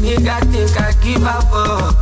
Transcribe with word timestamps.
Nigga 0.00 0.36
think 0.52 0.80
I 0.80 0.92
give 1.04 1.24
up 1.24 1.44
oh. 1.52 1.92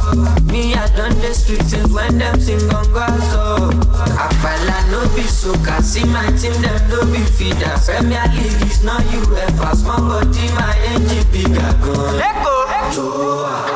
Me 0.51 0.75
I 0.75 0.87
done 0.97 1.15
the 1.21 1.35
street 1.35 1.63
since 1.63 1.91
when 1.93 2.19
them 2.19 2.41
sing 2.41 2.63
on 2.75 2.87
God 2.93 3.19
so 3.31 3.71
Apala 4.17 4.79
no 4.91 5.01
be 5.15 5.23
soca, 5.23 5.83
see 5.83 6.05
my 6.05 6.27
team 6.39 6.55
them 6.63 6.79
no 6.91 7.05
be 7.13 7.19
feeder 7.37 7.75
Premier 7.85 8.25
League 8.35 8.63
is 8.71 8.83
not 8.85 9.03
UEFA, 9.03 9.75
small 9.77 10.01
body 10.09 10.47
my 10.55 10.75
engine 10.95 11.27
bigger 11.33 11.73
gun 11.83 12.17
Let 12.17 12.35
go! 12.45 12.55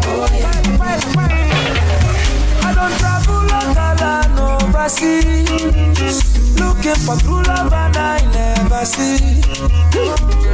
oh 0.06 0.28
yeah. 0.32 0.66
I 2.62 2.74
don't 2.74 2.94
travel 2.98 3.40
long 3.46 3.76
and 3.76 4.38
overseas 4.74 6.16
Looking 6.58 7.00
for 7.04 7.16
true 7.16 7.42
love 7.42 7.72
and 7.72 7.96
I 7.96 8.20
never 8.32 8.84
see 8.84 9.42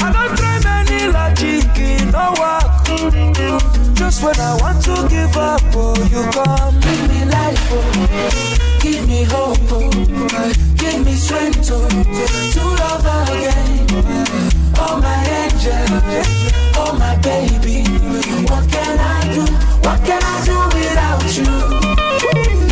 I 0.01 0.13
don't 0.13 0.37
try 0.37 0.52
many 0.93 1.13
logic, 1.13 1.65
it 1.77 2.13
no 2.13 2.33
work 2.39 3.95
Just 3.95 4.23
when 4.23 4.39
I 4.39 4.57
want 4.61 4.85
to 4.85 5.09
give 5.09 5.37
up, 5.37 5.63
oh 5.75 5.95
you 6.11 6.23
come 6.33 6.81
Give 6.81 7.09
me 7.09 7.25
life, 7.25 7.69
oh. 7.71 8.79
give 8.81 9.07
me 9.09 9.25
hope, 9.25 9.59
oh. 9.71 9.91
give 10.77 11.05
me 11.05 11.15
strength 11.15 11.71
oh. 11.73 11.89
to 11.89 12.65
love 12.83 13.07
again. 13.29 13.87
Oh 14.79 15.01
my 15.01 15.25
angel, 15.41 15.87
oh 16.77 16.93
my 16.99 17.17
baby, 17.19 17.85
what 18.51 18.65
can 18.71 18.99
I 18.99 19.33
do? 19.35 19.45
What 19.85 20.01
can 20.05 20.23
I 20.23 20.45
do 20.45 20.57
without 20.77 21.37
you? 21.37 21.55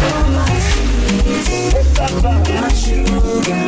Oh 0.02 0.24
my 0.36 0.56
sweet, 0.68 1.74
my 2.60 2.68
sugar, 2.74 3.62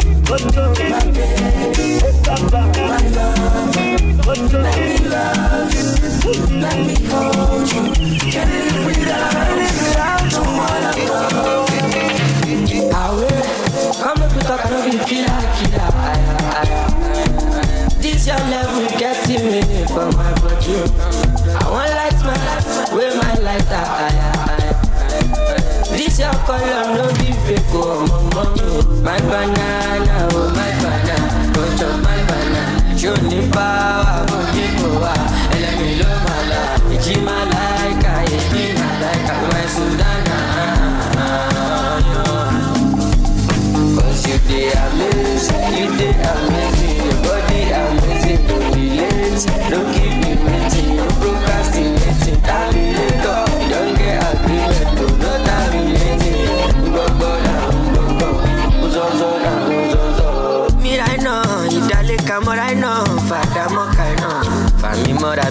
my 0.90 1.00
baby, 1.12 1.88
my 2.82 2.98
love. 3.14 3.91
Let 4.24 4.38
me 4.38 4.46
love 5.08 5.74
you, 5.74 5.86
let 6.60 6.78
me 6.78 6.94
hold 7.10 7.66
you. 7.72 7.82
Can't 8.30 8.50
live 8.50 8.86
without, 8.86 9.34
without 9.58 10.32
you, 10.32 10.42
one 10.56 10.86
above. 10.88 11.68
Awe, 12.94 13.26
come 14.02 14.20
we 14.34 14.40
talk, 14.42 14.62
I 14.64 14.66
know 14.70 14.82
be 14.84 14.90
killer, 15.04 15.42
killer. 15.58 15.90
This 18.00 18.22
your 18.26 18.42
level 18.50 18.86
getting 18.98 19.44
me 19.50 19.60
for 19.86 20.06
my. 20.16 20.30
I 21.54 21.68
want 21.68 21.90
light 21.90 22.20
my 22.22 22.36
life, 22.46 22.92
with 22.94 23.14
my 23.16 23.34
lighter. 23.42 23.84
This 25.96 26.16
your 26.20 26.32
be 27.18 27.28
fake, 27.44 27.72
oh, 27.72 28.06
mama, 28.06 28.44
oh. 28.56 29.00
My 29.02 29.18
banana, 29.18 29.61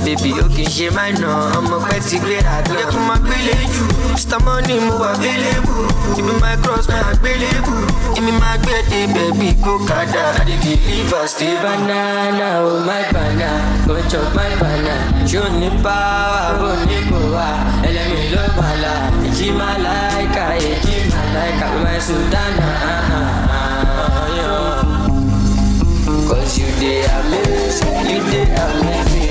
bébí 0.06 0.32
ó 0.44 0.46
kì 0.56 0.64
í 0.64 0.72
ṣe 0.76 0.88
máa 0.96 1.08
iná, 1.12 1.30
ọmọ 1.58 1.78
pẹ́ 1.90 2.00
ti 2.08 2.18
gbéra 2.24 2.56
tán. 2.66 2.76
Yẹ 2.80 2.86
kó 2.92 3.00
máa 3.10 3.20
gbélé 3.26 3.56
jù, 3.74 3.84
Mr. 4.14 4.40
Money 4.46 4.80
mo 4.86 4.94
wà 5.02 5.10
available, 5.16 5.86
ibi 6.20 6.34
my 6.44 6.56
cross 6.64 6.86
my 6.92 7.00
àgbélébù, 7.12 7.74
èmi 8.18 8.32
máa 8.42 8.58
gbé 8.64 8.76
dé 8.90 9.00
bẹ̀bí 9.16 9.48
kó 9.64 9.74
kàdá. 9.90 10.24
I 10.42 10.44
dey 10.48 10.58
deliver 10.64 11.28
stay 11.28 11.54
banana, 11.64 12.48
oh 12.68 12.80
my 12.88 13.04
banana, 13.14 13.50
go 13.88 13.96
chop 14.12 14.28
my 14.38 14.52
banana. 14.62 14.96
O 15.42 15.48
ní 15.60 15.70
power, 15.84 16.50
bó 16.60 16.70
ní 16.88 16.98
kò 17.10 17.20
wá, 17.36 17.48
ẹlẹ́mi 17.88 18.22
ló 18.34 18.44
la, 18.84 18.94
èjì 19.28 19.48
máa 19.60 19.78
láìka, 19.86 20.44
èjì 20.70 20.96
máa 21.12 21.28
láìka, 21.36 21.68
my 21.84 21.98
Sudana. 22.08 22.70
ah. 22.84 23.02
Cause 26.28 26.58
you 26.60 26.68
dey 26.80 27.04
amazing, 27.04 28.10
you 28.10 28.22
dey 28.32 28.48
amazing, 28.64 29.31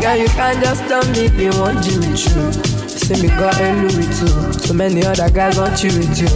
Girl, 0.00 0.16
you 0.16 0.28
can't 0.28 0.64
just 0.64 0.82
tell 0.88 1.04
me 1.12 1.28
you 1.36 1.50
want 1.60 1.84
you 1.86 2.00
with 2.00 2.24
you. 2.24 2.88
See 2.88 3.20
me 3.20 3.28
got 3.28 3.60
a 3.60 3.72
Louis 3.82 4.08
too. 4.18 4.52
So 4.54 4.72
many 4.72 5.04
other 5.04 5.28
guys 5.28 5.58
want 5.58 5.84
you 5.84 5.90
with 5.92 6.16
you. 6.16 6.32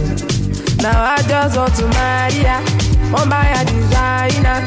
Now 0.83 1.15
I 1.15 1.17
just 1.27 1.57
want 1.57 1.73
to 1.77 1.87
marry 1.87 2.43
ya. 2.43 2.61
One 3.09 3.27
buy 3.27 3.47
a 3.57 3.65
designer. 3.65 4.61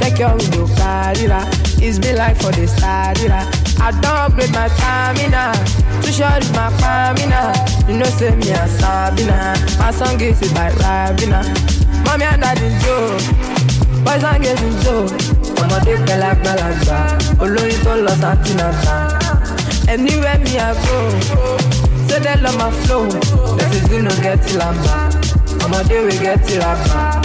Check 0.00 0.18
your 0.18 0.34
window, 0.34 0.66
carriera. 0.74 1.46
It's 1.78 1.98
been 2.00 2.16
like 2.16 2.36
for 2.42 2.50
the 2.50 2.66
star, 2.66 3.14
I 3.14 3.92
don't 4.02 4.04
upgrade 4.04 4.50
my 4.52 4.66
stamina. 4.68 5.54
Too 6.02 6.10
short 6.10 6.42
is 6.42 6.50
my 6.52 6.72
stamina. 6.76 7.54
You 7.86 7.98
know, 7.98 8.06
say 8.06 8.34
me 8.34 8.50
a 8.50 8.66
Sabina. 8.66 9.54
My 9.78 9.90
song 9.92 10.20
is 10.20 10.40
by 10.52 10.70
Rabina. 10.72 11.44
Mommy 12.04 12.24
and 12.24 12.42
daddy 12.42 12.68
Joe. 12.82 13.16
Boys 14.04 14.24
and 14.24 14.42
girls 14.42 14.62
in 14.62 14.82
Joe. 14.82 15.19
Ọmọdé 15.60 15.94
pẹlágbàlagbà 16.06 16.98
olóyin 17.42 17.80
tó 17.84 17.94
lọ 18.04 18.12
sátìnàtà 18.22 18.94
anywhere 19.92 20.38
me 20.44 20.52
i 20.58 20.72
go 20.84 20.98
say 22.08 22.18
they 22.24 22.36
love 22.42 22.56
my 22.58 22.70
flow 22.82 23.06
is 23.76 23.90
you 23.92 24.02
no 24.02 24.10
get 24.22 24.42
lamba 24.58 24.96
ọmọdé 25.64 25.96
we 26.06 26.12
get 26.24 26.40
rapa. 26.62 27.20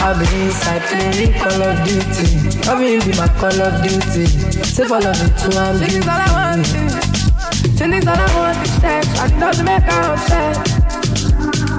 I'll 0.00 0.14
be 0.16 0.26
inside 0.44 0.82
playing 0.88 1.32
Call 1.42 1.62
of 1.62 1.76
Duty. 1.84 2.26
Loving 2.66 2.92
you 2.92 3.00
be 3.02 3.12
my 3.18 3.26
Call 3.40 3.60
of 3.66 3.74
Duty. 3.82 4.26
Say 4.62 4.84
follow 4.86 5.10
me 5.20 5.28
to 5.40 5.48
I'm 5.58 5.82
is 5.82 6.06
all 6.06 6.20
I 6.26 6.30
want. 6.36 6.66
Is 7.66 8.06
all 8.06 8.20
I 8.24 8.28
want 8.38 8.58
is 8.64 8.72
sex. 8.80 9.06
I 9.20 9.26
doesn't 9.40 9.64
make 9.64 9.82
her 9.82 10.12
upset. 10.12 10.56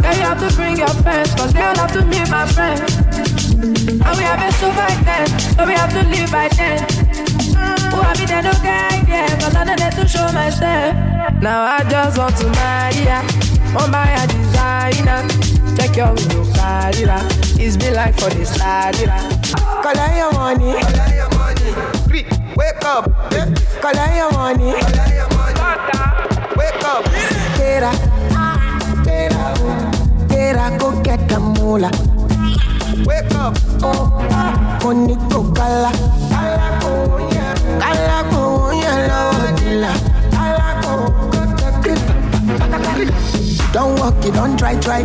Yeah, 0.04 0.14
you 0.18 0.24
have 0.30 0.40
to 0.50 0.56
bring 0.58 0.76
your 0.78 0.90
friends, 1.04 1.34
cause 1.36 1.54
they 1.54 1.62
all 1.64 1.76
have 1.78 1.94
to 1.94 2.06
meet 2.06 2.30
my 2.30 2.46
friends. 2.46 2.99
And 3.90 4.18
we 4.18 4.24
have 4.24 4.38
back 4.78 5.04
then, 5.04 5.40
so 5.40 5.66
we 5.66 5.74
have 5.74 5.90
to 5.90 6.04
live 6.10 6.32
by 6.32 6.48
then. 6.50 6.78
Who 7.90 8.02
have 8.02 8.20
no 8.44 8.54
guide, 8.62 9.08
yeah, 9.08 9.40
cause 9.40 9.56
I 9.56 9.66
don't 9.66 9.80
need 9.80 9.94
to 9.94 10.08
show 10.08 10.32
myself. 10.32 10.94
Now 11.42 11.64
I 11.64 11.84
just 11.90 12.20
want 12.20 12.38
to 12.38 12.50
marry 12.52 13.04
ya, 13.06 13.22
on 13.82 13.90
my 13.90 14.28
designer. 14.28 15.26
Check 15.76 15.96
your 15.98 16.14
window. 16.14 16.40
It's 17.62 17.78
been 17.78 17.96
like 17.96 18.14
for 18.20 18.30
this 18.30 18.58
ladira. 18.60 19.18
Collect 19.82 20.16
your 20.18 20.34
money. 20.34 20.80
Collect 20.80 21.16
your 21.16 21.30
money. 21.38 22.24
Wake 22.56 22.86
up. 22.86 23.06
Collect 23.82 24.16
your 24.16 24.32
money. 24.34 24.74
Wake 26.56 26.86
up. 26.86 27.06
Tera. 27.58 27.92
Ah. 28.38 29.02
Tera. 29.04 30.28
Tera, 30.30 30.78
go 30.78 31.02
get 31.02 31.28
the 31.28 31.40
moolah. 31.40 32.19
Wake 33.06 33.34
up. 33.36 33.56
Oh, 33.82 34.10
Koniko 34.82 35.54
kala. 35.56 35.92
Kala 36.32 36.80
ko 36.82 36.92
ya. 37.34 37.54
Kala 37.80 38.18
ko 38.32 38.72
ya 38.72 38.94
la 39.08 39.20
dila. 39.60 39.94
Kala 40.32 40.68
ko. 40.84 40.94
Don't 43.72 44.00
walk 44.00 44.26
it, 44.26 44.34
don't 44.34 44.58
try, 44.58 44.76
try. 44.80 45.00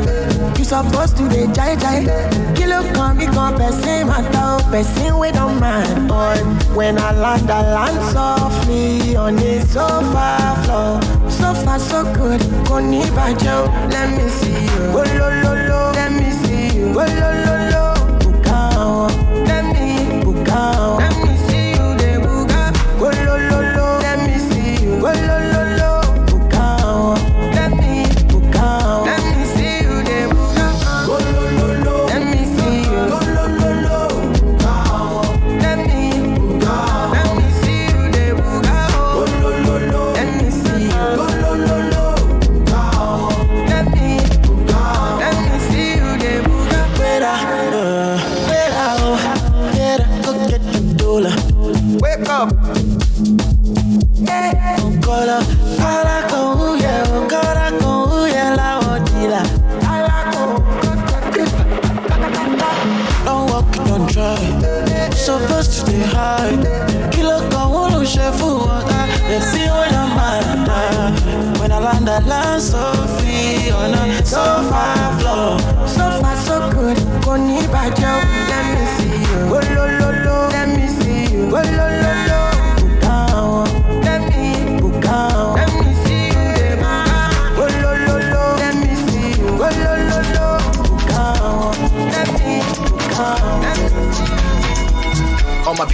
You 0.56 0.64
supposed 0.64 1.17
to 1.19 1.29
be 1.29 1.46
jai 1.52 1.76
jai. 1.76 2.06
Kilo 2.56 2.82
come, 2.94 3.19
me 3.19 3.26
come, 3.26 3.56
person 3.56 4.08
matter, 4.08 4.64
person 4.70 5.19
we 5.19 5.31
don't 5.32 5.61
mind. 5.61 6.08
But 6.08 6.40
when 6.75 6.99
I 6.99 7.12
land, 7.12 7.50
I 7.50 7.61
land 7.75 8.12
softly 8.12 9.17
on 9.17 9.37
the 9.37 9.61
sofa 9.69 10.56
floor. 10.64 11.02
So 11.31 11.52
far, 11.62 11.79
so 11.79 12.05
good. 12.14 12.40
Koni 12.67 13.02
bajo, 13.12 13.69
let 13.93 14.08
me 14.17 14.29
see 14.31 14.64
you. 14.64 14.82
Oh, 14.97 15.05
lo, 15.19 15.29
lo, 15.43 15.52
lo. 15.69 15.93
Let 15.93 16.12
me 16.12 16.31
see 16.31 16.79
you. 16.79 16.87
Oh, 16.88 17.05
lo, 17.05 17.44
lo. 17.44 17.53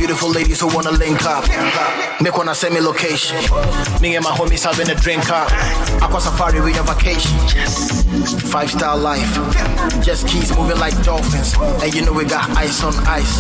Beautiful 0.01 0.31
ladies 0.31 0.61
who 0.61 0.69
wanna 0.75 0.91
link 0.93 1.23
up. 1.27 1.45
Make 2.23 2.35
wanna 2.35 2.55
send 2.55 2.73
me 2.73 2.81
location. 2.81 3.37
Me 4.01 4.17
and 4.17 4.25
my 4.25 4.31
homies 4.31 4.65
having 4.65 4.89
a 4.89 4.95
drink 4.99 5.29
up. 5.29 5.53
Aqua 6.01 6.21
safari, 6.23 6.59
we 6.63 6.73
on 6.79 6.87
vacation. 6.87 7.37
Five 8.49 8.71
star 8.71 8.97
life. 8.97 9.31
Just 10.03 10.27
keeps 10.27 10.57
moving 10.57 10.79
like 10.79 10.97
dolphins. 11.05 11.55
And 11.83 11.93
you 11.95 12.01
know 12.01 12.15
we 12.15 12.25
got 12.25 12.49
ice 12.57 12.83
on 12.83 12.95
ice. 13.07 13.35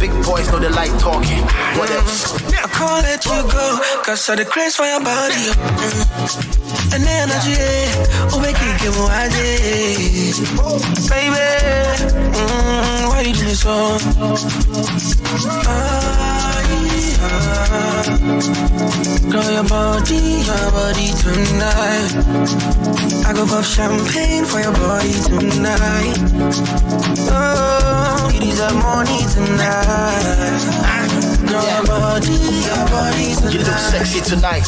Big 0.00 0.12
boys 0.24 0.50
know 0.50 0.58
they 0.58 0.70
like 0.70 0.96
talking. 0.98 1.42
What 1.76 1.90
else? 1.90 2.40
I 2.54 2.68
can't 2.78 3.02
let 3.04 3.22
you 3.26 3.42
go, 3.52 3.66
cause 4.02 4.26
of 4.30 4.38
the 4.38 4.46
craze 4.46 4.74
for 4.74 4.86
your 4.86 5.04
body. 5.04 6.61
The 6.92 6.98
energy, 7.08 7.56
it 8.60 8.76
give 8.82 8.92
more 8.98 9.08
Baby, 11.08 11.48
mm, 12.36 13.08
why 13.08 13.20
you 13.26 13.32
do 13.32 13.44
me 13.46 13.54
so? 13.54 13.96
Ah, 15.48 16.60
yeah. 16.68 16.92
Girl, 19.32 19.50
your 19.52 19.64
body, 19.64 20.20
your 20.44 20.70
body 20.76 21.08
tonight. 21.16 22.12
I 23.24 23.32
go 23.32 23.46
pop 23.46 23.64
champagne 23.64 24.44
for 24.44 24.60
your 24.60 24.72
body 24.72 25.12
tonight. 25.32 26.18
Oh, 27.32 28.28
you 28.34 28.40
deserve 28.40 28.76
money 28.76 29.24
tonight. 29.32 31.31
Body 31.52 32.32
You 32.32 33.58
look 33.58 33.66
tonight. 33.66 33.90
sexy 33.90 34.20
tonight. 34.22 34.64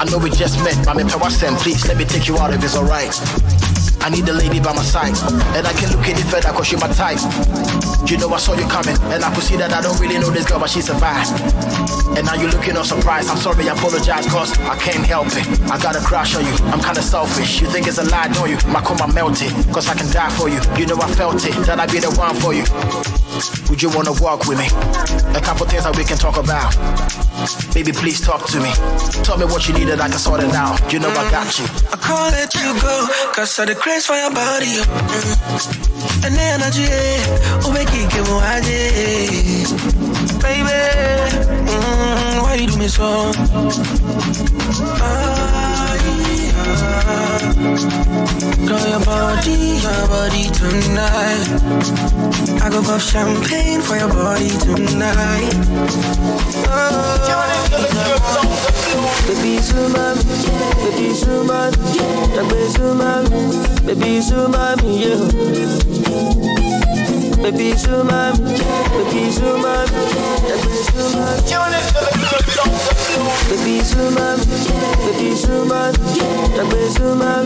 I 0.00 0.04
know 0.10 0.18
we 0.18 0.28
just 0.30 0.58
met, 0.64 0.74
but 0.78 0.88
I'm 0.88 0.98
in 0.98 1.06
Pewasem. 1.06 1.56
Please 1.58 1.86
let 1.86 1.96
me 1.96 2.04
take 2.04 2.26
you 2.26 2.36
out 2.36 2.52
if 2.52 2.64
it's 2.64 2.76
alright. 2.76 3.63
I 4.04 4.10
need 4.10 4.28
a 4.28 4.34
lady 4.34 4.60
by 4.60 4.74
my 4.76 4.82
side, 4.82 5.16
and 5.56 5.66
I 5.66 5.72
can 5.72 5.88
look 5.88 6.06
any 6.06 6.20
further 6.28 6.52
cause 6.52 6.66
she 6.66 6.76
my 6.76 6.88
type. 6.92 7.16
You 8.04 8.18
know 8.18 8.28
I 8.34 8.36
saw 8.36 8.52
you 8.52 8.68
coming, 8.68 9.00
and 9.08 9.24
I 9.24 9.32
could 9.32 9.44
see 9.44 9.56
that 9.56 9.72
I 9.72 9.80
don't 9.80 9.98
really 9.98 10.18
know 10.18 10.28
this 10.28 10.44
girl, 10.44 10.60
but 10.60 10.68
she 10.68 10.82
survived. 10.82 11.32
And 12.12 12.26
now 12.26 12.34
you're 12.34 12.50
looking 12.50 12.76
all 12.76 12.84
surprised. 12.84 13.30
I'm 13.30 13.38
sorry, 13.38 13.66
I 13.66 13.72
apologize, 13.72 14.26
cause 14.26 14.52
I 14.60 14.76
can't 14.76 15.06
help 15.06 15.28
it. 15.32 15.48
I 15.72 15.80
got 15.80 15.96
a 15.96 16.00
crush 16.04 16.36
on 16.36 16.44
you, 16.44 16.52
I'm 16.68 16.84
kinda 16.84 17.00
selfish. 17.00 17.62
You 17.62 17.66
think 17.68 17.86
it's 17.88 17.96
a 17.96 18.04
lie, 18.04 18.28
don't 18.28 18.50
you? 18.50 18.58
My 18.68 18.82
coma 18.82 19.10
melted, 19.10 19.50
cause 19.72 19.88
I 19.88 19.94
can 19.94 20.12
die 20.12 20.28
for 20.36 20.50
you. 20.52 20.60
You 20.76 20.84
know 20.84 21.00
I 21.00 21.08
felt 21.16 21.40
it, 21.40 21.56
that 21.64 21.80
I'd 21.80 21.90
be 21.90 22.00
the 22.00 22.12
one 22.12 22.36
for 22.36 22.52
you. 22.52 22.68
Would 23.70 23.82
you 23.82 23.88
wanna 23.88 24.12
walk 24.20 24.46
with 24.46 24.58
me? 24.58 24.68
A 25.34 25.40
couple 25.40 25.64
things 25.66 25.84
that 25.84 25.96
we 25.96 26.04
can 26.04 26.18
talk 26.18 26.36
about. 26.36 26.76
Baby, 27.74 27.90
please 27.90 28.20
talk 28.20 28.46
to 28.52 28.60
me. 28.60 28.70
Tell 29.24 29.36
me 29.36 29.44
what 29.44 29.66
you 29.66 29.74
need 29.74 29.88
and 29.88 30.00
I 30.00 30.08
can 30.08 30.18
sort 30.18 30.40
it 30.44 30.54
out. 30.54 30.78
You 30.92 31.00
know 31.00 31.10
I 31.10 31.28
got 31.30 31.58
you. 31.58 31.66
I 31.90 31.96
can't 31.96 32.30
let 32.30 32.54
you 32.54 32.70
go, 32.80 33.08
cause 33.34 33.58
of 33.58 33.66
the 33.66 33.74
craze 33.94 34.06
for 34.06 34.16
your 34.16 34.30
body. 34.30 34.82
Energy, 36.24 36.86
oh, 37.62 37.72
give 38.10 38.28
Baby, 40.42 40.80
mm, 41.66 42.42
why 42.42 42.54
you 42.60 42.66
do 42.66 42.76
me 42.76 42.88
so? 42.88 44.53
Girl, 48.66 48.86
your 48.88 49.00
body, 49.04 49.78
your 49.84 50.06
body 50.08 50.44
tonight. 50.58 51.46
I 52.62 52.64
go 52.70 52.80
pop 52.82 53.00
champagne 53.00 53.80
for 53.82 53.96
your 53.96 54.08
body 54.08 54.48
tonight. 54.58 55.54
Oh. 56.66 57.20
Baby 59.26 59.58
Zuma, 59.58 60.14
baby 60.82 61.08
Zuma, 61.14 61.70
baby 62.34 62.68
Zuma, 62.68 63.22
baby 63.86 64.20
Zuma, 64.20 64.76
yeah. 64.84 65.18
Baby 67.42 67.72
Zuma, 67.76 68.32
baby 68.36 69.30
Zuma, 69.30 69.86
baby 70.46 70.76
Zuma. 70.92 71.24
Baby 73.14 73.80
Zuma, 73.84 74.36
baby 75.06 75.34
Zuma, 75.36 75.92
baby 76.56 76.88
Zuma, 76.90 77.44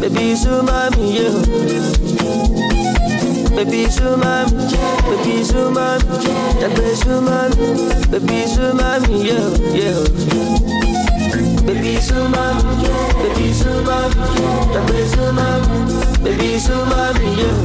baby 0.00 0.34
Zuma, 0.36 0.90
yeah. 1.00 1.32
Baby 3.56 3.86
Zuma, 3.88 4.44
baby 5.08 5.42
Zuma, 5.44 5.98
baby 6.60 6.94
Zuma, 6.94 7.48
baby 8.10 8.46
Zuma, 8.46 9.00
yeah, 9.08 9.48
yeah. 9.72 10.04
Baby 11.64 11.96
Zuma, 12.00 12.44
baby 13.22 13.52
Zuma, 13.52 13.98
baby 14.74 15.00
Zuma, 15.08 15.48
baby 16.22 16.58
Zuma, 16.58 17.12
yeah. 17.38 17.58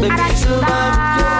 Baby 0.00 0.34
Zuma, 0.34 0.78
baby 1.16 1.39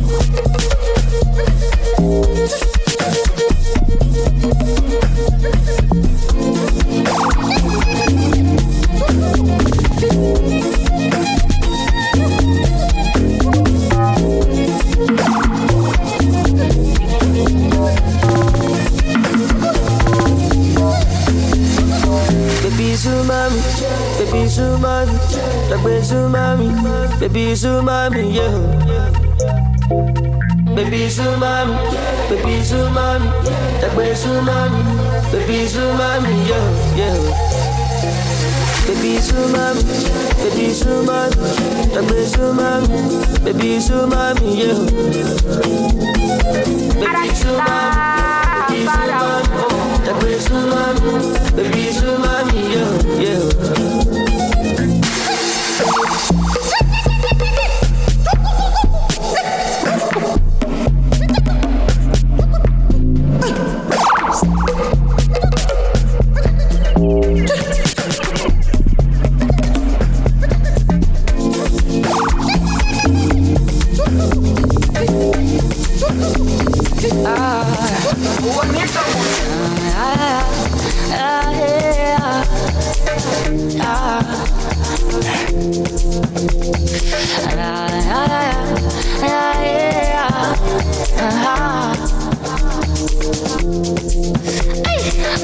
Zuma, 23.01 23.49
baby 24.19 24.45
Zuma, 24.47 25.05
yeah, 25.09 25.09
yeah. 25.33 25.73
Baby 25.73 26.01
Zumami, 26.05 26.69
baby 27.19 27.29
baby 27.33 27.53
Zumami, 27.57 28.23
yeah. 28.29 28.53
Baby 30.75 31.09
Zumami, 31.09 31.77
baby 32.29 32.61
Zumami, 32.61 33.29
baby 33.81 34.13
Zumami, 34.13 34.81
baby 35.31 35.65
Zumami, 35.65 36.35
yeah, 36.45 36.61
oh, 36.61 36.93
yeah. 36.93 37.17
Baby 38.85 39.17
Zumami, 39.17 39.81
baby 40.37 40.67
Zumami, 40.69 41.41
baby 41.89 42.21
Zumami, 42.29 42.97
baby 43.43 43.79
Zumami, 43.81 44.49
yeah. 44.61 44.77
Baby 47.01 47.29
Zumami, 47.33 48.85
baby 48.85 49.70
Zumami, 50.05 50.15
baby 50.15 50.35
Zumami, 50.39 51.55
baby 51.55 51.85
Zumami, 51.93 52.61
yeah, 52.73 53.21
yeah. 53.21 54.30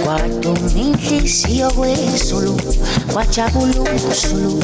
Kwadominhliziyo 0.03 1.71
kwezulu 1.71 2.61
kwajabula 3.13 3.81
usulu 4.11 4.63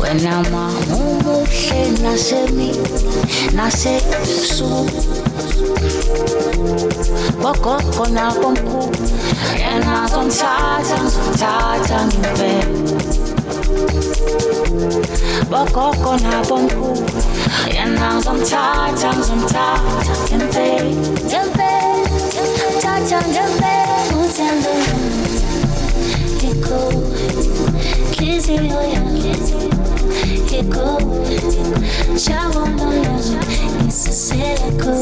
wena 0.00 0.42
mamumuhle 0.42 1.90
nasemi 2.02 2.70
nasebusuku 3.54 5.02
bogogo 7.42 8.04
nabomkhulu 8.16 9.06
yena 9.60 9.96
zomthatha 10.12 10.96
ngizomthatha 11.02 11.98
ngempela 12.08 12.66
bogogo 15.50 16.12
nabomkhulu 16.24 17.20
yena 17.74 18.06
ngizomthatha 18.14 19.08
ngizomthatha 19.16 20.14
ngempela 20.30 20.90
ngempela 21.28 21.82
thatha 22.82 23.18
ngempela 23.32 24.14
uthando 24.22 24.72
Kizio 28.12 28.80
iko 30.62 30.86
Shawono 32.22 32.92
yangu 32.94 33.88
isiseko 33.88 34.92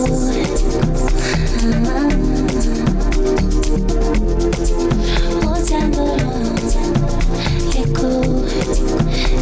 Uthando 5.52 6.07
iko 7.83 8.11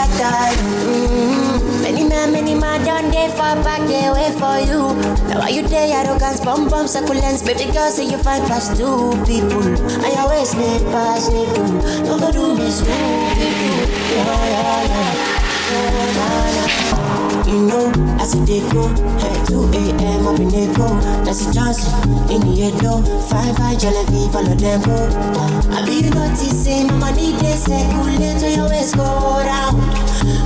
that 0.00 0.08
died. 0.18 0.56
Mm-hmm. 0.56 1.82
Many 1.82 2.04
man, 2.08 2.32
many 2.32 2.54
man 2.54 2.84
done 2.84 3.10
they 3.10 3.28
far 3.36 3.56
back, 3.62 3.80
they 3.86 4.08
wait 4.08 4.32
for 4.40 4.56
you. 4.64 4.94
Now 5.28 5.40
why 5.40 5.48
you 5.48 5.62
there? 5.66 5.96
I 5.96 6.04
don't 6.04 6.18
got 6.18 6.42
bum 6.44 6.68
bum 6.68 6.86
succulents. 6.86 7.44
Baby 7.44 7.70
girl, 7.72 7.90
say 7.90 8.04
you 8.08 8.18
find 8.18 8.46
past 8.46 8.76
two 8.76 9.12
people. 9.26 9.64
You 9.64 10.16
always 10.16 10.54
need 10.54 10.82
pass, 10.92 11.28
need 11.28 11.52
do. 11.54 11.64
No 12.04 12.18
go 12.18 12.30
do 12.32 12.54
me 12.56 12.70
school 12.70 13.34
people. 13.36 13.76
Yeah, 14.16 14.44
yeah, 14.54 14.84
yeah. 14.88 15.00
You 17.50 17.66
know, 17.66 17.90
as 18.22 18.34
it 18.34 18.46
dey 18.46 18.60
go, 18.70 18.86
hey, 19.18 19.34
2 19.46 19.70
a.m. 19.74 20.26
up 20.28 20.38
in 20.38 20.48
the 20.48 20.72
go. 20.76 20.86
That's 21.24 21.42
a 21.46 21.52
chance 21.52 21.82
in 22.30 22.40
the 22.46 22.70
though. 22.80 23.02
Fine, 23.26 23.54
fine, 23.56 23.76
jelly, 23.78 24.30
follow 24.30 24.54
them 24.54 24.80
go. 24.82 24.94
I 25.74 25.82
be 25.84 26.08
noticing, 26.10 26.86
mama 26.86 27.10
need 27.16 27.34
this 27.42 27.64
circulate 27.64 28.40
when 28.40 28.54
your 28.54 28.68
waist 28.68 28.94
go 28.96 29.02
round. 29.02 29.82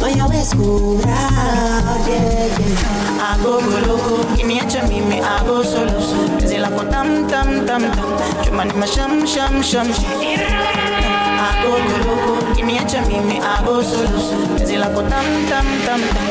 When 0.01 0.17
your 0.17 0.29
waist 0.31 0.57
go 0.57 0.97
round, 0.97 2.09
yeah, 2.09 2.57
yeah. 2.57 3.21
I 3.21 3.37
go 3.43 3.61
go 3.61 3.79
loco, 3.85 4.37
give 4.37 4.47
me 4.47 4.59
a 4.61 4.65
chum, 4.71 4.89
me 4.89 5.21
I 5.21 5.45
go 5.45 5.63
solo. 5.63 6.01
Zé 6.49 6.59
lá 6.59 6.71
com 6.71 6.89
tam 6.91 7.29
tam 7.29 7.67
tam 7.67 7.83
tam, 7.83 8.17
chuma 8.45 8.65
ni 8.65 8.73
ma 8.81 8.87
sham 8.87 9.27
sham 9.27 9.63
sham. 9.63 9.89
I 9.93 11.53
go 11.63 11.71
go 11.77 11.97
loco, 12.09 12.55
give 12.55 12.65
me 12.67 12.79
a 12.79 12.85
chum, 12.89 13.05
me 13.09 13.41
I 13.41 13.63
go 13.65 13.83
solo. 13.83 14.19
Zé 14.65 14.79
lá 14.79 14.89
com 14.95 15.05
tam 15.09 15.25
tam 15.51 15.67
tam 15.87 16.01
tam, 16.15 16.24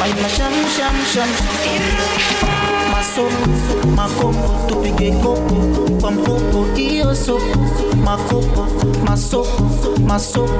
I'm 0.00 0.16
a 0.16 0.28
sham, 0.28 0.52
sham, 0.68 0.94
sham 1.06 2.57
sopo 3.14 3.88
makopo 3.96 4.68
tupige 4.68 5.12
kopo 5.12 5.54
kwa 6.00 6.10
mkopo 6.10 6.78
iyo 6.78 7.14
sopo 7.14 7.58
makopo 8.04 8.66
masoko, 9.06 9.62
masoko, 10.06 10.54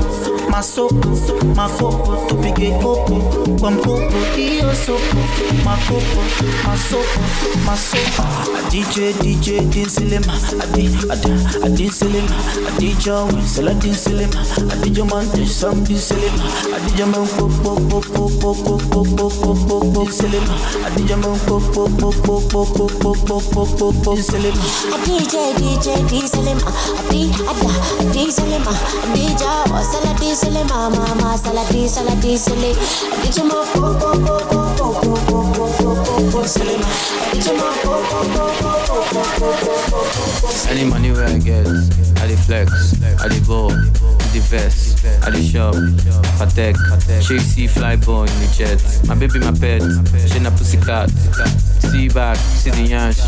masoko, 0.51 1.09
makopo 1.57 2.17
tupige 2.29 2.71
kopo 2.71 3.17
kwa 3.61 3.71
mkopo 3.71 4.17
iyo 4.39 4.75
sopo 4.87 5.17
makopo 5.65 6.23
masoko, 6.67 7.21
masoko, 7.67 8.23
DJ 8.71 9.13
DJ 9.23 9.61
din 9.71 9.89
silim 9.89 10.23
adi 10.63 10.91
adi 11.11 11.33
adi 11.65 11.91
silim 11.91 12.25
adi 12.69 12.95
jawi 13.05 13.43
saladin 13.55 13.95
silim 13.95 14.31
adi 14.73 14.91
jaman 14.91 15.31
tesh 15.33 15.53
samdi 15.61 15.99
silim 15.99 16.35
adi 16.77 16.91
jaman 16.99 17.27
kopo 17.27 17.71
kopo 17.91 18.29
kopo 18.35 18.55
kopo 18.55 19.31
kopo 19.31 19.55
kopo 19.69 20.11
silim 20.13 20.45
adi 20.87 21.03
jaman 21.05 21.39
kopo 21.49 21.89
kopo 22.01 22.38
popo, 22.41 22.65
popo, 22.67 22.89
popo, 22.89 23.41
popo, 23.41 23.67
popo, 23.67 23.93
popo, 23.93 24.17
silema. 24.17 24.63
A 24.93 24.99
DJ, 25.05 25.55
DJ, 25.59 26.05
diesel 26.07 26.55
ma, 26.55 26.71
a 26.71 27.03
D, 27.11 27.31
a 27.47 27.53
da, 27.53 27.69
a 27.99 28.05
diesel 28.13 28.61
ma, 28.63 28.71
a 28.71 29.07
DJ, 29.15 29.43
oh, 29.71 29.83
sala 29.83 30.15
diesel 30.19 30.53
ma, 30.69 30.89
mama, 30.89 31.37
sala 31.37 31.65
diesel, 31.71 32.07
a 32.07 32.15
diesel, 32.17 32.63
a 32.63 33.17
DJ 33.23 33.43
ma, 33.43 33.65
po, 33.73 33.81
po, 33.99 34.11
po, 34.19 34.39
po, 34.49 34.61
po, 34.77 34.89
po, 35.01 35.17
po, 35.27 35.43
po, 35.53 35.67
po, 35.79 35.95
po, 36.05 36.23
po, 36.31 36.47
silema, 36.47 36.87
a 36.87 37.35
DJ 37.35 37.53
ma, 37.57 37.73
po, 37.83 37.91
po, 38.07 38.19
po, 38.31 38.45
po, 38.59 38.79
po, 38.87 39.03
po, 39.11 39.19
po, 39.19 39.29
po, 39.39 39.51
po, 39.67 39.79
po, 39.91 40.69
Any 40.71 40.85
money 40.85 41.11
where 41.11 41.27
I 41.27 41.39
get, 41.39 41.67
I 42.23 42.27
dey 42.29 42.37
flex, 42.37 42.95
I 43.19 43.29
dey 43.29 43.41
ball, 44.41 44.51
the 44.51 44.57
vest, 44.57 45.05
I 45.27 45.31
dey 45.31 45.43
shop, 45.43 45.75
Patek, 46.39 46.77
Shake 47.23 47.41
see 47.41 47.67
fly 47.67 47.97
ball 47.97 48.23
in 48.23 48.27
the 48.41 48.47
jet. 48.57 48.81
My 49.07 49.15
baby, 49.15 49.39
my 49.39 49.53
pet, 49.53 49.83
she 50.31 50.39
na 50.41 50.51
pussycat. 50.51 51.11
See 51.91 52.09
back, 52.09 52.37
see 52.37 52.71
the 52.71 52.85
yansh, 52.89 53.21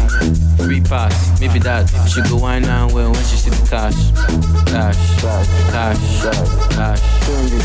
free 0.63 0.81
pass, 0.81 1.41
maybe 1.41 1.59
that. 1.61 1.89
She 2.09 2.23
go 2.29 2.37
wine 2.37 2.65
and 2.65 2.93
well 2.93 3.11
when 3.13 3.25
she 3.25 3.37
see 3.37 3.51
the 3.51 3.67
cash, 3.69 4.13
cash, 4.71 4.99
cash, 5.71 6.01
cash, 6.75 7.03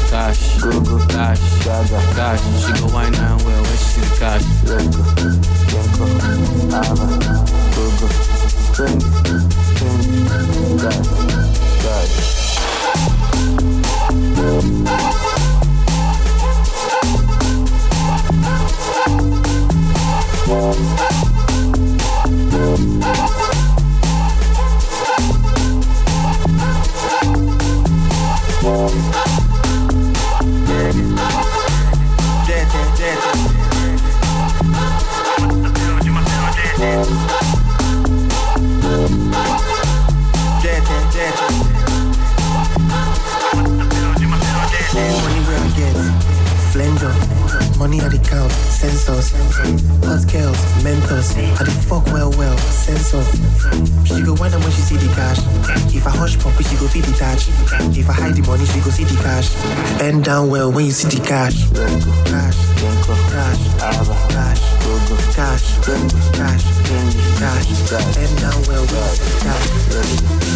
cash, 0.10 0.62
go 0.62 0.80
go 0.82 1.06
cash, 1.08 1.40
cash. 2.16 2.42
She 2.66 2.72
go 2.82 2.88
wine 2.94 3.16
and 3.16 3.42
well 3.44 3.62
when 3.64 3.78
she 3.78 3.86
see 3.86 4.02
the 4.02 4.16
cash. 4.20 4.44
Go 7.76 7.84
go, 8.00 8.08
trend, 8.74 9.02
trend, 9.78 10.28
cash, 10.82 11.28
cash. 11.28 11.35
Thank 28.66 29.25
Money 47.86 48.00
at 48.00 48.10
the 48.10 48.18
count, 48.18 48.52
sensors. 48.52 49.30
Hot 50.02 50.26
girls, 50.34 50.58
mentors. 50.84 51.38
I 51.38 51.64
the 51.64 51.70
fuck 51.70 52.04
well, 52.08 52.32
well, 52.32 52.58
sensor. 52.58 53.22
She 54.04 54.24
go 54.24 54.34
wind 54.42 54.56
up 54.56 54.64
when 54.64 54.72
she 54.72 54.82
see 54.82 54.98
the 54.98 55.06
cash. 55.14 55.38
If 55.94 56.08
I 56.08 56.10
hush 56.10 56.36
pump, 56.40 56.58
she 56.66 56.76
go 56.78 56.88
feed 56.88 57.04
the 57.04 57.14
touch. 57.14 57.48
If 57.96 58.10
I 58.10 58.14
hide 58.14 58.34
the 58.34 58.42
money, 58.42 58.66
she 58.66 58.80
go 58.80 58.90
see 58.90 59.04
the 59.04 59.14
cash. 59.22 59.54
Bend 60.00 60.24
down 60.24 60.50
well 60.50 60.72
when 60.72 60.86
you 60.86 60.92
see 60.92 61.10
the 61.16 61.24
cash. 61.24 61.70
Cash, 62.26 62.58
cash, 63.30 63.62
cash, 63.78 64.02
cash, 65.36 65.66
cash, 66.34 66.66
cash. 67.38 68.16
Bend 68.18 68.34
down 68.42 68.64
well 68.66 68.82
when 68.82 68.98
you 68.98 69.14
see 69.14 69.30
the 69.30 70.42
cash. 70.42 70.55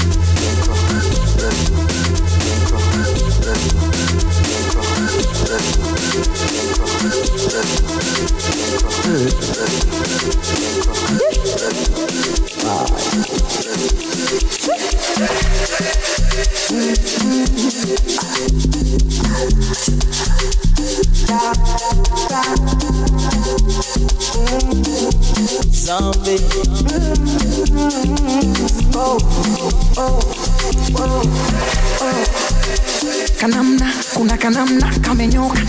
Kuna 34.50 34.66
kanamna 34.66 35.00
kamenyoka. 35.02 35.60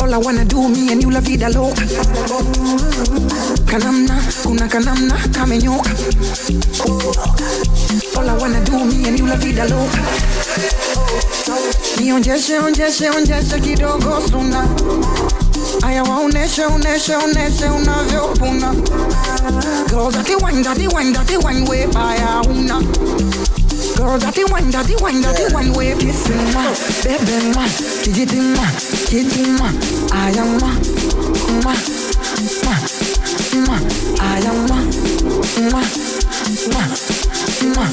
All 0.00 0.14
I 0.14 0.16
wanna 0.18 0.44
do 0.44 0.68
me 0.68 0.92
and 0.92 1.02
you 1.02 1.10
la 1.10 1.20
vida 1.20 1.48
loca. 1.48 1.82
Kanamna, 3.66 4.22
kuna 4.44 4.68
kanamna 4.68 5.14
kamenyoka. 5.32 5.90
All 8.16 8.28
I 8.30 8.38
wanna 8.38 8.64
do 8.64 8.84
me 8.84 9.08
and 9.08 9.18
you 9.18 9.26
la 9.26 9.34
vida 9.36 9.64
loca. 9.64 9.98
Nionjeshe, 12.00 12.58
onjeshe, 12.60 13.10
onjeshe 13.10 13.60
kidogo 13.60 14.20
suna. 14.30 14.62
Aya 15.82 16.04
waoneshe, 16.04 16.64
oneshe, 16.66 17.16
oneshe 17.16 17.64
unavyopuna. 17.64 18.72
Girl, 19.88 20.10
dati 20.12 20.36
wine, 20.36 20.62
dati 20.62 20.86
wine, 20.86 21.12
dati 21.12 21.36
wine, 21.44 21.68
we 21.68 21.86
baya 21.86 22.40
una. 22.48 22.80
Girl, 24.02 24.18
dati 24.18 24.42
wine, 24.50 24.68
dati 24.68 24.96
wine, 25.00 25.22
dati 25.22 25.44
wine, 25.54 25.70
we 25.78 25.94
kissing 25.94 26.34
ma, 26.52 26.66
baby 27.06 27.54
ma, 27.54 27.64
kijiti 28.02 28.40
ma, 28.50 28.66
kiti 29.06 29.46
ma, 29.62 29.70
aya 30.10 30.42
ma, 30.58 30.74
ma, 31.62 31.74
ma, 32.66 32.74
ma, 33.62 33.78
aya 34.18 34.52
ma, 34.66 34.78
ma, 35.70 35.82
ma, 36.74 36.82
ma. 37.76 37.86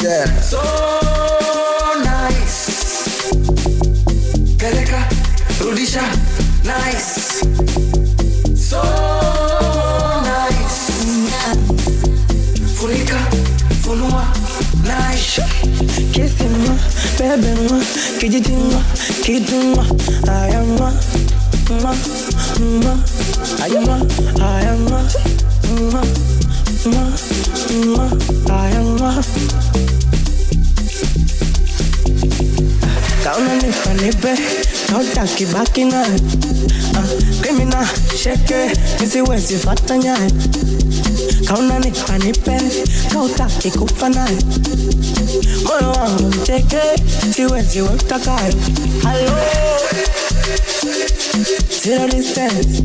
Yeah. 0.00 0.40
So 0.40 0.62
nice. 2.00 3.28
Peleka, 4.56 5.04
rudisha, 5.60 6.08
nice. 6.64 7.44
So 8.56 9.11
Bebema, 17.22 17.78
kididima, 18.18 18.82
kiduma, 19.22 19.84
I 20.28 20.48
am 20.58 20.74
a, 20.74 20.90
ma, 21.70 21.94
ma, 22.82 22.94
I 23.62 23.68
am 23.76 23.88
a, 23.88 23.96
I 24.42 24.62
am 24.66 24.86
a, 24.88 25.06
ma, 25.92 26.02
ma, 26.90 27.04
ma, 27.94 28.06
I 28.50 28.70
am 28.74 29.02
a. 29.02 29.22
Kaona 33.22 33.54
nifanibe, 33.54 34.34
nautaki 34.90 35.46
baki 35.46 35.84
naye 35.84 36.16
uh, 36.16 36.98
ah, 36.98 37.06
Krimina, 37.40 37.86
sheke, 38.22 38.72
nisiwezi 39.00 39.56
fata 39.58 39.98
nyaye 39.98 40.30
Kaona 41.46 41.78
nifanibe, 41.78 42.60
kautaki 43.12 43.70
kufa 43.70 44.08
naye 44.08 44.36
Moyo 45.64 45.90
wangu 45.92 46.22
mteke, 46.22 46.80
siwezi 47.36 47.80
utakaye 47.82 48.54
Hello 49.02 49.32
Zero 51.84 52.08
distance 52.08 52.82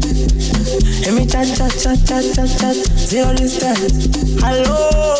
Hear 1.04 1.14
me 1.14 1.26
chat 1.26 1.48
chat 1.58 1.72
chat 1.80 2.06
chat 2.08 2.36
chat 2.36 2.60
chat. 2.60 2.76
Zero 3.10 3.34
distance 3.34 4.10
Hello 4.42 5.16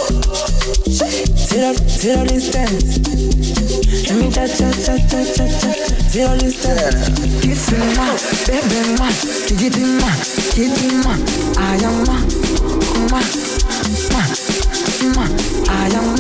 Zero, 1.50 1.74
zero 2.00 2.26
distance 2.26 2.98
Hear 4.08 4.18
me 4.18 4.32
chat 4.32 4.50
chat 4.58 4.74
chat 4.86 5.10
chat 5.10 5.36
chat 5.36 5.62
chat. 5.62 5.78
Zero 6.12 6.38
distance 6.38 7.10
Kissing 7.42 7.96
ma, 7.98 8.08
baby 8.48 8.98
ma, 9.00 9.10
kijiti 9.48 9.84
ma, 10.00 10.12
kiti 10.56 10.88
ma, 11.04 11.14
aya 11.62 11.92
ma, 12.08 12.18
ma, 13.12 13.22
ma, 14.12 14.22
ma, 15.16 16.17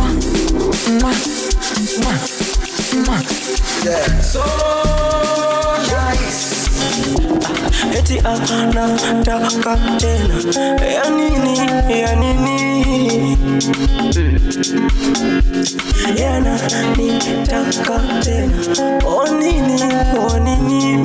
ma. 1.01 1.11
So 4.21 4.43
nice 5.91 6.67
Eti 7.97 8.17
anataka 8.19 9.77
tena. 9.99 10.35
Ya 10.93 11.09
nini 11.09 11.57
ya 12.01 12.15
nini 12.15 13.37
yana 16.15 16.59
nitaka 16.97 17.99
tena. 18.23 18.57
O 19.05 19.25
nini 19.39 19.81
o 20.19 20.39
nini 20.39 20.97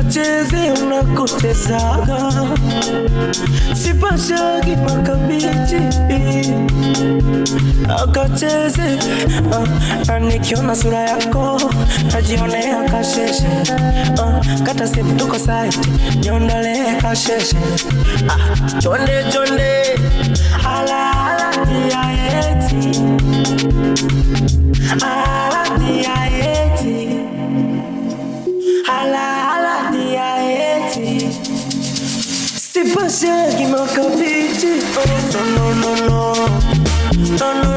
matabishi 0.00 0.12
kacheze 0.12 0.72
unakotezaga 0.82 2.32
sipashagi 3.74 4.76
makabichi 4.76 5.76
akacheze. 8.02 8.98
Uh, 9.50 9.68
na 10.06 10.18
nikiona 10.20 10.76
sura 10.76 10.98
yako 10.98 11.60
najionea 12.12 12.82
kasheshe. 12.90 13.48
Uh, 14.18 14.62
kata 14.62 14.86
simu 14.88 15.16
tuko 15.18 15.38
site 15.38 15.78
niondolee 16.20 17.00
kasheshe. 17.02 17.56
Ah, 18.28 18.80
chonde 18.80 19.24
chonde. 19.32 19.98
Ala 20.76 21.10
ala 21.26 21.50
tiaeti 21.66 23.00
passer 32.94 33.54
qui 33.56 33.66
m'a 33.66 33.86
capté. 33.94 34.48
Oh, 34.96 35.02
non, 35.34 35.74
non, 35.74 35.94
non, 35.94 35.96
non, 36.06 36.32
non. 37.38 37.62
non. 37.62 37.69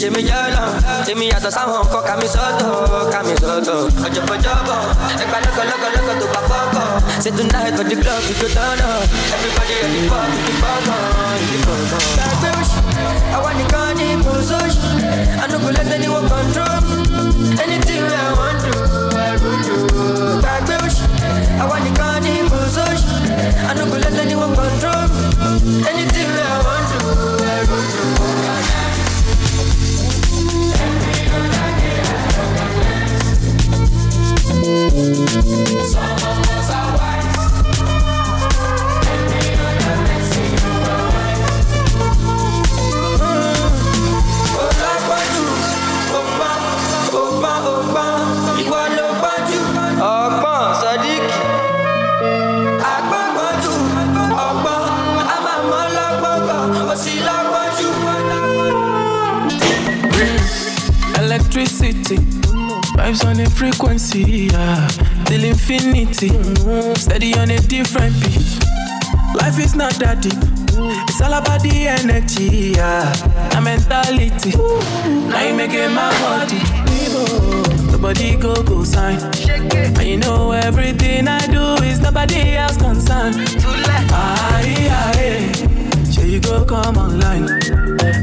Ṣe 0.00 0.08
mí 0.14 0.20
jọ́lọ̀. 0.28 0.66
Tèmi 1.06 1.24
yàtọ̀ 1.32 1.50
sáwọn 1.56 1.80
nǹkan 1.84 2.02
kàmí 2.08 2.26
sọ́tọ̀, 2.34 2.70
kàmí 3.12 3.34
sọ́tọ̀. 3.42 3.76
Ọ̀jọ̀bọ̀jọ̀bọ̀, 4.06 4.80
ẹgbà 5.22 5.38
lọ́kọ̀lọ́kọ̀lọ́kọ̀ 5.44 6.14
tó 6.20 6.26
bá 6.34 6.40
fọ́kọ̀. 6.50 6.86
Say 7.22 7.32
tonight 7.36 7.72
for 7.76 7.84
the 7.90 7.96
club, 8.02 8.20
we 8.28 8.32
go 8.40 8.46
turn 8.56 8.80
up. 8.88 9.02
Everybody 9.34 9.74
ready 9.82 10.00
for 10.10 10.24
the 10.32 10.52
ní 13.98 14.08
kò 14.24 14.32
sóṣì. 14.48 14.78
I 15.42 15.44
no 15.50 15.56
go 19.42 19.50
do. 19.64 19.74
Gbàgbé 20.42 20.74
òṣì, 20.86 21.04
control. 24.58 25.04
Anything 25.90 26.30
I 26.52 26.56
wan 26.66 26.82
do, 26.90 26.98
I 27.54 27.60
go 27.70 27.78
do. 27.92 28.39
Electricity, 61.20 62.16
vibes 62.96 63.24
on 63.24 63.38
a 63.40 63.48
frequency, 63.48 64.48
yeah. 64.50 65.09
Till 65.30 65.44
infinity, 65.44 66.28
steady 66.96 67.34
on 67.38 67.52
a 67.52 67.58
different 67.60 68.12
beat. 68.20 68.58
Life 69.38 69.60
is 69.60 69.76
not 69.76 69.92
that 70.02 70.18
deep. 70.22 70.34
It's 71.06 71.22
all 71.22 71.34
about 71.34 71.62
the 71.62 71.86
energy, 71.86 72.74
yeah. 72.74 73.12
The 73.54 73.60
mentality. 73.60 74.50
Now 75.30 75.46
you 75.46 75.54
make 75.54 75.70
it 75.72 75.88
my 75.90 76.10
body. 76.18 76.58
The 77.92 77.98
body 78.02 78.34
go 78.34 78.60
go 78.64 78.82
sign. 78.82 79.20
And 79.98 80.02
you 80.02 80.16
know 80.16 80.50
everything 80.50 81.28
I 81.28 81.46
do 81.46 81.80
is 81.84 82.00
nobody 82.00 82.56
else 82.56 82.76
concerned. 82.76 83.36
Aye, 84.10 84.88
aye. 84.90 86.10
Sure 86.10 86.24
you 86.24 86.40
go 86.40 86.64
come 86.64 86.98
online. 86.98 87.48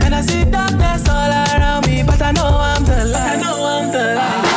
And 0.04 0.14
I 0.14 0.20
see 0.20 0.44
darkness 0.44 1.08
all 1.08 1.32
around 1.32 1.88
me, 1.88 2.04
but 2.04 2.22
I 2.22 2.34
know 2.34 2.52
I'm 2.52 2.84
the 2.84 3.06
light. 3.06 3.38
I 3.38 3.42
know 3.42 3.64
I'm 3.64 3.92
the 3.94 4.16
light. 4.16 4.57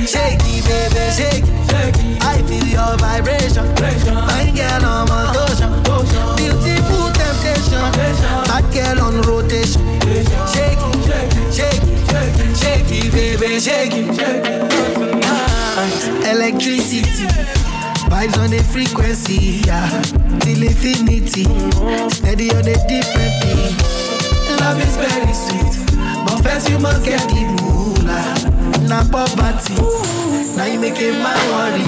Aye, 0.00 0.04
aye. 0.04 0.06
Shake 0.06 0.40
it, 0.40 0.64
shake 0.64 0.94
it, 0.96 1.14
shake 1.16 1.44
it, 1.44 1.44
baby, 1.44 1.44
shake 1.44 1.44
it. 1.44 2.22
I 2.22 2.42
feel 2.48 2.66
your 2.66 2.96
vibration. 2.98 3.64
Fine 3.76 4.54
girl 4.54 4.84
on 4.84 5.08
my 5.08 5.22
motion. 5.34 5.70
Beautiful 6.36 7.10
temptation. 7.12 7.82
Bad 8.48 8.64
girl 8.72 8.98
on 9.06 9.20
rotation. 9.22 9.82
Shake 10.00 10.80
it, 10.80 11.04
shake 11.52 11.82
it, 11.84 12.56
shake 12.56 12.88
baby, 13.12 13.60
shake 13.60 13.92
it. 13.94 14.08
Electricity. 16.26 17.26
Vibes 18.10 18.36
on 18.38 18.50
the 18.50 18.62
frequency, 18.72 19.60
yeah. 19.66 20.02
Till 20.40 20.62
infinity. 20.62 21.44
Steady 22.10 22.50
on 22.50 22.66
a 22.66 22.76
different 22.88 23.32
beat. 23.42 23.76
Love 24.60 24.80
is 24.80 24.96
very 24.96 25.32
sweet. 25.32 25.74
But 26.26 26.42
first 26.42 26.68
you 26.68 26.78
must 26.78 27.04
get 27.04 27.20
the 27.28 27.44
moolah. 27.62 27.79
Na 28.90 29.04
poverty. 29.04 29.74
Now 30.56 30.64
you 30.66 30.80
make 30.80 30.98
it 30.98 31.14
my 31.22 31.38
worry. 31.54 31.86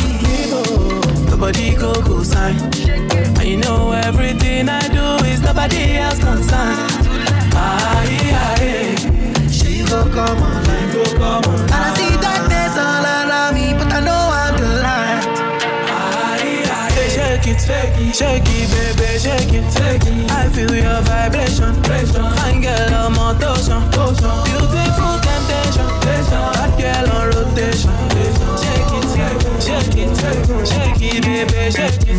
The 1.29 1.37
body 1.37 1.75
go 1.75 1.93
go 2.01 2.23
sign. 2.23 2.55
And 3.41 3.49
you 3.49 3.57
know 3.57 3.91
everything 3.91 4.69
I 4.69 4.87
do 4.87 5.27
is 5.27 5.41
nobody 5.43 5.97
else 5.99 6.21
concerned. 6.21 6.79
Aye, 7.59 8.38
aye. 8.47 8.95
You 9.67 9.85
go 9.88 10.05
come 10.15 10.38
come 11.19 11.43
on. 11.43 11.61
And 11.75 11.83
I 11.88 11.91
see 11.99 12.15
darkness 12.23 12.79
all 12.79 13.05
around 13.05 13.55
me, 13.57 13.75
but 13.75 13.93
I 13.93 14.01
know 14.07 14.23
I'm 14.41 14.55
the 14.62 14.71
light. 14.87 15.27
Shake 17.11 17.49
it, 17.49 17.61
shake 17.61 17.99
it, 17.99 18.15
shake 18.15 18.47
it, 18.47 18.71
baby, 18.71 19.19
shake 19.19 19.53
it, 19.59 19.67
shake 19.75 20.07
it. 20.07 20.31
I 20.31 20.49
feel 20.55 20.73
your 20.73 21.01
vibration. 21.03 21.75
Fine 21.83 22.61
girl 22.62 22.95
on. 22.95 23.12
Beautiful 23.38 24.15
temptation. 24.15 24.82
Girl 26.83 27.11
on 27.14 27.27
rotation. 27.31 27.95
Shake 28.59 28.95
it, 28.99 29.07
shake 29.62 29.95
it, 30.03 30.11
shake 30.66 30.99
it, 31.01 31.23
baby, 31.23 31.71
shake 31.71 32.09
it. 32.09 32.18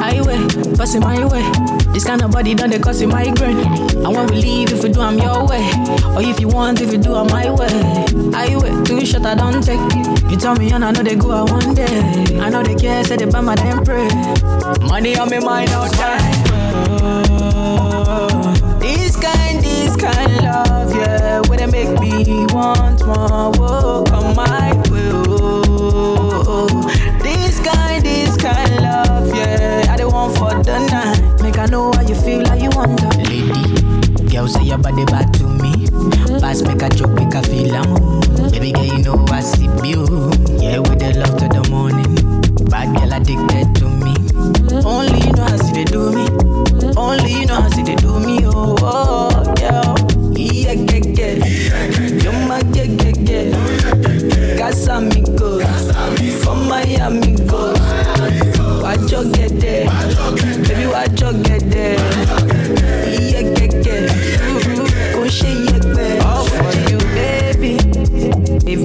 Highway, 0.00 0.40
passing 0.76 1.02
my 1.02 1.24
way. 1.26 1.44
This 1.92 2.04
kind 2.04 2.22
of 2.22 2.30
body 2.30 2.54
done 2.54 2.70
they 2.70 2.78
cause 2.78 3.02
it 3.02 3.08
migraine. 3.08 3.58
I 4.04 4.08
want 4.08 4.28
to 4.30 4.34
leave 4.34 4.72
if 4.72 4.82
you 4.82 4.88
do 4.88 5.02
I'm 5.02 5.18
your 5.18 5.46
way, 5.46 5.68
or 6.14 6.22
if 6.22 6.40
you 6.40 6.48
want 6.48 6.80
if 6.80 6.90
you 6.90 6.96
do 6.98 7.14
I'm 7.14 7.26
my 7.26 7.50
way. 7.50 7.68
Highway, 8.32 8.72
two 8.84 9.04
shot 9.04 9.26
I 9.26 9.34
don't 9.34 9.62
take. 9.62 9.80
You 10.30 10.38
tell 10.38 10.54
me 10.54 10.70
and 10.72 10.82
I 10.82 10.90
know 10.90 11.02
they 11.02 11.16
go 11.16 11.32
out 11.32 11.50
one 11.50 11.74
day. 11.74 12.38
I 12.40 12.48
know 12.48 12.62
they 12.62 12.76
care, 12.76 13.04
say 13.04 13.16
they 13.16 13.26
buy 13.26 13.42
my 13.42 13.56
damn 13.56 13.84
pray. 13.84 14.08
Money 14.88 15.18
on 15.18 15.28
me 15.28 15.38
mind 15.38 15.70
all 15.70 15.88
time. 15.88 16.32
This 18.80 19.16
kind 19.16 19.55
where 21.42 21.58
they 21.58 21.66
make 21.66 22.00
me 22.00 22.46
want 22.52 23.04
more. 23.06 23.52
Whoa, 23.52 24.04
come 24.06 24.34
my 24.36 24.72
way. 24.90 25.10
Oh, 25.12 26.66
this 27.22 27.60
kind, 27.60 28.04
this 28.04 28.36
kind 28.36 28.76
love, 28.82 29.34
yeah, 29.34 29.86
I 29.88 29.96
don't 29.96 30.12
want 30.12 30.36
for 30.36 30.50
the 30.62 30.78
night. 30.90 31.42
Make 31.42 31.58
I 31.58 31.66
know 31.66 31.92
how 31.92 32.02
you 32.02 32.14
feel, 32.14 32.46
how 32.46 32.54
you 32.54 32.70
want 32.70 32.98
that. 33.00 33.16
Lady, 33.28 34.28
girl 34.30 34.48
say 34.48 34.64
your 34.64 34.78
body 34.78 35.04
bad 35.04 35.32
to 35.34 35.46
me. 35.46 35.88
Pass 36.40 36.62
make 36.62 36.82
a 36.82 36.88
joke, 36.88 37.12
make 37.12 37.34
a 37.34 37.42
feel 37.42 37.74
am. 37.74 38.20
Baby 38.50 38.72
girl, 38.72 38.84
you 38.84 38.98
know 38.98 39.24
I 39.28 39.40
see 39.40 39.64
you. 39.84 40.30
Yeah, 40.58 40.78
with 40.80 40.98
the 40.98 41.12
love 41.18 41.36
to 41.38 41.48
the 41.48 41.68
morning. 41.70 42.14
Bad 42.70 42.96
girl 42.96 43.12
addicted 43.12 43.74
to 43.76 43.88
me. 43.88 44.14
Only 44.84 45.20
you 45.26 45.32
know 45.32 45.44
how 45.44 45.56
see 45.56 45.84
do 45.84 46.10
me. 46.12 46.26
Only 46.96 47.32
you 47.40 47.46
know 47.46 47.60
how 47.60 47.68
see 47.68 47.82
do 47.84 48.20
me. 48.20 48.40
Oh, 48.44 48.76
oh 48.80 49.25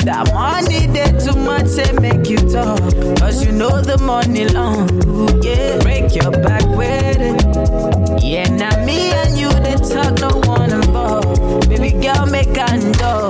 That 0.04 0.32
money 0.34 0.88
there 0.88 1.14
too 1.20 1.36
much, 1.36 1.68
say 1.68 1.92
make 1.94 2.28
you 2.28 2.38
talk. 2.38 2.80
Cause 3.20 3.46
you 3.46 3.52
know 3.52 3.82
the 3.82 3.98
money 4.00 4.48
long, 4.48 4.90
Ooh, 5.06 5.30
yeah. 5.44 5.78
Break 5.82 6.16
your 6.16 6.32
back 6.32 6.66
with 6.76 7.22
it. 7.22 8.24
Yeah, 8.24 8.50
now 8.50 8.84
me 8.84 9.12
and 9.12 9.38
you, 9.38 9.50
they 9.62 9.76
talk, 9.76 10.20
no 10.20 10.32
one 10.50 10.72
involved. 10.72 11.70
Baby 11.70 11.92
girl, 12.02 12.26
make 12.26 12.58
a 12.58 12.68
door. 12.98 13.21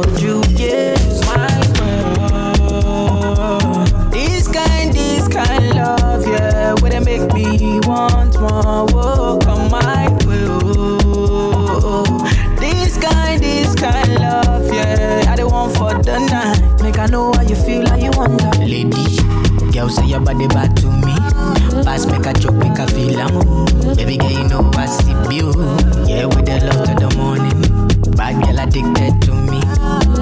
Girl, 19.82 19.90
say 19.90 20.06
your 20.06 20.20
body 20.20 20.46
bad 20.46 20.78
to 20.78 20.92
me. 20.92 21.16
Pass 21.84 22.06
make 22.06 22.28
a 22.28 22.34
choke, 22.34 22.54
make 22.54 22.78
a 22.78 22.86
feel 22.86 23.20
am. 23.20 23.34
Baby 23.96 24.18
girl, 24.18 24.30
you 24.30 24.48
know 24.48 24.70
I 24.76 24.86
see 24.86 25.10
you. 25.36 25.50
Yeah, 26.06 26.26
with 26.28 26.46
the 26.46 26.62
love 26.70 26.86
to 26.86 26.94
the 27.02 27.10
morning. 27.18 27.58
Bad 28.16 28.44
girl 28.46 28.60
addicted 28.60 29.20
to 29.26 29.34
me. 29.34 29.60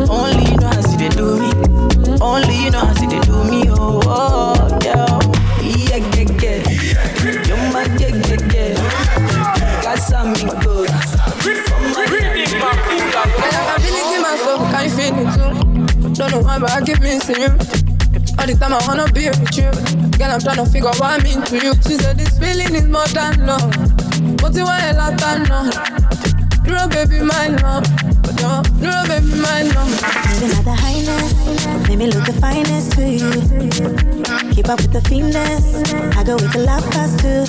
Only 0.07 0.47
you 0.49 0.55
know 0.55 0.67
how 0.71 0.79
see 0.79 0.95
they 0.95 1.09
do 1.09 1.35
me. 1.43 1.51
Only 2.21 2.55
you 2.55 2.71
know 2.71 2.79
how 2.79 2.93
see 2.93 3.07
they 3.07 3.19
do 3.19 3.43
me. 3.51 3.65
Oh, 3.67 3.99
oh, 4.07 4.79
yeah, 4.81 5.19
yeah, 5.59 6.07
yeah, 6.15 6.39
yeah. 6.39 7.43
You're 7.43 7.59
my 7.75 7.83
get, 7.99 8.15
yeah, 8.15 8.39
get. 8.47 8.77
Casamigo. 9.83 10.87
I 10.87 11.03
have 13.51 13.75
good. 13.75 13.83
feeling 13.83 14.07
in 14.15 14.21
my 14.23 14.35
feel 14.87 15.19
it 15.19 15.27
too. 15.35 16.13
Don't 16.13 16.31
know 16.31 16.39
why, 16.43 16.59
but 16.59 16.71
I 16.71 16.81
keep 16.81 17.01
missing 17.01 17.41
you. 17.41 17.78
All 18.39 18.47
the 18.47 18.55
time 18.55 18.71
I 18.71 18.79
wanna 18.87 19.11
be 19.11 19.27
with 19.27 19.51
you. 19.59 19.67
Girl, 20.15 20.31
I'm 20.31 20.39
trying 20.39 20.63
to 20.63 20.65
figure 20.71 20.95
what 20.95 21.19
I 21.19 21.21
mean 21.21 21.43
to 21.51 21.59
you. 21.59 21.75
She 21.83 21.99
said 21.99 22.15
this 22.15 22.39
feeling 22.39 22.71
is 22.73 22.87
more 22.87 23.03
than 23.11 23.45
love. 23.45 23.67
But 24.39 24.55
you 24.55 24.63
want 24.63 24.79
a 24.79 24.95
lot 24.95 25.19
of 25.19 25.43
no. 25.51 25.67
You're 26.63 26.79
a 26.79 26.87
baby, 26.87 27.19
love. 27.19 27.83
No, 28.39 28.63
you're 28.79 28.95
a 28.95 29.03
baby, 29.11 29.35
my 29.43 29.67
love. 29.75 29.91
Moving 30.31 30.55
at 30.55 30.63
the 30.63 30.71
highness, 30.71 31.35
made 31.89 31.99
me 31.99 32.07
look 32.07 32.23
the 32.23 32.31
finest 32.39 32.95
to 32.95 33.03
you. 33.03 33.27
Keep 34.55 34.69
up 34.69 34.79
with 34.79 34.93
the 34.95 35.01
finesse, 35.03 35.83
I 36.15 36.23
go 36.23 36.35
with 36.39 36.53
the 36.53 36.63
love 36.63 36.87
class 36.95 37.11
too. 37.19 37.43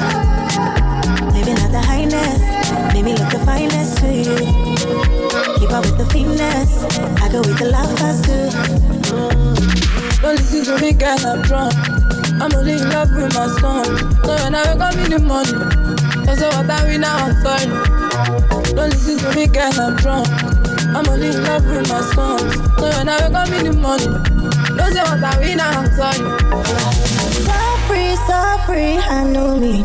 Moving 1.30 1.54
at 1.54 1.70
the 1.70 1.82
highness, 1.86 2.42
made 2.92 3.04
me 3.04 3.14
look 3.14 3.30
the 3.30 3.38
finest 3.46 3.98
to 4.02 4.10
you. 4.10 4.34
Keep 5.60 5.70
up 5.70 5.86
with 5.86 5.98
the 6.02 6.06
finesse, 6.10 6.82
I 7.22 7.30
go 7.30 7.38
with 7.46 7.58
the 7.58 7.70
love 7.70 7.94
class 7.94 8.18
too. 8.26 9.79
Don't 10.22 10.36
listen 10.36 10.64
to 10.64 10.78
me, 10.80 10.92
girl, 10.92 11.18
I'm 11.26 11.42
drunk. 11.42 11.72
I'm 12.40 12.52
only 12.54 12.74
in 12.74 12.88
love 12.90 13.10
with 13.14 13.32
my 13.34 13.48
song. 13.58 13.84
So 14.24 14.34
when 14.34 14.54
I 14.54 14.72
wake 14.72 14.82
up 14.82 14.94
in 14.96 15.10
the 15.10 15.18
morning, 15.18 15.62
I 16.28 16.34
say 16.34 16.48
what 16.48 16.68
I 16.68 16.84
win 16.84 17.00
now, 17.00 17.16
I'm 17.16 17.34
sorry. 17.42 17.66
Don't 18.74 18.90
listen 18.90 19.18
to 19.18 19.34
me, 19.34 19.46
girl, 19.46 19.72
I'm 19.80 19.96
drunk. 19.96 20.28
I'm 20.94 21.08
only 21.08 21.28
in 21.28 21.42
love 21.42 21.64
with 21.64 21.88
my 21.88 22.00
songs. 22.12 22.54
So 22.78 22.88
when 22.96 23.08
I 23.08 23.16
wake 23.26 23.34
up 23.34 23.48
in 23.48 23.64
the 23.64 23.72
morning, 23.72 24.12
don't 24.76 24.92
say 24.92 25.02
what 25.02 25.24
I 25.24 25.38
win 25.40 25.56
now, 25.56 25.80
I'm 25.80 25.88
sorry. 25.96 26.18
So 27.48 27.56
free, 27.88 28.16
so 28.26 28.58
free, 28.66 28.98
I 28.98 29.24
know 29.24 29.56
me. 29.56 29.82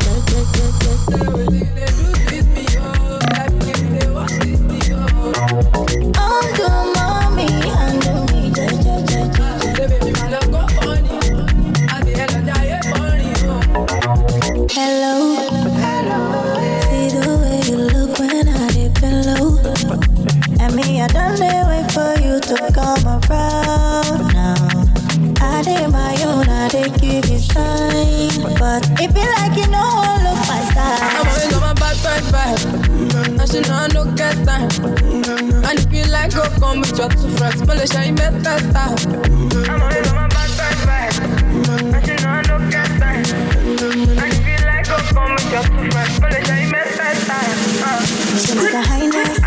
And 36.26 36.34
if 36.34 36.40
you 36.40 36.48
like, 36.48 36.50
go 36.50 36.60
come 36.60 36.80
with 36.82 36.98
your 36.98 37.10
two 37.10 37.30
friends. 37.38 37.62
But 37.62 37.78
let's 37.78 37.94
shine 37.94 38.16
me 38.16 38.22
better. 38.42 38.58
I'm 38.76 39.82
always 39.82 40.10
on 40.10 40.16
my 40.16 40.28
bad 40.28 40.50
bad 40.58 40.76
vibe. 40.88 41.94
And 41.94 42.02
she 42.04 42.16
know 42.24 42.32
I 42.32 42.42
don't 42.42 42.70
get 42.72 42.88
time. 42.98 43.26
And 44.18 44.34
if 44.34 44.42
you 44.42 44.58
like, 44.66 44.88
go 44.90 44.98
come 45.14 45.34
with 45.36 45.52
your 45.52 45.62
two 45.62 45.92
friends. 45.92 46.20
But 46.20 46.32
let's 46.32 46.48
shine 46.48 46.66
me 46.66 46.72
better. 46.72 47.14
She 48.42 48.54
like 48.58 48.72
the 48.72 48.82
highness, 48.82 49.40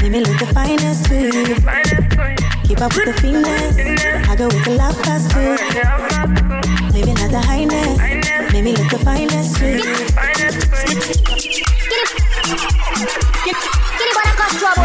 made 0.00 0.12
me 0.12 0.20
look 0.20 0.38
the 0.38 0.46
finest 0.54 1.04
to 1.06 1.14
you. 1.20 1.44
Keep 2.64 2.80
up 2.80 2.96
with 2.96 3.04
the 3.04 3.12
finesse, 3.20 3.76
I 4.28 4.34
go 4.34 4.46
with 4.46 4.64
the 4.64 4.70
love 4.76 4.96
class 5.02 5.28
too. 5.28 5.56
Living 6.96 7.18
at 7.18 7.30
the 7.30 7.40
highness, 7.40 7.98
made 8.52 8.64
me 8.64 8.72
look 8.74 8.90
the 8.90 8.98
finest 8.98 9.56
to 9.58 9.66
you. 11.58 11.61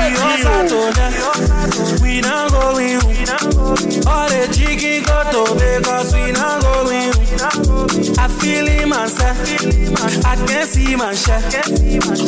We 0.07 0.13
hustle 0.15 0.67
to 0.69 0.95
death. 0.95 2.01
We 2.01 2.21
not 2.21 2.51
going 2.51 2.99
home. 3.01 3.17
All 4.07 4.29
the 4.29 4.47
chicken 4.55 5.03
go 5.03 5.17
to 5.33 5.53
Vegas. 5.59 6.13
We 6.13 6.31
not 6.31 6.61
going 6.61 7.11
home. 7.11 7.87
I 8.17 8.27
feel 8.39 8.67
it 8.67 8.87
myself. 8.87 9.37
I 10.25 10.35
can 10.47 10.65
see 10.65 10.95
myself. 10.95 11.43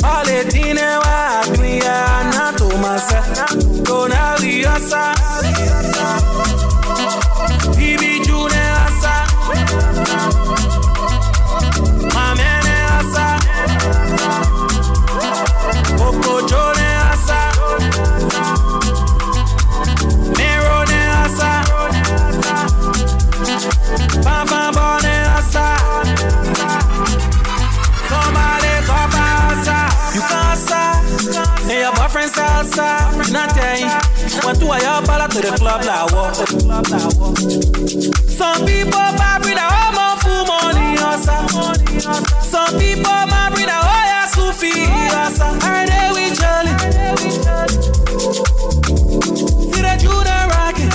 All 0.04 0.26
the 0.26 0.46
things 0.52 0.80
I 0.82 1.44
yeah, 1.64 2.32
not 2.36 2.58
to 2.58 2.68
myself. 2.80 3.80
We 4.42 4.64
hustle. 4.64 6.59
Two 34.56 34.72
of 34.72 34.82
y'all 34.82 35.06
ball 35.06 35.22
out 35.22 35.32
to 35.32 35.42
the 35.42 35.52
club 35.58 35.84
like 35.84 36.12
what? 36.12 36.36
Some 38.30 38.66
people 38.66 39.12
marry 39.20 39.54
the 39.54 39.62
home 39.62 40.18
full 40.24 40.46
money 40.46 40.96
hustle. 40.98 41.76
Some 42.42 42.80
people 42.80 43.20
marry 43.30 43.66
the 43.70 43.78
Oya 43.78 44.28
Sufi 44.34 44.86
hustle. 45.12 45.54
Are 45.62 45.86
with 46.14 46.40
Jolly? 46.40 46.74
See 49.70 49.82
the 49.86 49.94
Judah 50.02 50.48
rocket. 50.50 50.92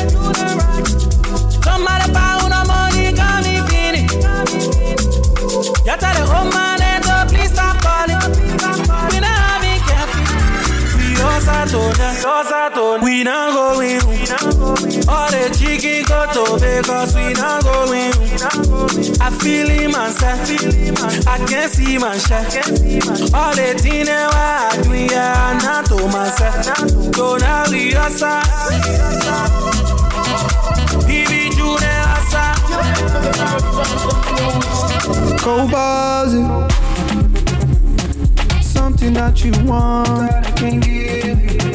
Somebody 1.63 2.07
pound 2.13 2.53
of 2.55 2.67
money, 2.67 3.13
come 3.15 3.45
me 3.45 3.55
finish. 3.69 4.11
You 5.85 5.97
tell 6.01 6.15
the 6.17 6.25
home 6.27 6.51
man 6.51 7.03
to 7.03 7.15
please 7.29 7.53
stop 7.53 7.77
calling. 7.83 8.19
We 9.13 9.21
not 9.21 9.39
having. 9.39 9.81
We 10.99 11.15
to 11.71 12.64
death. 12.93 13.03
We 13.03 13.25
not 13.25 13.53
going. 13.55 14.01
All 15.09 15.31
the 15.31 15.51
chicken 15.57 16.05
go 16.05 16.27
to 16.33 16.59
Vegas. 16.59 17.15
We 17.15 17.33
not 17.35 17.63
going 17.65 18.13
home. 18.13 18.89
I 19.21 19.31
feel 19.31 19.71
it 19.71 19.91
myself. 19.91 20.41
I 21.27 21.39
can't 21.47 21.71
see 21.71 21.99
my 21.99 22.15
myself. 22.15 22.55
All 23.35 23.55
the 23.55 23.75
things 23.79 24.09
I 24.09 24.81
do, 24.83 24.91
yeah, 24.95 25.59
not 25.63 25.87
to 25.87 25.97
myself. 26.09 26.65
So 27.15 27.37
now 27.37 27.65
we 27.71 27.93
hustle. 27.93 28.43
Bibi 31.07 31.51
June 31.57 31.79
hustle. 31.83 32.55
Go 35.45 35.69
buzzing. 35.69 36.49
Something 38.63 39.13
that 39.15 39.45
you 39.45 39.53
want 39.65 40.07
that 40.07 40.47
I 40.47 40.51
can 40.53 40.81
give 40.81 41.65
you. 41.65 41.74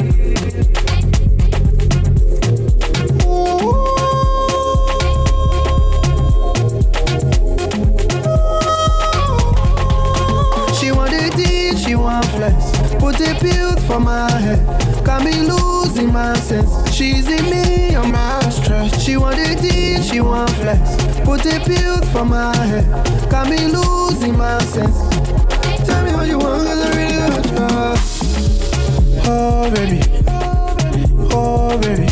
Put 13.20 13.28
a 13.28 13.36
pill 13.36 13.76
for 13.80 14.00
my 14.00 14.32
head. 14.32 15.04
Got 15.04 15.26
me 15.26 15.42
losing 15.42 16.14
my 16.14 16.34
sense. 16.36 16.72
She's 16.90 17.28
in 17.28 17.50
me, 17.50 17.94
I'm 17.94 18.14
stress. 18.50 19.04
She 19.04 19.18
want 19.18 19.36
the 19.36 19.56
deal, 19.62 20.02
she 20.02 20.22
want 20.22 20.50
flex. 20.52 20.80
Put 21.26 21.44
the 21.44 21.60
pill 21.66 22.02
for 22.14 22.24
my 22.24 22.56
head. 22.56 22.86
Got 23.30 23.50
me 23.50 23.58
losing 23.66 24.38
my 24.38 24.58
sense. 24.60 24.96
Tell 25.86 26.02
me 26.06 26.14
what 26.14 26.30
you 26.30 26.38
want, 26.40 26.66
cause 26.66 26.80
I 26.80 26.96
really 26.96 27.18
want 27.18 27.46
you. 27.46 27.58
Oh, 29.26 29.70
baby. 29.76 30.00
Oh, 31.34 31.78
baby. 31.78 32.08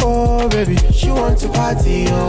Oh, 0.00 0.48
baby. 0.48 0.76
She 0.92 1.10
want 1.10 1.38
to 1.40 1.48
party, 1.48 2.06
oh. 2.08 2.21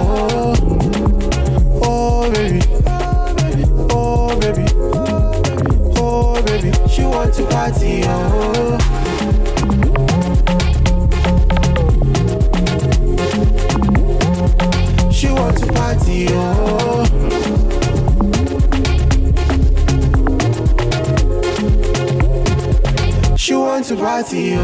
She 24.25 24.55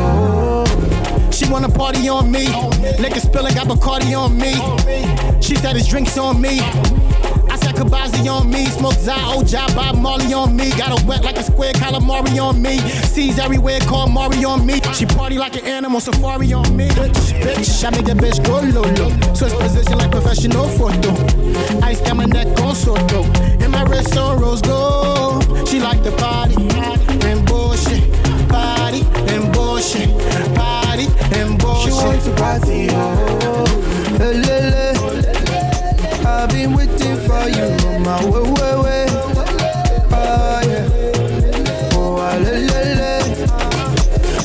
wanna 1.52 1.68
party 1.68 2.08
on 2.08 2.32
me. 2.32 2.48
Liquor 2.98 3.20
spilling, 3.20 3.54
got 3.54 3.68
Bacardi 3.68 4.18
on 4.18 4.38
me. 4.38 4.54
She 5.42 5.56
said 5.56 5.76
his 5.76 5.86
drinks 5.86 6.18
on 6.18 6.40
me. 6.40 6.62
I 6.62 7.58
said 7.58 7.76
Kabazi 7.76 8.32
on 8.32 8.50
me. 8.50 8.66
Smoke 8.68 8.94
Zao, 8.94 9.46
Job 9.46 9.76
Bob 9.76 9.98
Marley 9.98 10.34
on 10.34 10.56
me. 10.56 10.70
Got 10.78 10.98
her 10.98 11.08
wet 11.08 11.26
like 11.26 11.36
a 11.36 11.44
square 11.44 11.74
calamari 11.74 12.42
on 12.42 12.62
me. 12.62 12.78
Sees 12.80 13.38
everywhere, 13.38 13.80
call 13.82 14.08
Mari 14.08 14.46
on 14.46 14.66
me. 14.66 14.80
She 14.94 15.06
party 15.06 15.38
like 15.38 15.58
an 15.58 15.66
animal 15.66 16.00
safari 16.00 16.54
on 16.54 16.78
me. 16.78 16.88
Bitch, 16.90 17.34
bitch, 17.42 17.84
I 17.86 17.90
make 17.90 18.06
that 18.06 18.18
bitch 18.18 18.40
go 18.46 18.62
low, 18.62 18.88
low. 18.96 19.34
Switch 19.34 19.54
position 19.54 19.98
like 19.98 20.12
professional 20.12 20.70
photo. 20.70 21.12
Ice 21.86 22.00
got 22.00 22.16
my 22.16 22.26
neck 22.26 22.48
on 22.62 22.76
soto. 22.76 23.24
And 23.62 23.74
my 23.74 23.84
wrist 23.84 24.16
on 24.16 24.40
rose 24.40 24.62
gold. 24.62 25.68
She 25.68 25.82
like 25.82 26.02
the 26.02 26.14
party 26.14 26.56
and 27.28 27.46
bullshit. 27.46 28.08
Bullshit. 31.58 31.84
She 31.84 31.92
wants 31.92 32.26
to 32.26 32.32
party, 32.36 32.88
oh. 32.92 33.66
I've 36.26 36.50
been 36.50 36.74
waiting 36.74 37.18
for 37.28 37.48
you 37.48 37.66
on 37.88 38.04
my 38.04 38.24
way, 38.26 38.42
way, 38.42 38.76
way. 38.84 39.06
Oh, 40.12 40.62
yeah. 40.66 40.88
Oh. 41.94 42.18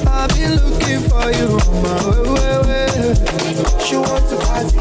I've 0.06 0.30
been 0.34 0.52
looking 0.54 1.00
for 1.08 1.26
you 1.30 1.48
on 1.58 1.82
my 1.82 1.96
way, 2.08 2.20
way, 2.34 2.56
way. 2.66 2.88
She 3.84 3.96
wants 3.96 4.23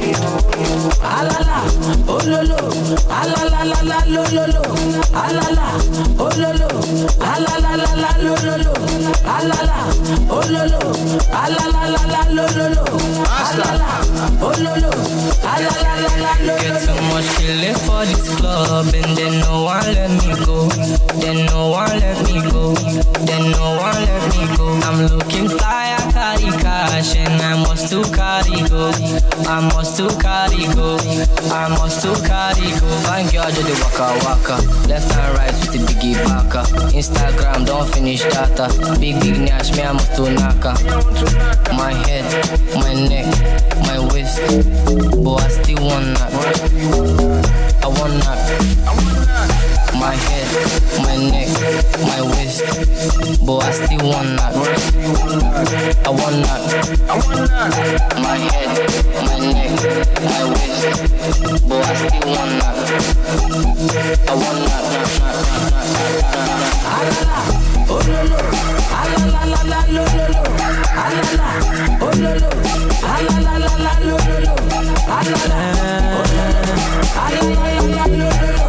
Alala, 0.04 1.64
oh 2.08 2.20
lolo, 2.28 2.58
alala 3.08 3.64
la 3.64 3.80
la 3.88 4.00
alala, 5.14 5.68
oh 6.20 6.30
lolo, 6.36 6.68
alala 7.24 7.72
la 7.78 7.92
la 8.02 8.10
alala, 9.36 9.78
oh 10.30 10.44
lolo, 10.52 10.80
alala 11.32 11.82
la 11.94 12.02
la 12.14 12.22
lo 12.36 12.46
lolo, 12.58 12.84
alala, 13.40 13.90
oh 14.42 14.54
lolo, 14.60 14.92
alala 15.54 15.92
la 16.04 16.14
la 16.24 16.34
lo 16.48 16.54
Get 16.60 16.82
so 16.82 16.94
much 17.08 17.30
killing 17.38 17.76
for 17.86 18.04
this 18.06 18.28
club 18.36 18.94
and 18.94 19.18
then 19.18 19.40
no 19.40 19.64
one 19.64 19.86
let 19.94 20.12
me 20.12 20.46
go. 20.46 20.68
Then 21.22 21.46
no 21.46 21.70
one 21.70 22.00
let 22.00 22.20
me 22.28 22.42
go. 22.52 22.74
Then 23.26 23.52
no 23.52 23.78
one 23.80 23.96
let 24.04 24.24
me 24.36 24.58
go. 24.58 24.68
I'm 24.84 25.00
looking 25.08 25.48
fly, 25.48 25.96
I 25.98 26.12
carry 26.12 26.52
cash 26.62 27.16
and 27.16 27.42
I 27.42 27.56
must 27.64 27.90
to 27.92 28.04
carry 28.12 28.68
go. 28.68 28.92
I 29.48 29.60
must 29.74 29.93
to 29.98 30.08
carry 30.20 30.66
go. 30.74 30.98
I 31.54 31.70
must 31.70 32.02
to 32.02 32.14
carry 32.26 32.72
go. 32.80 32.88
Fine 33.06 33.30
girl, 33.30 33.50
do 33.52 33.62
the 33.62 33.76
waka 33.84 34.08
waka. 34.26 34.88
Left 34.88 35.12
and 35.16 35.38
right 35.38 35.54
with 35.54 35.74
the 35.74 35.80
biggie 35.80 36.16
baka. 36.26 36.64
Instagram, 36.98 37.66
don't 37.66 37.88
finish 37.94 38.24
data. 38.24 38.70
Big 39.00 39.20
big 39.22 39.40
nash, 39.40 39.72
me 39.76 39.84
I 39.84 39.92
must 39.92 40.16
to 40.16 40.30
naka. 40.32 40.74
My 41.76 41.94
head, 41.94 42.26
my 42.76 42.94
neck, 42.94 43.28
my 43.86 44.00
waist. 44.14 44.40
But 45.24 45.44
I 45.44 45.48
still 45.50 45.84
want 45.86 46.18
that. 46.18 46.32
I 47.84 47.88
want 47.88 48.24
that. 48.24 49.43
My 50.04 50.16
head, 50.16 50.50
my 51.02 51.16
neck, 51.32 51.48
my 52.02 52.22
waist. 52.22 52.60
But 53.46 53.64
I 53.64 53.72
still 53.72 54.04
want 54.10 54.36
that. 54.38 54.54
I 56.04 56.10
want 56.10 56.44
that. 56.44 56.62
I 57.08 57.16
want 57.16 57.48
that. 57.48 57.72
My 58.20 58.36
head, 58.36 58.72
my 59.24 59.40
neck, 59.40 59.72
my 60.20 60.44
waist. 60.52 60.84
But 61.70 61.86
I 61.86 61.96
still 61.96 62.28
want 62.36 62.52
that. 62.60 62.76
I 64.28 64.36
want 64.36 64.60
that. 64.68 64.94
oh 66.14 66.20
lolo, 67.46 67.64
alala 67.64 67.73
la 68.02 69.64
la 69.64 69.80
lo 69.88 70.04
lolo, 70.18 70.42
alala, 71.04 71.48
oh 72.02 72.12
lolo, 72.24 72.50
alala 73.04 73.54
la 73.60 73.74
la 73.86 73.94
lo 74.00 74.18
lolo, 74.18 74.54
alala, 75.18 75.60
oh 76.18 76.28
lolo, 76.34 76.66
alala 77.24 77.66
la 77.66 77.88
la 77.96 78.06
lo 78.10 78.26
lolo, 78.34 78.68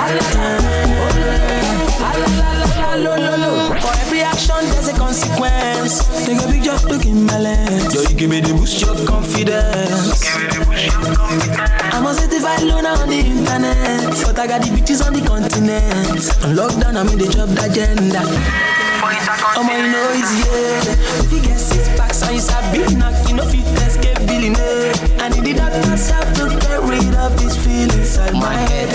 alala, 0.00 0.50
oh 0.98 1.10
lolo, 1.18 1.46
alala 2.08 2.48
la 2.60 2.68
la 2.80 2.90
lo 2.96 3.12
lolo. 3.16 3.50
For 3.80 3.94
every 4.00 4.22
action, 4.22 4.62
there's 4.70 4.88
a 4.88 4.92
consequence. 4.94 5.94
Take 6.26 6.42
a 6.42 6.46
big 6.48 6.62
job 6.64 6.80
to 6.88 6.98
give 6.98 7.14
my 7.14 7.38
lens. 7.38 7.94
Yo, 7.94 8.00
you 8.02 8.14
give 8.16 8.30
me 8.30 8.40
the 8.40 8.52
boost 8.54 8.80
your 8.80 8.96
confidence. 9.06 10.24
I'm 10.76 12.04
a 12.04 12.12
certified 12.12 12.60
loner 12.62 12.90
on 13.00 13.08
the 13.08 13.16
internet, 13.16 14.12
but 14.24 14.38
I 14.38 14.46
got 14.46 14.60
the 14.60 14.68
bitches 14.68 15.00
on 15.00 15.14
the 15.14 15.24
continent. 15.24 16.20
On 16.44 16.52
lockdown, 16.52 16.96
I'm 17.00 17.08
in 17.08 17.18
the 17.18 17.32
job 17.32 17.48
agenda. 17.56 18.20
Oh 19.56 19.64
my, 19.64 19.72
you 19.72 19.88
know 19.88 20.12
it's 20.12 20.36
yeah. 20.36 21.24
If 21.24 21.32
you 21.32 21.40
get 21.40 21.56
six 21.56 21.88
packs 21.96 22.20
and 22.22 22.34
you 22.34 22.40
start 22.40 22.64
big 22.76 22.92
knock, 22.98 23.16
you 23.26 23.36
know 23.36 23.48
fit 23.48 23.64
escape 23.88 24.20
billionaire. 24.28 24.92
I 25.16 25.30
need 25.30 25.44
the 25.48 25.54
doctor's 25.56 26.10
help 26.10 26.28
to 26.44 26.52
get 26.60 26.82
rid 26.84 27.14
of 27.24 27.32
this 27.40 27.56
feeling 27.56 27.96
inside 27.96 28.34
my 28.34 28.52
head. 28.52 28.85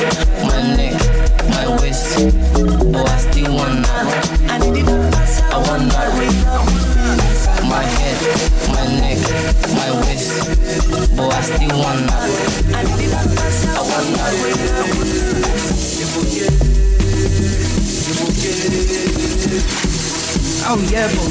Yebo, 21.01 21.23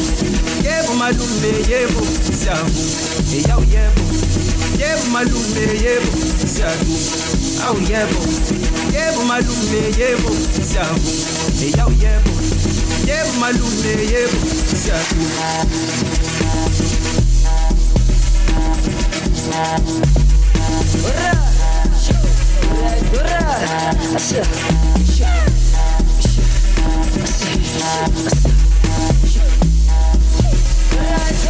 yebo 0.65 0.95
malume 0.95 1.51
yebo 1.71 2.03
siyavuma. 2.39 2.91
Hey 3.31 3.45
oh 3.55 3.63
yebo, 3.75 4.03
yebo 4.81 5.05
malume 5.13 5.65
yebo 5.85 6.13
siyavuma. 6.47 6.99
Oh 7.69 7.79
yebo, 7.91 8.21
yebo 8.95 9.21
malume 9.25 9.81
yebo 9.99 10.31
siyavuma. 10.67 11.13
Hey 11.61 11.73
oh 11.87 11.93
yebo, 12.03 12.33
yebo 13.07 13.33
malume 13.39 13.93
yebo 14.13 14.39
siyavuma. 14.75 15.39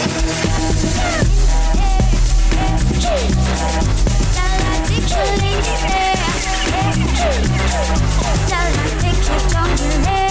I'm 9.56 10.23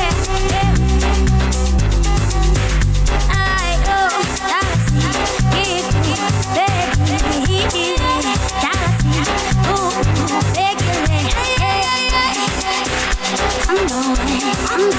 I'm 14.84 14.90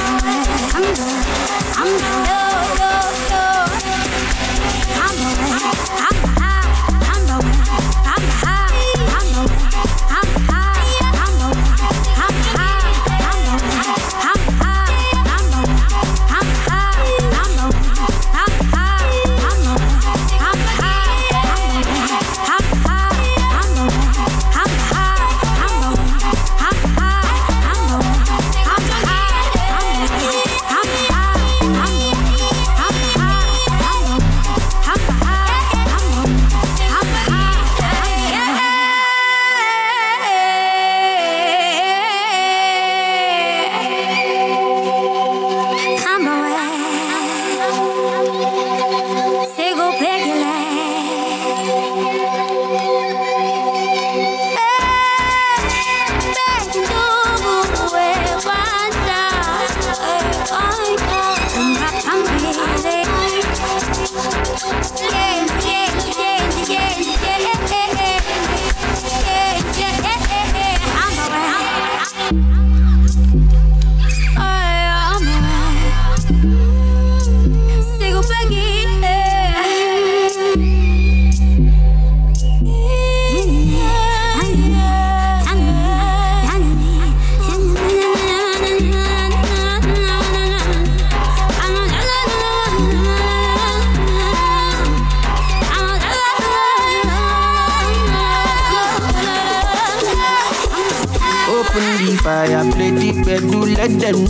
I'm 0.76 0.96
going, 0.96 1.24
I'm 1.76 2.43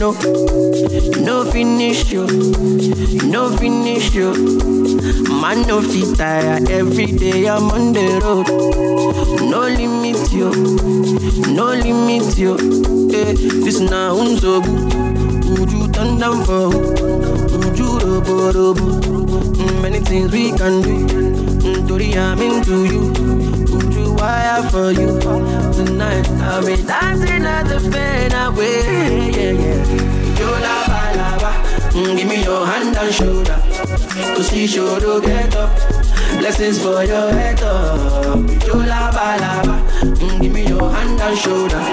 know. 0.03 0.11
No 1.23 1.45
finish 1.51 2.11
you, 2.11 2.25
no 3.31 3.55
finish 3.57 4.13
you. 4.13 4.31
Man 5.41 5.61
no 5.67 5.81
fit 5.81 6.17
tire, 6.17 6.59
every 6.69 7.05
day 7.05 7.47
I'm 7.47 7.69
on 7.71 7.93
the 7.93 8.07
road. 8.23 8.47
No 9.51 9.61
limit 9.61 10.31
you, 10.33 10.49
no 11.55 11.67
limit 11.85 12.37
you. 12.37 12.53
Eh, 13.13 13.33
this 13.63 13.79
now 13.79 14.15
unso 14.17 14.59
Would 15.59 15.71
you 15.71 15.87
turn 15.91 16.19
down 16.19 16.43
for? 16.43 16.67
Would 16.69 17.77
you 17.77 17.91
robo 17.99 18.51
robo? 18.51 18.85
Mm, 19.55 19.81
Many 19.81 19.99
things 19.99 20.31
we 20.31 20.51
can 20.51 20.81
do. 20.81 20.95
Mm, 21.63 21.87
Tori, 21.87 22.17
I'm 22.17 22.41
into 22.41 22.85
you. 22.91 23.82
Wire 24.33 24.63
for 24.71 24.91
you 24.91 25.19
tonight? 25.77 26.27
I'll 26.49 26.65
be 26.65 26.75
dancing 26.81 27.45
at 27.45 27.65
the 27.69 27.77
pen 27.91 28.31
away. 28.33 29.29
Yeah, 29.29 29.51
yeah. 29.61 30.39
Yo. 30.39 30.49
Mm, 31.93 32.17
give 32.17 32.27
me 32.27 32.43
your 32.43 32.65
hand 32.65 32.97
and 32.97 33.13
shoulder. 33.13 33.59
To 34.35 34.43
see 34.43 34.65
shoulder 34.65 35.21
get 35.21 35.55
up. 35.55 35.69
Blessings 36.39 36.81
for 36.81 37.03
your 37.03 37.29
head 37.31 37.61
up. 37.61 38.39
Yo 38.65 38.77
la 38.91 39.11
ba. 39.11 39.37
Mm, 40.01 40.41
give 40.41 40.51
me 40.51 40.67
your 40.67 40.89
hand 40.89 41.21
and 41.21 41.37
shoulder. 41.37 41.83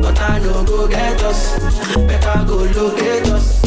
But 0.00 0.18
I 0.18 0.38
no 0.38 0.64
go 0.64 0.88
get 0.88 1.22
us. 1.24 1.58
Better 2.08 2.38
go 2.48 2.56
locate 2.78 3.28
us. 3.36 3.62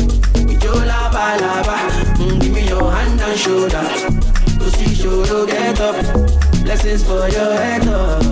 Yo 0.64 0.74
la 0.74 1.12
ba. 1.14 1.78
Mm, 2.18 2.42
give 2.42 2.54
me 2.54 2.68
your 2.68 2.92
hand 2.92 3.22
and 3.22 3.40
shoulder. 3.40 3.86
To 4.62 4.68
see 4.72 4.96
shoulder 4.96 5.46
get 5.46 5.80
up. 5.80 6.49
Blessings 6.64 7.04
for 7.04 7.28
your 7.30 7.54
head 7.54 7.88
up. 7.88 8.24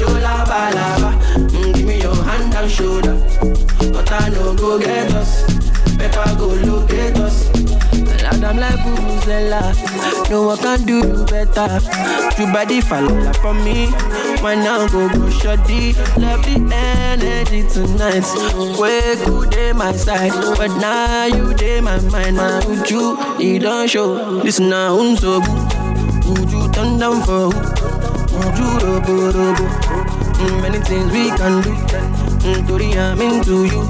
Yo 0.00 0.08
la 0.20 0.44
ba 0.44 0.70
la. 0.74 1.12
Mm, 1.36 1.74
give 1.74 1.86
me 1.86 2.00
your 2.00 2.14
hand 2.14 2.54
and 2.54 2.70
shoulder. 2.70 3.16
But 3.92 4.10
I 4.10 4.28
no 4.30 4.54
go 4.54 4.78
get 4.78 5.12
us. 5.12 5.42
Better 5.96 6.34
go 6.38 6.48
locate 6.48 7.16
us. 7.16 7.48
Lord, 8.22 8.44
I'm 8.44 8.56
like 8.58 8.78
Vuvuzela. 8.80 10.30
No 10.30 10.42
one 10.48 10.58
can 10.58 10.84
do 10.84 10.98
you 10.98 11.24
better. 11.26 11.80
You 12.38 12.52
body 12.52 12.80
fall 12.80 13.08
for 13.34 13.54
me. 13.54 13.86
Why 14.42 14.54
now 14.54 14.86
go 14.88 15.08
go 15.08 15.30
shorty? 15.30 15.94
Love 16.18 16.44
the 16.44 16.56
energy 16.72 17.66
tonight. 17.68 18.24
Way 18.78 19.16
good 19.24 19.50
day 19.50 19.72
my 19.72 19.92
side, 19.92 20.32
but 20.56 20.68
now 20.78 21.24
you 21.26 21.54
day 21.54 21.80
my 21.80 22.00
mind. 22.10 22.36
With 22.68 22.90
you, 22.90 23.18
you 23.38 23.58
don't 23.58 23.88
show. 23.88 24.12
Listen 24.44 24.68
now, 24.68 24.96
unso 24.98 25.40
Would 25.40 25.67
you 26.98 27.04
down 27.04 27.22
for? 27.22 27.50
Mm, 30.38 30.62
Many 30.62 30.78
things 30.80 31.12
we 31.12 31.28
can 31.30 31.62
do. 31.62 31.70
Mm, 32.42 32.66
Tori, 32.68 32.92
I'm 32.98 33.20
into 33.20 33.64
you. 33.66 33.82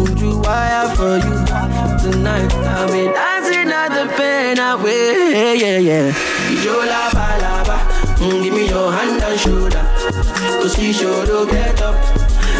Would 0.00 0.18
you 0.20 0.38
wire 0.40 0.88
for 0.96 1.16
you 1.16 1.36
tonight? 2.02 2.52
I'll 2.54 2.88
be 2.88 3.04
dancing 3.12 3.70
at 3.72 3.88
the 3.88 4.12
pen 4.16 4.58
away. 4.58 5.56
Yeah, 5.56 5.78
yeah. 5.78 6.12
Yo 6.64 6.76
la 6.84 7.10
ba 7.12 7.36
la 7.40 7.64
ba. 7.64 7.76
Mm, 8.18 8.42
give 8.42 8.54
me 8.54 8.68
your 8.68 8.92
hand 8.92 9.22
and 9.22 9.40
shoulder. 9.40 9.84
Cause 10.60 10.76
we 10.78 10.92
should 10.92 11.50
get 11.50 11.80
up. 11.82 11.94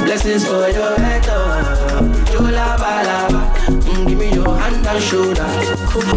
Blessings 0.05 0.45
for 0.47 0.68
your 0.68 0.97
head 0.99 1.28
up. 1.28 2.32
Yo 2.32 2.41
la 2.41 2.76
ba 2.76 3.03
la 3.09 3.28
ba. 3.30 3.41
Mm, 3.68 4.09
give 4.09 4.18
me 4.18 4.32
your 4.32 4.57
hand 4.57 4.87
and 4.87 5.03
shoulder. 5.03 5.49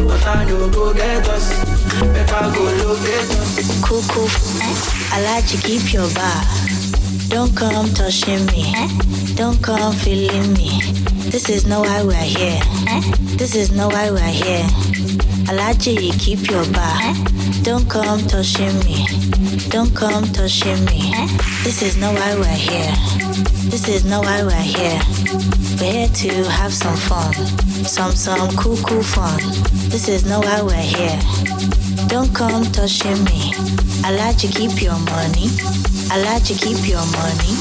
But 0.07 0.25
I 0.27 0.45
know 0.45 0.69
go 0.69 0.93
get 0.93 1.27
us. 1.27 1.66
Locate 1.99 3.29
us. 3.41 3.81
Cuckoo, 3.81 4.27
I 5.11 5.21
like 5.23 5.47
to 5.47 5.57
keep 5.57 5.93
your 5.93 6.07
bar. 6.13 6.43
Don't 7.27 7.55
come 7.55 7.89
touching 7.93 8.45
me. 8.47 8.71
Don't 9.35 9.61
come 9.63 9.93
feeling 9.93 10.53
me. 10.53 10.79
This 11.31 11.49
is 11.49 11.65
not 11.65 11.87
why 11.87 12.03
we're 12.03 12.13
here. 12.13 12.59
This 13.37 13.55
is 13.55 13.71
not 13.71 13.93
why 13.93 14.11
we're 14.11 14.19
here. 14.19 14.67
I 15.49 15.53
like 15.53 15.87
you 15.87 16.11
keep 16.13 16.47
your 16.49 16.65
bar. 16.71 17.13
Don't 17.63 17.89
come 17.89 18.19
touching 18.27 18.77
me. 18.85 19.07
Don't 19.69 19.95
come 19.95 20.25
touching 20.31 20.85
me. 20.85 21.11
This 21.63 21.81
is 21.81 21.97
not 21.97 22.13
why 22.13 22.35
we're 22.35 22.45
here. 22.45 22.93
This 23.71 23.89
is 23.89 24.05
not 24.05 24.23
why 24.23 24.43
we're 24.43 24.51
here. 24.61 24.99
We're 25.79 25.91
here 25.91 26.07
to 26.07 26.49
have 26.49 26.73
some 26.73 26.95
fun. 26.95 27.33
Some 27.85 28.11
some 28.11 28.49
cool 28.55 28.77
cool 28.77 29.01
fun. 29.01 29.39
This 29.89 30.07
is 30.07 30.25
not 30.25 30.45
why 30.45 30.61
we're 30.61 30.75
here. 30.75 31.86
Don't 32.07 32.33
come 32.33 32.63
touching 32.71 33.23
me. 33.25 33.51
I 34.03 34.11
like 34.15 34.37
to 34.37 34.47
keep 34.47 34.81
your 34.81 34.97
money. 34.97 35.49
I 36.09 36.17
like 36.23 36.43
to 36.45 36.53
keep 36.53 36.87
your 36.87 37.05
money. 37.11 37.53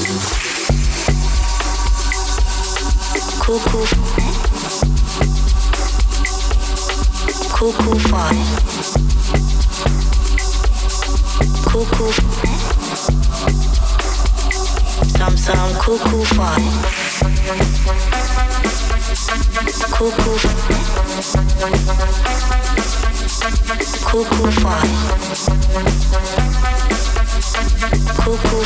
Cuckoo. 3.43 3.85
Cuckoo 7.51 7.99
fun. 8.07 8.37
Cuckoo. 11.67 12.11
Some 15.17 15.37
some 15.37 15.73
cuckoo 15.81 16.23
fun. 16.23 16.61
Cuckoo. 19.91 20.87
Cuckoo 23.47 24.51
fun. 24.59 24.87
Cuckoo. 28.19 28.63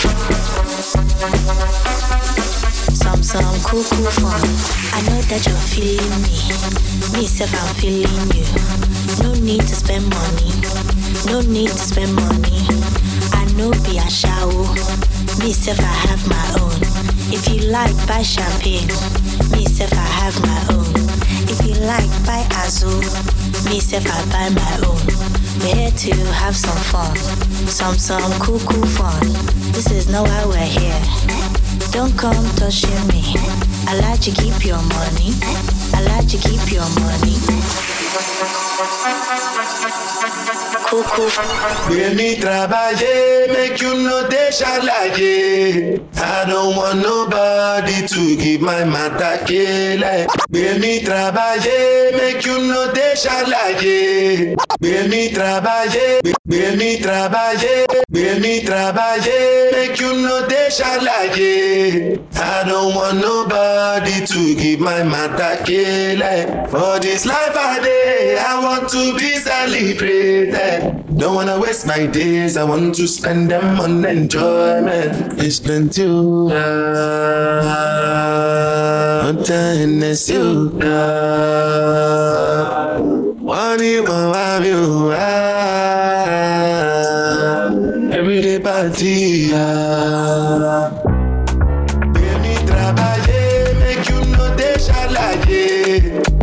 Some 2.91 3.21
some 3.21 3.59
cuckoo 3.61 4.09
fun. 4.17 4.41
I 4.91 5.01
know 5.05 5.21
that 5.29 5.45
you're 5.45 5.55
feeling 5.69 6.21
me. 6.25 6.33
Me 7.13 7.27
self 7.27 7.53
I'm 7.53 7.75
feeling 7.75 8.25
you. 8.33 8.45
No 9.21 9.33
need 9.45 9.61
to 9.61 9.75
spend 9.75 10.09
money. 10.09 10.49
No 11.27 11.41
need 11.41 11.69
to 11.69 11.77
spend 11.77 12.15
money. 12.15 12.65
I 13.33 13.45
know 13.53 13.69
be 13.85 13.99
a 13.99 14.09
shower. 14.09 14.65
Me 15.37 15.53
self 15.53 15.79
I 15.79 15.93
have 16.09 16.27
my 16.27 16.47
own. 16.59 16.81
If 17.31 17.47
you 17.53 17.69
like 17.69 17.95
buy 18.07 18.23
champagne. 18.23 18.87
Me 19.51 19.63
self 19.65 19.93
I 19.93 20.09
have 20.25 20.41
my 20.41 20.73
own. 20.73 20.89
If 21.47 21.63
you 21.67 21.75
like 21.85 22.09
buy 22.25 22.47
Azul. 22.65 23.30
Me 23.65 23.79
self 23.79 24.05
I 24.07 24.25
buy 24.31 24.49
my 24.49 24.87
own. 24.87 25.05
We're 25.61 25.75
here 25.75 25.91
to 25.91 26.15
have 26.33 26.55
some 26.55 26.77
fun. 26.91 27.15
Some 27.67 27.95
some 27.95 28.31
cool 28.39 28.59
cool 28.59 28.85
fun. 28.85 29.21
This 29.71 29.91
is 29.91 30.09
not 30.09 30.27
why 30.27 30.45
we're 30.45 30.71
here. 30.79 31.01
Don't 31.91 32.17
come 32.17 32.45
touching 32.55 33.07
me. 33.07 33.21
I 33.87 33.99
like 33.99 34.21
to 34.21 34.31
keep 34.31 34.65
your 34.65 34.81
money. 34.81 35.33
I 35.93 36.01
like 36.07 36.27
to 36.29 36.37
keep 36.37 36.71
your 36.71 36.87
money. 36.99 38.00
Cuckoo. 40.89 41.29
Gbé 41.87 42.09
mi 42.15 42.35
make 43.53 43.81
you 43.81 43.93
no 44.03 44.27
dey 44.27 44.49
ṣàlàyé. 44.51 46.01
I 46.17 46.45
don't 46.49 46.75
want 46.75 46.99
nobody 47.01 48.05
to 48.07 48.35
give 48.35 48.61
my 48.61 48.83
matter 48.83 49.37
kele. 49.45 50.27
Gbé 50.51 50.79
mi 50.81 50.99
travailler, 51.03 52.11
make 52.17 52.45
you 52.45 52.57
no 52.67 52.91
dey 52.93 53.13
ṣàlàyé. 53.15 54.55
Gbé 54.81 55.07
mi 55.09 55.29
travailler, 55.31 56.21
gbé 56.47 56.75
mi 56.75 56.97
travailler, 56.99 57.85
gbé 58.11 58.39
mi 58.41 58.61
travailler, 58.65 59.71
make 59.73 59.99
you 60.01 60.11
no 60.25 60.47
dey 60.47 60.69
ṣàlàyé. 60.69 62.17
I 62.33 62.63
don't 62.67 62.95
want 62.95 63.17
nobody 63.21 64.25
to 64.25 64.55
give 64.55 64.79
my 64.79 65.03
matter 65.03 65.57
kele. 65.63 66.65
For 66.69 66.99
this 66.99 67.25
life 67.27 67.55
I 67.55 67.79
dey, 67.83 68.37
I 68.39 68.59
want 68.63 68.89
to 68.89 69.13
be 69.19 69.35
celebrated. 69.35 71.05
Don't 71.15 71.35
wanna 71.35 71.59
waste 71.59 71.85
my 71.85 72.07
days, 72.07 72.57
I 72.57 72.63
want 72.63 72.95
to 72.95 73.07
spend 73.07 73.51
them 73.51 73.79
on 73.79 74.03
enjoyment. 74.03 75.39
It's 75.39 75.59
plenty. 75.59 76.05
I'm 79.21 79.43
time, 79.43 80.01
it's 80.01 80.27
you. 80.27 80.71
Uh, 80.81 80.87
one 83.41 83.83
you 83.83 84.03
want 84.03 84.65
you. 84.65 85.11
Uh, 85.11 85.19
everyday 88.13 88.59
party. 88.59 89.51
Uh, 89.53 90.89
Baby, 92.13 92.55
travailler, 92.67 93.73
make 93.79 94.07
you 94.09 94.19
no 94.35 94.55
dey 94.55 94.75
ṣàlàyé. 94.77 95.65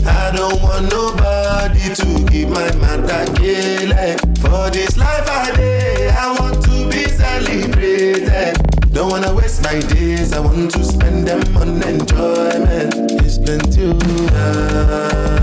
I 0.07 0.30
don't 0.36 0.61
want 0.62 0.90
nobody 0.92 1.94
to 1.94 2.09
give 2.30 2.51
my 2.51 2.70
matter 2.82 3.24
kele. 3.36 4.16
For 4.42 4.70
this 4.70 4.96
life 4.96 5.28
I 5.28 5.53
dey, 5.57 6.09
I 6.11 6.32
want 6.38 6.62
to 6.64 6.88
be 6.90 7.05
celebrated. 7.09 8.57
Don't 8.92 9.11
wanna 9.12 9.32
waste 9.34 9.62
my 9.62 9.78
days, 9.94 10.32
I 10.32 10.40
want 10.40 10.70
to 10.72 10.82
spend 10.84 11.26
them 11.28 11.42
on 11.57 11.82
enjoyment. 11.82 12.94
It's 13.22 13.38
plenty. 13.38 13.86
Uh, 14.34 15.38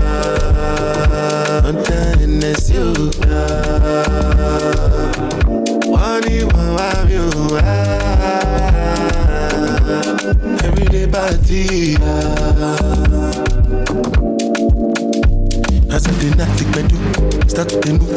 on 1.66 1.82
time, 1.82 2.42
it's 2.44 2.70
you. 2.70 2.92
You 6.28 6.48
want, 6.48 7.10
you. 7.10 7.58
Every 10.62 11.06
party. 11.10 11.96
I 15.96 16.12
did 16.20 16.36
not 16.36 16.48
take 16.58 16.68
my 16.76 16.82
do, 16.86 16.96
start 17.48 17.68
to 17.70 17.80
dey 17.80 17.92
move, 17.96 18.10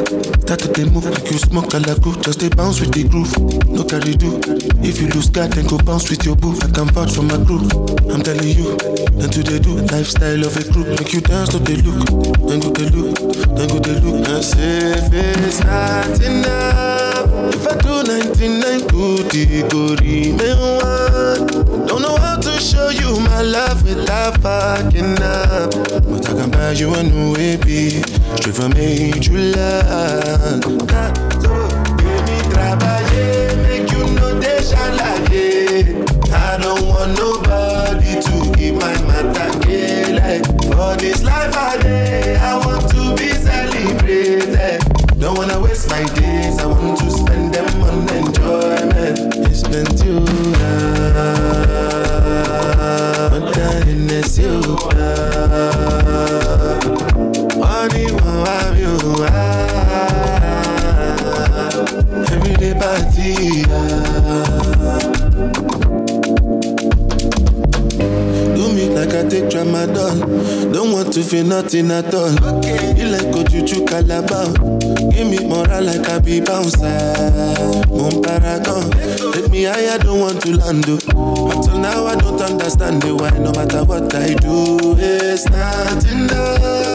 start 0.43 0.59
to 0.59 0.67
dey 0.73 0.83
move 0.85 1.05
like 1.05 1.31
you 1.31 1.37
smoke 1.37 1.73
a 1.73 1.79
lagu. 1.79 2.11
Just 2.23 2.39
dey 2.39 2.49
bounce 2.49 2.79
with 2.81 2.91
the 2.91 3.07
groove, 3.07 3.31
no 3.69 3.83
carry 3.85 4.15
do. 4.15 4.35
If 4.83 4.99
you 5.01 5.07
lose 5.09 5.29
God, 5.29 5.53
then 5.53 5.65
go 5.67 5.77
bounce 5.77 6.09
with 6.09 6.25
your 6.25 6.35
boo. 6.35 6.57
I 6.61 6.67
can 6.71 6.87
vouch 6.91 7.13
for 7.13 7.23
my 7.23 7.37
group. 7.43 7.71
I'm 8.11 8.21
telling 8.21 8.49
you, 8.51 8.75
then 9.15 9.29
to 9.29 9.43
they 9.43 9.59
do 9.59 9.75
lifestyle 9.95 10.43
of 10.43 10.57
a 10.57 10.63
group. 10.73 10.87
Make 10.99 11.13
you 11.13 11.21
dance 11.21 11.49
to 11.49 11.59
the 11.59 11.75
look, 11.83 12.03
then 12.49 12.59
go 12.59 12.69
the 12.69 12.85
look, 12.91 13.15
then 13.55 13.67
go 13.69 13.79
the 13.79 13.93
look. 14.03 14.27
And 14.27 14.43
say 14.43 14.99
it's 15.47 15.63
not 15.63 16.19
enough, 16.19 17.55
if 17.55 17.63
I 17.67 17.77
do 17.79 18.03
99 18.03 18.87
good, 18.91 19.71
go 19.71 19.95
remain 20.03 20.57
one. 20.59 21.87
Don't 21.87 22.01
know 22.01 22.17
how 22.17 22.35
to 22.41 22.59
show 22.59 22.89
you 22.89 23.19
my 23.21 23.41
love 23.41 23.83
without 23.87 24.37
fucking 24.41 25.15
up. 25.23 25.71
But 26.09 26.27
I 26.29 26.33
can 26.33 26.49
buy 26.51 26.71
you 26.71 26.93
a 26.93 27.03
new 27.03 27.33
baby, 27.35 27.68
straight 27.69 28.55
from 28.55 28.73
July. 29.21 30.59
Baby, 31.97 32.37
trabalhei, 32.49 33.55
make 33.63 33.91
you 33.91 34.03
know 34.15 34.39
they 34.39 34.59
shalaye. 34.59 35.85
I 36.33 36.57
don't 36.57 36.81
want 36.87 37.17
nobody 37.17 38.19
to 38.21 38.35
give 38.57 38.75
my 38.75 38.93
matter. 39.03 39.49
Like 40.19 40.45
for 40.73 40.95
this 40.97 41.23
life 41.23 41.55
I 41.55 41.77
day, 41.81 42.37
I 42.37 42.57
want 42.57 42.89
to 42.89 43.15
be 43.15 43.29
celebrated. 43.33 44.81
Don't 45.19 45.37
wanna 45.37 45.59
waste 45.59 45.89
my 45.89 46.03
days, 46.15 46.57
I 46.59 46.65
want 46.65 46.97
to 46.99 47.11
spend 47.11 47.53
them 47.53 47.83
on 47.83 48.09
enjoyment. 48.09 49.35
It's 49.47 49.63
been 49.63 49.85
too 49.85 50.19
long, 50.19 50.59
but 53.29 53.53
that 53.53 53.87
is 53.87 54.39
you. 54.39 55.98
Money 57.89 58.11
won't 58.11 58.47
have 58.47 58.77
you. 58.79 58.97
ah. 59.19 59.31
Everyday 62.31 62.73
party. 62.73 63.33
Do 68.55 68.63
me 68.73 68.89
like 68.89 69.13
I 69.13 69.23
take 69.27 69.45
tramadol. 69.49 70.71
Don't 70.73 70.91
want 70.91 71.13
to 71.13 71.21
feel 71.23 71.45
nothing 71.45 71.91
at 71.91 72.13
all. 72.13 72.57
Okay. 72.57 72.93
You 72.97 73.07
like 73.09 73.31
go 73.33 73.43
juju 73.43 73.85
calabar. 73.85 74.53
Give 75.11 75.27
me 75.29 75.39
moral 75.47 75.83
like 75.83 76.07
I 76.09 76.19
be 76.19 76.41
bouncer. 76.41 76.85
Moon 77.89 78.21
paragon. 78.21 78.91
Take 79.33 79.49
me 79.49 79.63
higher, 79.63 79.97
don't 79.97 80.19
want 80.19 80.41
to 80.43 80.55
land. 80.57 80.87
Up 80.89 80.99
till 81.65 81.77
now 81.79 82.05
I 82.05 82.15
don't 82.15 82.39
understand 82.41 83.01
the 83.01 83.15
why. 83.15 83.31
No 83.39 83.51
matter 83.51 83.83
what 83.83 84.13
I 84.13 84.33
do, 84.35 84.95
it's 84.99 85.49
not 85.49 86.05
enough. 86.11 86.88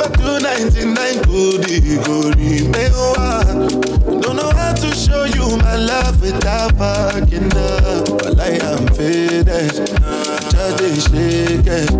If 0.00 0.06
I 0.06 0.14
do 0.14 0.38
99 0.38 1.22
good, 1.22 1.64
it 1.68 2.06
go 2.06 2.30
remain 2.30 2.92
one. 3.18 4.20
Don't 4.20 4.36
know 4.36 4.50
how 4.50 4.72
to 4.72 4.94
show 4.94 5.24
you 5.24 5.56
my 5.58 5.74
love 5.74 6.20
without 6.22 6.70
fucking 6.78 7.50
up. 7.56 8.06
But 8.22 8.38
I 8.38 8.62
am 8.62 8.86
faded. 8.94 9.74
Just 10.54 10.78
dey 10.78 10.94
shake 11.02 11.66
it. 11.66 11.90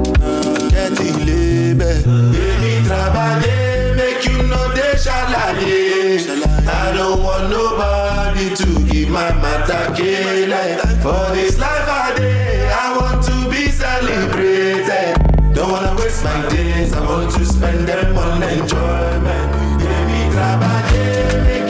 Get 0.71 0.95
it 0.95 1.17
label. 1.27 1.99
Baby, 2.31 2.87
trabalhei, 2.87 3.97
make 3.97 4.25
you 4.31 4.43
know 4.47 4.69
they 4.75 4.95
shalaye. 4.95 6.69
I 6.69 6.93
don't 6.97 7.21
want 7.25 7.51
nobody 7.51 8.55
to 8.55 8.93
give 8.93 9.09
my 9.11 9.33
matter 9.43 9.91
like 10.47 10.79
For 11.03 11.35
this 11.35 11.59
life 11.59 11.89
I 11.89 12.15
day, 12.17 12.48
Don't 15.69 15.83
wanna 15.85 16.03
waste 16.03 16.25
my 16.25 16.49
days, 16.49 16.95
I 16.95 17.01
want 17.05 17.31
to 17.33 17.45
spend 17.45 17.87
them 17.87 18.17
on 18.17 18.43
enjoyment. 18.43 19.53
Baby, 19.79 20.33
trabalhei, 20.33 21.45
make 21.45 21.61
you 21.61 21.68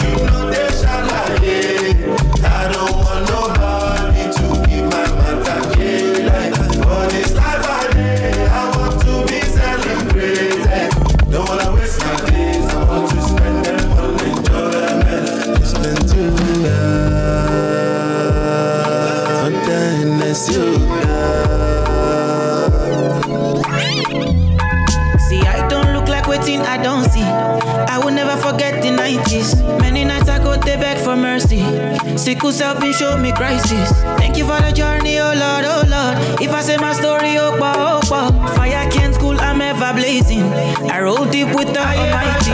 Sickle 32.39 32.53
self 32.53 32.81
been 32.81 32.93
show 32.93 33.19
me 33.19 33.33
crisis. 33.33 33.91
Thank 34.17 34.37
you 34.37 34.45
for 34.45 34.63
the 34.63 34.71
journey, 34.71 35.19
oh 35.19 35.35
Lord, 35.35 35.65
oh 35.67 35.83
Lord. 35.91 36.41
If 36.41 36.53
I 36.53 36.61
say 36.61 36.77
my 36.77 36.93
story, 36.93 37.37
oh, 37.37 37.59
wow, 37.59 37.99
oh, 37.99 38.09
wow. 38.09 38.55
Fire 38.55 38.89
can't 38.93 39.13
cool, 39.19 39.37
I'm 39.41 39.61
ever 39.61 39.93
blazing. 39.93 40.45
I 40.89 41.01
roll 41.01 41.25
deep 41.25 41.49
with 41.49 41.75
the 41.75 41.81
Almighty. 41.81 42.53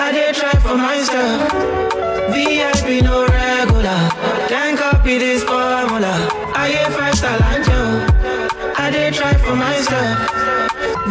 I 0.00 0.12
did 0.12 0.34
try 0.34 0.52
for 0.64 0.78
myself. 0.78 1.52
VIP 2.32 3.04
no 3.04 3.26
regular. 3.26 4.00
Can't 4.48 4.78
copy 4.78 5.18
this 5.18 5.44
formula. 5.44 6.14
I 6.56 6.72
ain't 6.72 6.94
five 6.94 7.14
star 7.14 7.36
angel. 7.52 7.84
I 8.78 8.90
did 8.90 9.12
try 9.12 9.34
for 9.34 9.54
myself. 9.54 10.16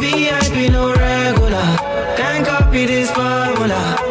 VIP 0.01 0.71
no 0.71 0.89
regular. 0.95 1.69
Can't 2.17 2.47
copy 2.47 2.87
this 2.87 3.11
formula. 3.11 4.10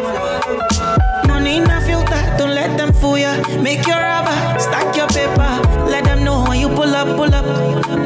Make 3.61 3.85
your 3.85 3.97
rubber, 3.97 4.33
stack 4.59 4.95
your 4.95 5.07
paper. 5.07 5.51
Let 5.85 6.05
them 6.05 6.23
know 6.23 6.43
when 6.47 6.59
you 6.59 6.67
pull 6.69 6.95
up, 6.95 7.15
pull 7.15 7.33
up. 7.33 7.45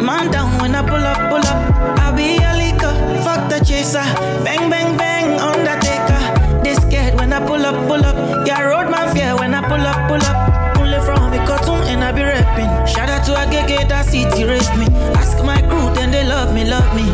Man 0.04 0.30
down 0.30 0.60
when 0.62 0.76
I 0.76 0.82
pull 0.82 1.00
up, 1.00 1.30
pull 1.32 1.48
up. 1.48 2.00
I'll 2.00 2.14
be 2.14 2.36
a 2.36 2.52
leaker, 2.60 2.94
fuck 3.24 3.50
the 3.50 3.64
chaser. 3.64 4.04
Bang, 4.44 4.70
bang, 4.70 4.98
bang, 4.98 5.40
undertaker. 5.40 6.22
They 6.62 6.76
scared 6.76 7.16
when 7.16 7.32
I 7.32 7.40
pull 7.40 7.66
up, 7.66 7.88
pull 7.88 8.04
up. 8.04 8.46
Yeah, 8.46 8.62
road 8.64 8.92
man 8.92 9.16
fear 9.16 9.34
when 9.38 9.54
I 9.54 9.62
pull 9.62 9.80
up, 9.80 10.10
pull 10.10 10.22
up. 10.28 10.76
Pull 10.76 10.92
it 10.92 11.02
from 11.04 11.32
me 11.32 11.38
cartoon 11.48 11.88
and 11.88 12.04
I 12.04 12.12
be 12.12 12.24
rapping. 12.24 12.70
Shout 12.86 13.10
out 13.10 13.26
to 13.26 13.34
a 13.34 13.46
gege 13.48 13.88
that 13.88 14.06
city 14.06 14.44
raised 14.44 14.76
me. 14.76 14.88
Ask 15.16 15.38
my 15.44 15.62
crew, 15.70 15.94
then 15.96 16.12
they 16.12 16.26
love 16.28 16.54
me, 16.54 16.66
love 16.66 16.94
me. 16.94 17.06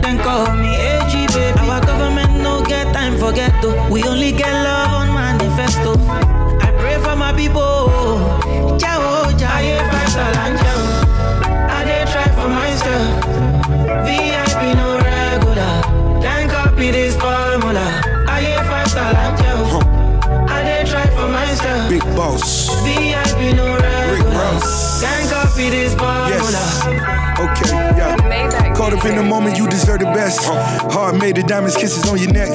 Then 0.00 0.18
call 0.24 0.56
me 0.56 0.72
AG 0.74 1.12
baby. 1.36 1.58
Our 1.68 1.80
government 1.84 2.42
no 2.42 2.64
get 2.64 2.94
time 2.94 3.18
for 3.18 3.30
ghetto. 3.32 3.90
We 3.90 4.02
only 4.04 4.32
get 4.32 4.63
regular. 25.04 25.30
Can't 25.30 25.30
copy 25.30 25.70
this 25.70 25.94
formula. 25.94 26.28
Yes. 26.30 27.24
Okay, 27.34 27.98
yeah. 27.98 28.74
Caught 28.74 28.94
up 28.94 29.04
in 29.04 29.16
the 29.16 29.22
moment, 29.22 29.56
you 29.56 29.68
deserve 29.68 30.00
the 30.00 30.06
best. 30.06 30.40
Hard 30.44 31.18
made 31.18 31.36
the 31.36 31.42
diamonds 31.42 31.76
kisses 31.76 32.08
on 32.08 32.18
your 32.18 32.32
neck. 32.32 32.50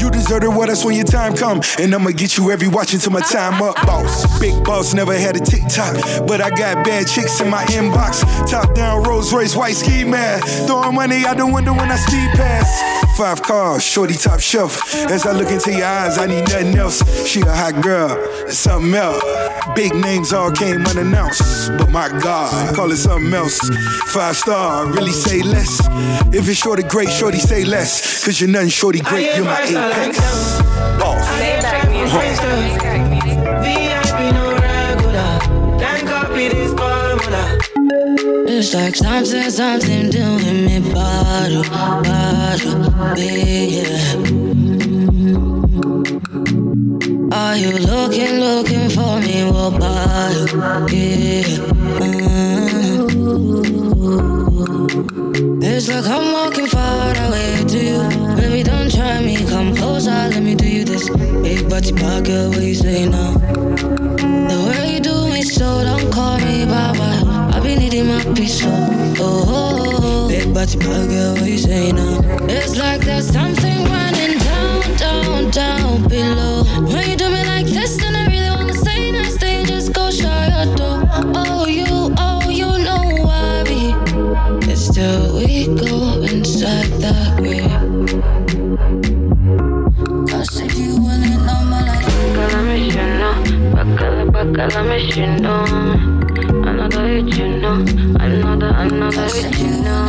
You 0.00 0.10
deserve 0.10 0.42
the 0.42 0.50
well, 0.50 0.66
that's 0.66 0.84
when 0.84 0.94
your 0.94 1.04
time 1.04 1.36
come. 1.36 1.60
And 1.78 1.94
I'ma 1.94 2.10
get 2.10 2.36
you 2.36 2.50
every 2.50 2.68
watch 2.68 2.92
until 2.94 3.12
my 3.12 3.20
time 3.20 3.62
up. 3.62 3.74
Boss, 3.86 4.38
big 4.38 4.62
boss, 4.64 4.94
never 4.94 5.16
had 5.16 5.36
a 5.36 5.40
TikTok. 5.40 6.26
But 6.26 6.40
I 6.40 6.50
got 6.50 6.84
bad 6.84 7.06
chicks 7.06 7.40
in 7.40 7.48
my 7.50 7.64
inbox. 7.66 8.22
Top 8.50 8.74
down 8.74 9.02
Rolls 9.02 9.32
Royce, 9.32 9.56
white 9.56 9.76
ski 9.76 10.04
man. 10.04 10.40
Throwing 10.66 10.94
money 10.94 11.24
out 11.24 11.36
the 11.36 11.46
window 11.46 11.72
when 11.72 11.90
I 11.90 11.96
speed 11.96 12.30
past. 12.36 13.09
Five 13.16 13.42
cars, 13.42 13.82
shorty 13.84 14.14
top 14.14 14.40
shelf. 14.40 14.94
As 15.10 15.26
I 15.26 15.32
look 15.32 15.50
into 15.50 15.72
your 15.72 15.86
eyes, 15.86 16.18
I 16.18 16.26
need 16.26 16.48
nothing 16.48 16.76
else. 16.76 17.02
She 17.26 17.40
a 17.40 17.52
hot 17.52 17.82
girl, 17.82 18.08
something 18.48 18.94
else. 18.94 19.22
Big 19.74 19.94
names 19.94 20.32
all 20.32 20.50
came 20.50 20.84
unannounced. 20.86 21.70
But 21.78 21.90
my 21.90 22.08
God, 22.08 22.74
call 22.74 22.90
it 22.90 22.96
something 22.96 23.32
else. 23.32 23.58
Five 24.12 24.36
star, 24.36 24.86
really 24.86 25.12
say 25.12 25.42
less. 25.42 25.80
If 26.34 26.48
it's 26.48 26.58
shorty 26.58 26.82
great, 26.82 27.10
shorty 27.10 27.38
say 27.38 27.64
less. 27.64 28.24
Cause 28.24 28.40
you're 28.40 28.50
nothing 28.50 28.68
shorty 28.70 29.00
great, 29.00 29.34
you're 29.36 29.44
my 29.44 29.60
apex. 29.62 30.18
Boss. 30.98 31.26
It's 38.62 38.74
like 38.74 38.94
something, 38.94 39.48
something 39.48 40.10
doing 40.10 40.66
me 40.66 40.92
bottle, 40.92 41.62
bottle, 41.62 43.16
yeah. 43.16 44.12
Are 47.32 47.56
you 47.56 47.72
looking, 47.78 48.38
looking 48.38 48.90
for 48.90 49.18
me? 49.18 49.50
Bottle, 49.50 50.90
yeah. 50.92 51.46
It's 55.62 55.88
like 55.88 56.04
I'm 56.04 56.32
walking 56.34 56.66
far 56.66 57.14
away 57.16 57.64
to 57.66 57.78
you. 57.82 58.36
Baby, 58.36 58.62
don't 58.62 58.90
try 58.94 59.22
me, 59.22 59.36
come 59.46 59.74
closer, 59.74 60.10
let 60.10 60.42
me 60.42 60.54
do 60.54 60.68
you 60.68 60.84
this. 60.84 61.08
Big 61.08 61.66
body 61.70 61.92
girl, 61.92 62.50
what 62.50 62.60
you 62.60 62.74
say 62.74 63.08
now? 63.08 64.09
Baba. 67.76 67.76
I 67.76 67.76
be 67.76 67.76
needing 67.76 68.06
my 68.06 68.20
so 68.46 68.68
oh, 68.68 69.44
oh, 69.48 69.98
oh. 69.98 70.28
Big 70.28 70.52
body 70.54 70.76
bad 70.78 71.08
girl, 71.08 71.34
what 71.34 71.46
you 71.48 71.58
say 71.58 71.92
now? 71.92 72.20
It's 72.48 72.76
like 72.76 73.02
there's 73.02 73.26
something 73.30 73.84
running 73.84 74.38
down, 74.38 74.96
down, 74.96 75.50
down 75.50 76.08
below. 76.08 76.64
When 76.86 77.10
you 77.10 77.16
do 77.16 77.28
me 77.28 77.44
like 77.44 77.66
this, 77.66 77.96
then 77.96 78.14
I 78.16 78.26
really 78.26 78.50
wanna 78.50 78.74
say 78.74 79.12
nice 79.12 79.36
things, 79.36 79.68
just 79.68 79.92
go 79.92 80.10
shut 80.10 80.50
your 80.50 80.76
door. 80.76 81.02
Oh, 81.34 81.66
you, 81.66 82.14
oh, 82.18 82.48
you 82.48 82.66
know 82.66 83.24
why 83.24 83.62
be. 83.64 83.94
It's 84.70 84.86
still 84.86 85.36
we 85.36 85.66
go 85.66 86.22
inside 86.22 86.90
that 87.00 87.40
way. 87.40 87.68
Cause 90.28 90.60
if 90.60 90.76
you 90.78 90.96
willing, 90.96 91.48
I'm 91.48 91.70
like, 91.70 92.04
Bacala 94.32 96.19
me, 96.96 97.30
you 97.32 97.48
know. 97.60 97.84
Bacala, 98.14 98.56
bacala 98.58 98.88
me, 98.90 98.90
you 98.90 99.00
know. 99.00 99.10
Hit, 99.10 99.10
you 99.10 99.10
know. 99.10 99.10
Another, 99.10 99.10
another 99.10 99.26
hit, 99.28 99.58
you 99.58 99.70
know. 99.82 100.06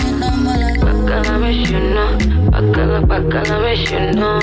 Me, 1.39 1.51
you 1.51 1.79
know. 1.79 2.09
Bacala, 2.51 2.99
bacala 3.05 3.55
me, 3.63 3.73
you 3.89 4.03
know. 4.19 4.39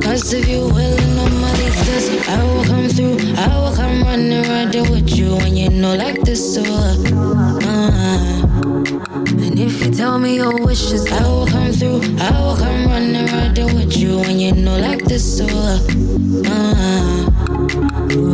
Cause 0.00 0.32
if 0.32 0.48
you 0.48 0.60
willing, 0.60 1.18
I'm 1.18 1.42
this. 1.84 2.28
I 2.28 2.42
will 2.42 2.64
come 2.64 2.88
through. 2.88 3.16
I 3.36 3.48
will 3.58 3.74
come 3.74 4.02
running 4.02 4.42
right 4.48 4.70
there 4.72 4.82
with 4.82 5.10
you. 5.16 5.36
And 5.36 5.58
you 5.58 5.70
know, 5.70 5.94
like 5.94 6.22
this, 6.22 6.54
so. 6.54 6.62
Uh, 6.62 7.58
uh. 7.62 8.42
And 9.44 9.58
if 9.58 9.84
you 9.84 9.92
tell 9.92 10.18
me 10.18 10.36
your 10.36 10.64
wishes, 10.64 11.10
I 11.10 11.22
will 11.22 11.46
come 11.46 11.72
through. 11.72 12.00
I 12.18 12.30
will 12.40 12.56
come 12.56 12.86
running 12.86 13.26
right 13.26 13.54
there 13.54 13.66
with 13.66 13.96
you. 13.96 14.20
And 14.20 14.40
you 14.40 14.52
know, 14.52 14.78
like 14.78 15.04
this, 15.04 15.38
so. 15.38 15.46
Uh, 16.48 17.25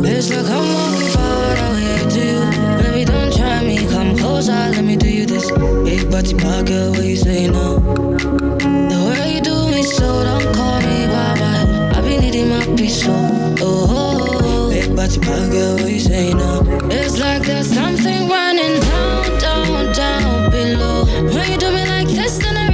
It's 0.05 0.31
like 0.31 0.47
I'm 0.51 2.09
to 2.11 2.19
you. 2.19 2.83
Baby, 2.83 3.05
don't 3.05 3.33
try 3.33 3.63
me. 3.65 3.87
Come 3.87 4.17
closer, 4.17 4.53
let 4.53 4.85
me 4.85 4.97
do 4.97 5.09
you 5.09 5.27
this. 5.27 5.51
Big 5.85 6.11
body 6.11 6.35
girl, 6.35 6.91
what 6.91 7.05
you 7.05 7.17
say 7.17 7.47
now? 7.47 7.79
The 7.79 8.99
way 9.09 9.35
you 9.35 9.41
do 9.41 9.67
me 9.71 9.83
so, 9.83 10.25
don't 10.25 10.55
call 10.55 10.81
me 10.81 11.07
baba. 11.07 11.97
I 11.97 12.01
be 12.03 12.19
needing 12.19 12.49
my. 12.49 12.63
Oh, 13.09 13.87
oh, 13.89 14.39
oh. 14.43 14.71
Big 14.71 14.95
body 14.97 15.19
bad 15.21 15.51
girl, 15.53 15.77
what 15.77 15.91
you 15.91 16.01
say 16.01 16.33
now? 16.35 16.61
It's 16.91 17.19
like 17.19 17.43
there's 17.43 17.73
something 17.73 18.29
running 18.29 18.81
down, 18.81 19.39
down, 19.39 19.93
down 19.95 20.51
below. 20.51 21.05
When 21.33 21.51
you 21.51 21.59
do 21.59 21.71
me 21.71 21.85
like 21.87 22.09
this, 22.09 22.39
then 22.39 22.57
I 22.57 22.72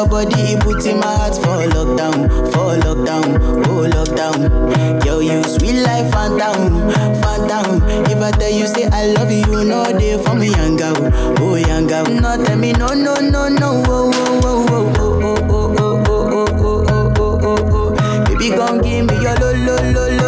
your 0.00 0.08
body, 0.08 0.56
it 0.56 0.86
in 0.86 0.98
my 0.98 1.14
heart 1.14 1.34
for 1.36 1.60
lockdown, 1.76 2.24
for 2.52 2.72
lockdown, 2.80 3.36
oh 3.66 3.84
lockdown. 3.92 5.04
Yo, 5.04 5.18
you 5.20 5.42
sweet 5.44 5.82
life, 5.82 6.10
phantom, 6.10 6.88
phantom. 7.20 7.82
If 8.06 8.16
I 8.22 8.30
tell 8.30 8.50
you 8.50 8.66
say 8.66 8.86
I 8.86 9.06
love 9.12 9.30
you, 9.30 9.44
you 9.44 9.64
know 9.64 9.84
they 9.92 10.16
for 10.22 10.34
me, 10.34 10.48
young 10.50 10.76
girl, 10.78 10.96
oh 11.40 11.56
young. 11.56 11.86
No, 11.86 12.42
tell 12.42 12.56
me 12.56 12.72
no, 12.72 12.88
no, 12.88 13.14
no, 13.16 13.48
no, 13.48 13.82
oh, 13.86 14.10
oh, 14.14 14.40
oh, 14.42 14.92
oh, 14.98 14.98
oh, 14.98 15.44
oh, 15.50 15.76
oh, 15.78 16.04
oh, 16.08 16.24
oh, 16.30 16.48
oh, 16.48 16.84
oh, 16.88 17.14
oh, 17.18 17.20
oh, 17.20 17.38
oh, 17.42 17.94
oh. 18.00 18.24
Baby, 18.24 18.48
gon' 18.56 18.78
give 18.80 19.04
me 19.06 19.14
your 19.20 19.34
lo, 19.36 19.52
lo, 19.52 19.76
lo, 19.76 19.92
lo, 19.92 20.04
lo, 20.16 20.19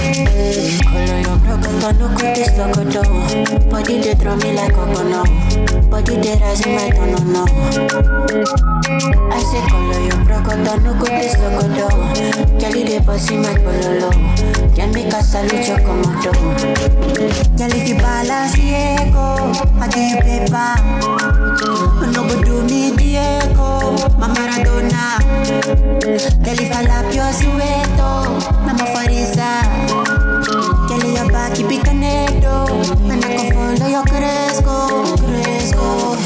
Color 0.00 1.20
your 1.20 1.36
broken, 1.38 1.74
but 1.80 1.92
no 1.98 2.08
quick 2.16 2.34
this 2.34 2.48
a 2.56 2.84
door. 2.88 3.04
Body 3.70 3.98
they 3.98 4.14
throw 4.14 4.36
me 4.36 4.52
like 4.54 4.72
a 4.72 4.86
bono. 4.92 5.24
Body 5.90 6.16
they 6.16 6.36
in 6.64 6.74
my 6.74 6.88
tone, 6.90 7.12
no, 7.12 7.44
no. 7.44 7.44
I 9.30 9.40
say 9.44 9.62
color 9.68 10.00
your 10.00 10.24
broken, 10.24 10.64
but 10.64 10.78
no 10.82 10.94
quick 10.98 11.20
this 11.20 11.34
a 11.34 11.68
door. 11.76 12.58
Jelly 12.58 12.82
they 12.84 13.00
pass 13.00 13.30
in 13.30 13.42
my 13.42 13.54
pololo. 13.54 14.10
Can 14.74 14.92
make 14.92 15.12
a 15.12 15.22
salute 15.22 15.66
your. 15.68 15.80
Girl, 17.58 17.72
if 17.72 17.88
you 17.88 17.96
balance 17.96 18.54
Diego, 18.54 19.52
I 19.78 19.88
give 19.88 20.08
you 20.08 20.20
paper. 20.22 21.59
No 21.70 22.26
go 22.26 22.42
do 22.42 22.62
me 22.64 22.96
Diego, 22.96 23.94
my 24.18 24.26
Maradona. 24.28 25.18
Girl, 26.44 26.58
if 26.58 26.72
I 26.72 26.82
lap 26.82 27.14
your 27.14 27.30
sueto, 27.32 28.10
I'm 28.66 28.80
a 28.80 28.86
farisa. 28.92 29.62
Girl, 30.88 31.04
your 31.14 31.30
back, 31.30 31.54
keep 31.54 31.70
it 31.70 31.84
connected, 31.84 32.44
and 32.44 33.24
I 33.24 33.36
can 33.36 33.52
follow 33.52 33.88
your 33.88 34.04
cresco, 34.04 35.16
cresco. 35.16 36.19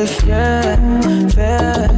Not 0.00 0.06
the 0.06 0.12
fair, 0.22 1.30
fair. 1.30 1.88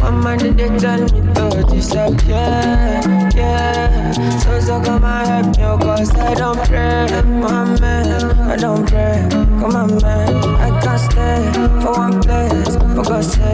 My 0.00 0.10
mind 0.10 0.40
they 0.40 0.78
tell 0.78 1.00
me 1.00 1.08
to 1.34 1.64
disappear, 1.70 2.14
yeah. 2.28 3.32
Yeah, 3.34 4.12
so 4.38 4.60
so 4.60 4.82
come 4.82 5.04
and 5.04 5.28
help 5.28 5.56
me, 5.56 5.64
oh, 5.64 5.78
cause 5.78 6.14
I 6.14 6.34
don't 6.34 6.58
pray, 6.68 7.06
my 7.24 7.64
man, 7.80 8.40
I 8.40 8.56
don't 8.56 8.88
pray. 8.88 9.26
Come 9.30 9.76
on, 9.76 10.00
man, 10.02 10.44
I 10.60 10.80
can't 10.80 11.00
stay 11.00 11.52
for 11.82 11.92
one 11.92 12.20
place, 12.22 12.76
for 12.76 13.02
God's 13.02 13.32
sake, 13.32 13.53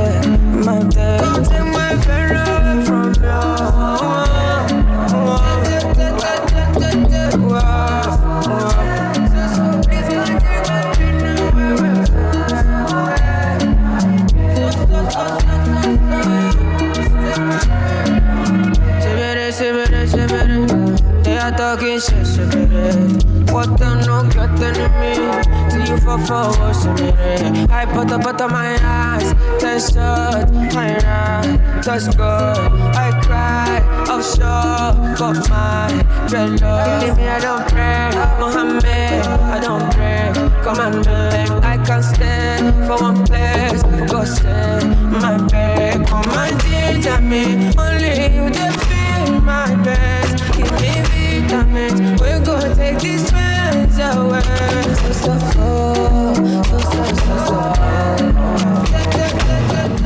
For 26.10 26.18
forward, 26.26 26.74
sebere. 26.74 27.70
I 27.70 27.86
put 27.86 28.10
up 28.10 28.26
out 28.26 28.40
of 28.40 28.50
my 28.50 28.76
eyes, 28.82 29.30
ten 29.60 29.78
shot, 29.78 30.50
my 30.74 30.98
right, 31.06 31.82
that's 31.84 32.08
good. 32.08 32.58
I 32.98 33.14
cry, 33.22 33.78
offshore, 34.10 34.90
got 35.14 35.38
my 35.48 35.86
dreadlock. 36.26 36.98
Believe 36.98 37.16
me, 37.16 37.28
I 37.28 37.38
don't 37.38 37.64
pray, 37.68 38.10
Mohammed, 38.40 39.22
I 39.54 39.60
don't 39.62 39.86
pray. 39.94 40.32
Man, 40.74 41.62
I 41.62 41.78
can't 41.86 42.04
stand 42.04 42.86
for 42.88 42.98
one 42.98 43.24
place. 43.24 43.80
For 43.80 44.06
God's 44.10 44.42
my 44.42 45.38
back, 45.46 45.94
and 46.10 46.60
ginger 46.60 47.20
me. 47.20 47.70
Only 47.78 48.34
you 48.34 48.50
that 48.50 48.74
feel 48.82 49.40
my 49.42 49.76
best. 49.84 50.42
Give 50.56 50.72
me 50.82 51.46
vitamins, 51.46 52.20
We're 52.20 52.44
gonna 52.44 52.74
take 52.74 52.98
this 52.98 53.30
pains 53.30 53.59
I 54.02 54.16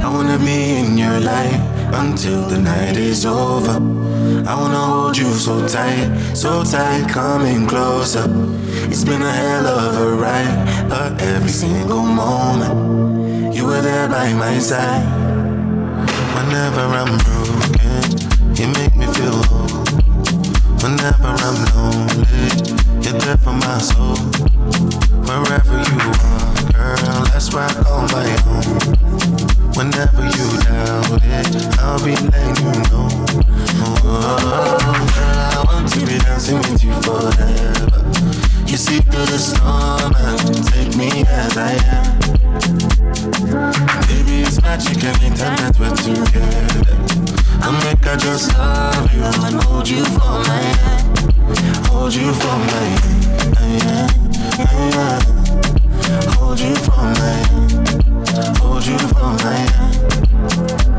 wanna 0.02 0.36
be 0.38 0.78
in 0.78 0.98
your 0.98 1.20
life 1.20 1.60
until 1.92 2.42
the 2.48 2.58
night 2.58 2.96
is 2.96 3.24
over. 3.24 3.78
I 4.48 4.54
wanna 4.60 4.78
hold 4.78 5.16
you 5.16 5.32
so 5.34 5.66
tight, 5.68 6.10
so 6.34 6.64
tight, 6.64 7.08
coming 7.08 7.68
closer. 7.68 8.24
It's 8.90 9.04
been 9.04 9.22
a 9.22 9.30
hell 9.30 9.66
of 9.66 9.96
a 9.96 10.16
ride, 10.16 10.88
but 10.88 11.22
every 11.22 11.50
single 11.50 12.02
moment 12.02 13.54
you 13.54 13.64
were 13.64 13.80
there 13.80 14.08
by 14.08 14.32
my 14.32 14.58
side. 14.58 15.06
Whenever 16.34 16.80
I'm 17.00 17.16
broken, 17.26 18.10
you 18.56 18.66
make 18.74 18.96
me 18.96 19.06
feel 19.14 19.40
whole. 19.44 19.84
Whenever 20.82 21.28
I'm 21.46 21.64
lonely, 21.76 22.73
you're 23.04 23.18
there 23.20 23.36
for 23.36 23.52
my 23.52 23.78
soul. 23.78 24.16
Wherever 25.28 25.76
you 25.76 26.00
are, 26.24 26.72
girl, 26.72 27.24
that's 27.28 27.52
where 27.52 27.64
I 27.64 27.74
call 27.82 28.02
my 28.08 28.28
home. 28.44 28.78
Whenever 29.76 30.24
you 30.24 30.46
doubt 30.64 31.20
it, 31.22 31.78
I'll 31.80 31.98
be 32.02 32.16
letting 32.16 32.56
you 32.64 32.72
know. 32.88 33.08
Oh, 33.84 33.98
girl, 34.02 34.40
I 35.20 35.64
want 35.66 35.88
to 35.92 36.00
be 36.00 36.18
dancing 36.18 36.58
with 36.58 36.82
you 36.82 36.94
forever. 37.02 38.00
You 38.66 38.76
see 38.78 39.00
through 39.00 39.26
the 39.26 39.38
storm 39.38 40.14
and 40.16 40.64
take 40.68 40.96
me 40.96 41.24
as 41.28 41.58
I 41.58 41.76
am. 41.92 42.18
Baby, 44.08 44.42
it's 44.42 44.62
magic 44.62 45.04
anytime 45.04 45.56
that 45.58 45.76
we're 45.78 45.94
together. 45.94 46.96
I 47.60 47.70
make 47.84 48.06
I 48.06 48.16
just 48.16 48.56
love 48.56 49.12
you 49.14 49.22
and 49.22 49.62
hold 49.64 49.88
you 49.88 50.04
for 50.04 50.40
my 50.48 50.62
hand. 50.62 51.33
Hold 51.90 52.14
you 52.14 52.32
for 52.32 52.58
hand. 53.58 54.12
Hold 56.36 56.60
you 56.60 56.74
for 56.76 57.02
my. 57.18 57.42
Hold 58.60 58.86
you 58.86 58.98
for 58.98 59.32
my. 59.42 59.60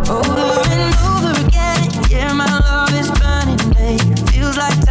Over 0.09 0.49
and 0.71 0.95
over 1.07 1.47
again, 1.47 1.89
yeah, 2.09 2.33
my 2.33 2.45
love 2.45 2.93
is 2.93 3.09
burning, 3.19 3.57
babe. 3.73 4.29
Feels 4.29 4.57
like 4.57 4.84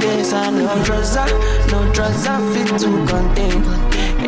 this. 0.00 0.32
I 0.32 0.50
no 0.50 0.66
trust, 0.84 1.16
ah, 1.18 1.26
no 1.70 1.92
trust, 1.92 2.28
I 2.28 2.34
ah, 2.34 2.52
fit 2.52 2.68
to 2.80 2.90
contain. 3.10 3.62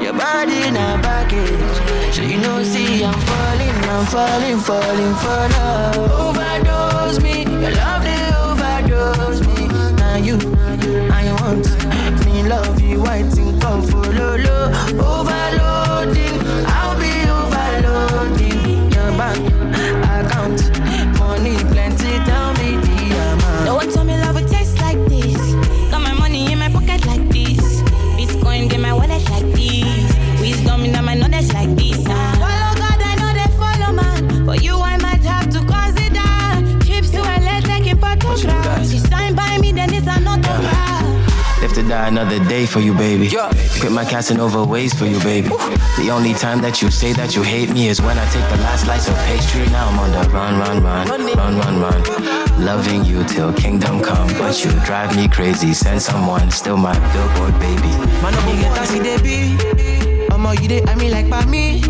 Your 0.02 0.12
body 0.12 0.58
in 0.68 0.76
a 0.76 0.98
package. 1.02 1.76
So 2.14 2.22
you 2.22 2.38
know, 2.38 2.62
see, 2.62 3.04
I'm 3.04 3.18
falling, 3.28 3.76
I'm 3.94 4.06
falling, 4.06 4.58
falling 4.68 5.14
for 5.22 5.42
love. 5.54 6.10
Overdose 6.26 7.20
me, 7.22 7.42
your 7.62 7.74
love 7.80 8.02
they 8.06 8.22
overdose 8.44 9.40
me. 9.48 9.68
Now 9.96 10.16
you, 10.16 10.36
I 11.10 11.24
want 11.40 11.66
me 12.26 12.42
love 12.48 12.80
you, 12.80 13.04
I 13.04 13.22
think 13.22 13.60
come 13.62 13.82
follow 13.82 14.36
low. 14.36 14.64
Overloading, 15.10 16.41
Die 41.92 42.08
another 42.08 42.38
day 42.48 42.64
for 42.64 42.80
you, 42.80 42.94
baby. 42.94 43.28
Quit 43.28 43.92
my 43.92 44.02
Casanova 44.06 44.64
ways 44.64 44.94
for 44.94 45.04
you, 45.04 45.18
baby. 45.20 45.48
The 46.00 46.08
only 46.10 46.32
time 46.32 46.62
that 46.62 46.80
you 46.80 46.90
say 46.90 47.12
that 47.12 47.36
you 47.36 47.42
hate 47.42 47.68
me 47.68 47.88
is 47.88 48.00
when 48.00 48.16
I 48.18 48.24
take 48.30 48.48
the 48.48 48.56
last 48.64 48.84
slice 48.84 49.08
of 49.08 49.16
pastry. 49.28 49.66
Now 49.68 49.88
I'm 49.90 49.98
on 49.98 50.10
the 50.10 50.24
run, 50.30 50.58
run, 50.58 50.82
run, 50.82 51.06
run, 51.36 51.58
run, 51.58 51.80
run. 51.84 52.64
Loving 52.64 53.04
you 53.04 53.24
till 53.24 53.52
kingdom 53.52 54.00
come, 54.00 54.26
but 54.40 54.64
you 54.64 54.70
drive 54.88 55.14
me 55.14 55.28
crazy. 55.28 55.74
Send 55.74 56.00
someone, 56.00 56.50
still 56.50 56.78
my 56.78 56.96
billboard, 57.12 57.52
baby. 57.60 57.92
Man, 58.24 58.32
no 58.32 58.40
get 58.62 58.74
taxi, 58.74 58.98
they 58.98 59.20
be. 59.20 60.28
Mama, 60.30 60.54
you 60.62 60.68
dey 60.68 60.82
I 60.86 60.94
mean 60.94 61.10
like 61.10 61.28
by 61.28 61.44
me. 61.44 61.82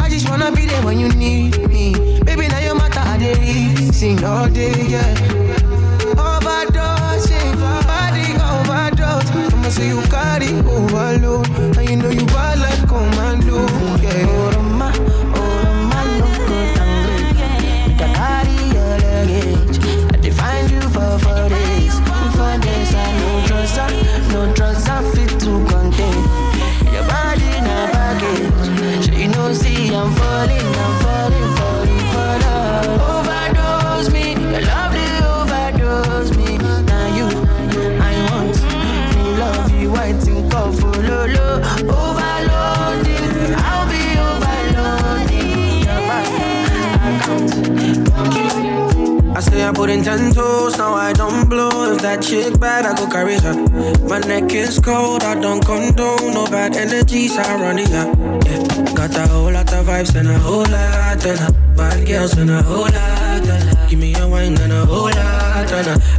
I 0.00 0.08
just 0.10 0.28
wanna 0.28 0.50
be 0.50 0.66
there 0.66 0.82
when 0.84 0.98
you 0.98 1.10
need 1.10 1.56
me. 1.70 1.94
Baby, 2.24 2.48
now 2.48 2.58
your 2.58 2.74
matter 2.74 2.98
I 2.98 3.16
dey 3.18 3.92
sing 3.92 4.24
all 4.24 4.48
day, 4.48 4.74
yeah. 4.88 5.14
Overdose. 9.68 9.78
I'ma 9.78 9.84
you 9.84 10.02
carry 10.08 10.48
overload, 10.66 11.48
and 11.76 11.88
you 11.88 11.96
know 11.96 12.10
you 12.10 12.26
bad 12.26 12.58
like 12.58 12.88
commando, 12.88 13.66
yeah. 14.02 14.57
In 49.88 50.04
ten 50.04 50.34
toes, 50.34 50.76
now 50.76 50.92
I 50.92 51.14
don't 51.14 51.48
blow. 51.48 51.92
If 51.92 52.02
that 52.02 52.20
chick 52.22 52.60
bad, 52.60 52.84
I 52.84 52.94
go 52.94 53.08
carry 53.08 53.38
her. 53.38 53.54
My 54.06 54.18
neck 54.18 54.52
is 54.52 54.78
cold, 54.78 55.22
I 55.22 55.40
don't 55.40 55.64
condone. 55.64 56.34
No 56.34 56.46
bad 56.46 56.76
energies, 56.76 57.34
I 57.38 57.54
run 57.54 57.78
it 57.78 57.92
up. 57.92 58.14
Yeah, 58.44 58.92
got 58.92 59.16
a 59.16 59.26
whole 59.26 59.50
lot 59.50 59.72
of 59.72 59.86
vibes 59.86 60.14
and 60.14 60.28
a 60.28 60.38
whole 60.38 60.68
lot 60.68 61.24
of. 61.24 61.56
Bad 61.74 62.06
girls 62.06 62.36
and 62.36 62.50
a 62.50 62.62
whole 62.62 62.82
lot 62.82 63.48
of. 63.48 63.88
Give 63.88 63.98
me 63.98 64.14
a 64.14 64.28
wine 64.28 64.60
and 64.60 64.72
a 64.72 64.84
whole 64.84 65.04
lot 65.04 65.72
of 65.72 66.18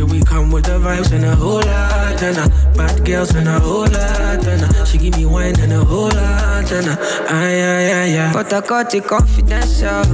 say 0.00 0.12
we 0.12 0.22
come 0.24 0.50
with 0.50 0.64
the 0.64 0.78
vibes 0.78 1.12
and 1.12 1.24
a 1.24 1.34
whole 1.34 1.62
lot 1.62 2.22
of 2.22 2.36
her. 2.36 2.72
Bad 2.74 3.04
girls 3.04 3.34
and 3.34 3.48
a 3.48 3.58
whole 3.60 3.82
lot 3.82 4.46
of 4.46 4.60
her. 4.60 4.86
She 4.86 4.98
give 4.98 5.16
me 5.16 5.26
wine 5.26 5.58
and 5.60 5.72
a 5.72 5.84
whole 5.84 6.08
lot 6.08 6.68
her. 6.68 6.96
Aye, 7.28 7.62
aye, 7.72 7.92
aye, 7.92 8.28
aye. 8.28 8.32
But 8.32 8.52
I 8.52 8.60
got 8.60 8.94
it 8.94 9.04
confidential. 9.04 10.04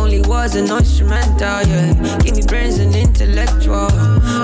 Only 0.00 0.20
was 0.22 0.54
an 0.56 0.70
instrumental, 0.70 1.62
yeah. 1.68 2.18
Give 2.18 2.36
me 2.36 2.42
brains 2.46 2.78
and 2.78 2.94
intellectual. 2.94 3.88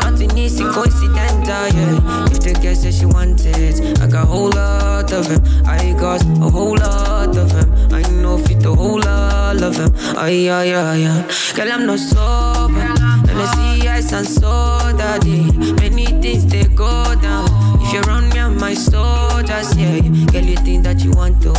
Nothing 0.03 0.37
is 0.39 0.61
coincidental, 0.61 1.67
yeah. 1.77 2.27
If 2.31 2.41
the 2.41 2.59
girl 2.63 2.75
says 2.75 2.99
she 2.99 3.07
wants 3.07 3.45
it, 3.45 4.01
I 4.01 4.07
got 4.07 4.25
a 4.25 4.27
whole 4.27 4.51
lot 4.51 5.13
of 5.13 5.27
him. 5.27 5.43
I 5.67 5.95
got 5.99 6.23
a 6.23 6.51
whole 6.51 6.77
lot 6.77 7.37
of 7.37 7.51
him. 7.51 7.69
I 7.93 8.03
know 8.23 8.39
fit 8.39 8.65
a 8.65 8.75
whole 8.75 9.01
lot 9.01 9.63
of 9.63 9.77
him. 9.77 9.91
Ay, 10.17 10.49
ay, 10.51 10.75
ay, 10.75 11.07
ay. 11.07 11.55
Girl, 11.55 11.73
I'm 11.73 11.87
not 11.87 11.99
sober. 11.99 13.02
Me 13.43 13.49
see 13.49 13.89
ice 13.89 14.13
and 14.13 14.25
soda, 14.27 15.19
yeah. 15.27 15.73
Many 15.81 16.07
things 16.23 16.47
they 16.47 16.63
go 16.63 17.13
down. 17.17 17.49
If 17.83 17.93
you're 17.93 18.09
on 18.09 18.29
me, 18.29 18.39
I'm 18.39 18.57
my 18.57 18.73
soldiers, 18.73 19.77
yeah. 19.77 19.99
Girl, 20.31 20.45
you 20.45 20.57
think 20.59 20.85
that 20.85 21.03
you 21.03 21.11
want 21.11 21.43
to? 21.43 21.51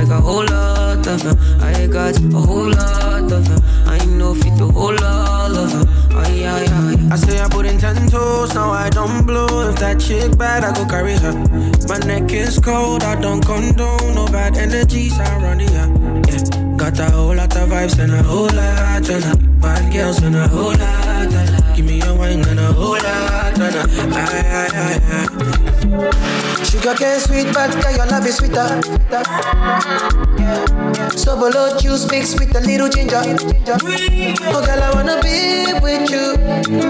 I 0.00 0.04
got 0.06 0.12
a 0.12 0.20
whole 0.22 0.46
lot 0.46 1.06
of 1.06 1.22
them. 1.22 1.36
I 1.60 1.86
got 1.88 2.18
a 2.18 2.38
whole 2.38 2.70
lot 2.70 3.30
of 3.30 3.48
them. 3.48 3.62
I 3.84 4.02
know 4.06 4.34
fit 4.34 4.58
a 4.60 4.64
whole 4.64 4.94
lot 4.94 5.50
of 5.54 5.72
them. 5.72 5.86
Ay, 6.16 6.46
ay, 6.46 6.64
ay. 6.70 7.08
I 7.12 7.16
say 7.16 7.38
I 7.38 7.48
put 7.50 7.66
in 7.66 7.76
ten 7.78 8.08
toes, 8.08 8.54
now 8.54 8.70
I 8.70 8.88
don't 8.88 9.26
blow. 9.26 9.68
If 9.68 9.76
that 9.80 10.00
chick 10.00 10.38
bad, 10.38 10.64
I 10.64 10.72
go 10.72 10.86
carry 10.86 11.18
her. 11.18 11.34
My 11.86 11.98
neck 11.98 12.32
is 12.32 12.58
cold, 12.58 13.02
I 13.02 13.20
don't 13.20 13.44
condone. 13.44 14.14
No 14.14 14.24
bad 14.26 14.56
energies, 14.56 15.18
I 15.18 15.36
run. 15.42 15.60
Yeah, 15.60 15.88
got 16.90 17.00
a 17.00 17.10
whole 17.10 17.34
lot 17.34 17.56
of 17.56 17.68
vibes 17.68 17.98
and 17.98 18.12
a 18.12 18.22
whole 18.22 18.48
lot 18.54 19.08
of. 19.08 19.60
Bad 19.60 19.92
girls 19.92 20.22
and 20.22 20.36
a 20.36 20.46
whole 20.46 20.70
lot 20.70 21.26
of. 21.26 21.76
Give 21.76 21.84
me 21.84 22.00
a 22.02 22.14
wine 22.14 22.46
and 22.46 22.60
a 22.60 22.72
whole 22.72 22.92
lot 22.92 23.58
of. 23.58 23.98
Aye, 24.14 24.46
aye, 24.62 25.00
aye. 25.10 26.64
Sugar 26.64 26.94
cane 26.94 27.18
sweet, 27.18 27.52
but 27.52 27.72
girl, 27.82 27.96
your 27.96 28.06
love 28.06 28.26
is 28.26 28.36
sweeter. 28.36 28.80
So 31.16 31.34
below 31.34 31.76
juice 31.78 32.08
mixed 32.10 32.38
with 32.38 32.54
a 32.54 32.60
little 32.60 32.88
ginger. 32.88 33.22
Oh 34.46 34.62
girl, 34.64 34.82
I 34.82 34.90
wanna 34.94 35.20
be 35.22 35.72
with 35.82 36.08
you, 36.10 36.36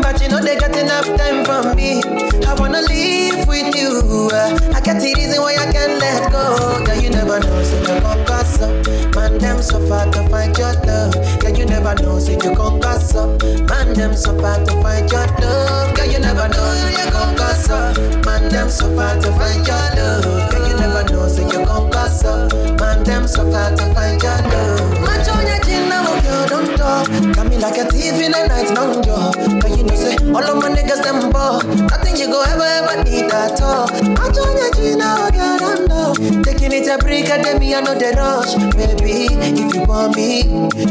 but 0.03 0.21
you 0.21 0.29
know 0.29 0.43
they 0.43 0.57
got 0.57 0.77
enough 0.77 1.07
time 1.17 1.45
for 1.45 1.75
me. 1.75 2.03
I 2.45 2.55
wanna 2.59 2.83
live 2.83 3.49
with 3.49 3.75
you. 3.75 4.29
Uh, 4.33 4.59
I 4.75 4.81
got 4.81 5.01
the 5.01 5.15
reason 5.17 5.41
why 5.41 5.55
I 5.57 5.73
can't 5.73 5.99
let 6.01 6.31
go. 6.31 6.85
Girl, 6.85 7.01
you 7.01 7.11
never 7.11 7.41
know, 7.41 7.63
say 7.63 7.81
you 7.81 8.25
goss 8.27 8.61
up. 8.61 8.87
Uh, 9.17 9.17
man, 9.17 9.39
them 9.39 9.63
so 9.63 9.79
far 9.89 10.11
to 10.11 10.29
find 10.29 10.57
your 10.59 10.73
love. 10.85 11.15
Girl, 11.41 11.57
you 11.57 11.67
never 11.67 11.95
know, 12.03 12.19
say 12.19 12.33
you 12.35 12.55
gon' 12.55 12.81
goss 12.81 13.15
up. 13.15 13.43
Man, 13.43 13.95
them 13.95 14.15
so 14.15 14.37
far 14.39 14.59
to 14.65 14.73
find 14.83 15.11
your 15.11 15.27
love. 15.41 15.95
Girl, 15.95 16.07
you 16.07 16.19
never 16.19 16.49
know, 16.49 16.69
you 16.91 17.11
gon' 17.11 17.37
goss 17.37 17.69
up. 17.71 17.97
Man, 18.25 18.49
them 18.51 18.69
so 18.69 18.95
far 18.97 19.15
to 19.21 19.31
find 19.33 19.67
your 19.67 19.87
love. 19.97 20.51
Girl, 20.51 20.69
you 20.69 20.77
never 20.77 21.05
know, 21.13 21.29
say 21.29 21.45
you 21.45 21.65
gon' 21.65 21.91
goss 21.91 22.25
up. 22.25 22.53
Man, 22.81 23.05
them 23.05 23.27
so 23.29 23.51
far 23.51 23.71
to 23.75 23.95
find 23.95 24.21
your 24.23 24.39
love. 24.51 25.01
Match 25.03 25.29
on 25.29 25.47
your 25.47 25.59
chin 25.61 25.89
now, 25.89 26.21
girl, 26.21 26.47
don't 26.49 26.77
talk. 26.77 27.07
Got 27.35 27.49
me 27.49 27.59
like 27.59 27.79
a 27.79 27.85
thief 27.91 28.15
in 28.15 28.33
the 28.33 28.47
night, 28.49 28.71
long 28.75 29.03
jaw. 29.03 29.33
Cause 29.61 29.77
you 29.77 29.85
know, 29.85 29.95
say, 29.95 30.17
all 30.35 30.45
of 30.45 30.57
my 30.63 30.71
niggas, 30.71 31.03
them 31.03 31.31
ball. 31.31 31.63
Nothing 31.63 32.17
you 32.17 32.27
go 32.27 32.43
ever, 32.43 32.63
ever 32.63 33.05
need 33.05 33.31
at 33.31 33.61
all. 33.63 33.87
Match 34.19 34.39
on 34.39 34.57
your 34.57 34.73
chin 34.75 34.99
now, 34.99 35.31
girl, 35.31 35.59
don't 35.59 35.89
talk. 35.89 36.17
Taking 36.45 36.73
it 36.73 36.89
a 36.89 36.99
break, 36.99 37.27
then 37.27 37.59
me, 37.59 37.75
I 37.75 37.81
know 37.81 37.95
the 37.95 38.13
rush. 38.17 38.55
Baby, 38.75 39.27
if 39.61 39.75
you 39.77 39.85
want 39.85 40.17
me, 40.17 40.43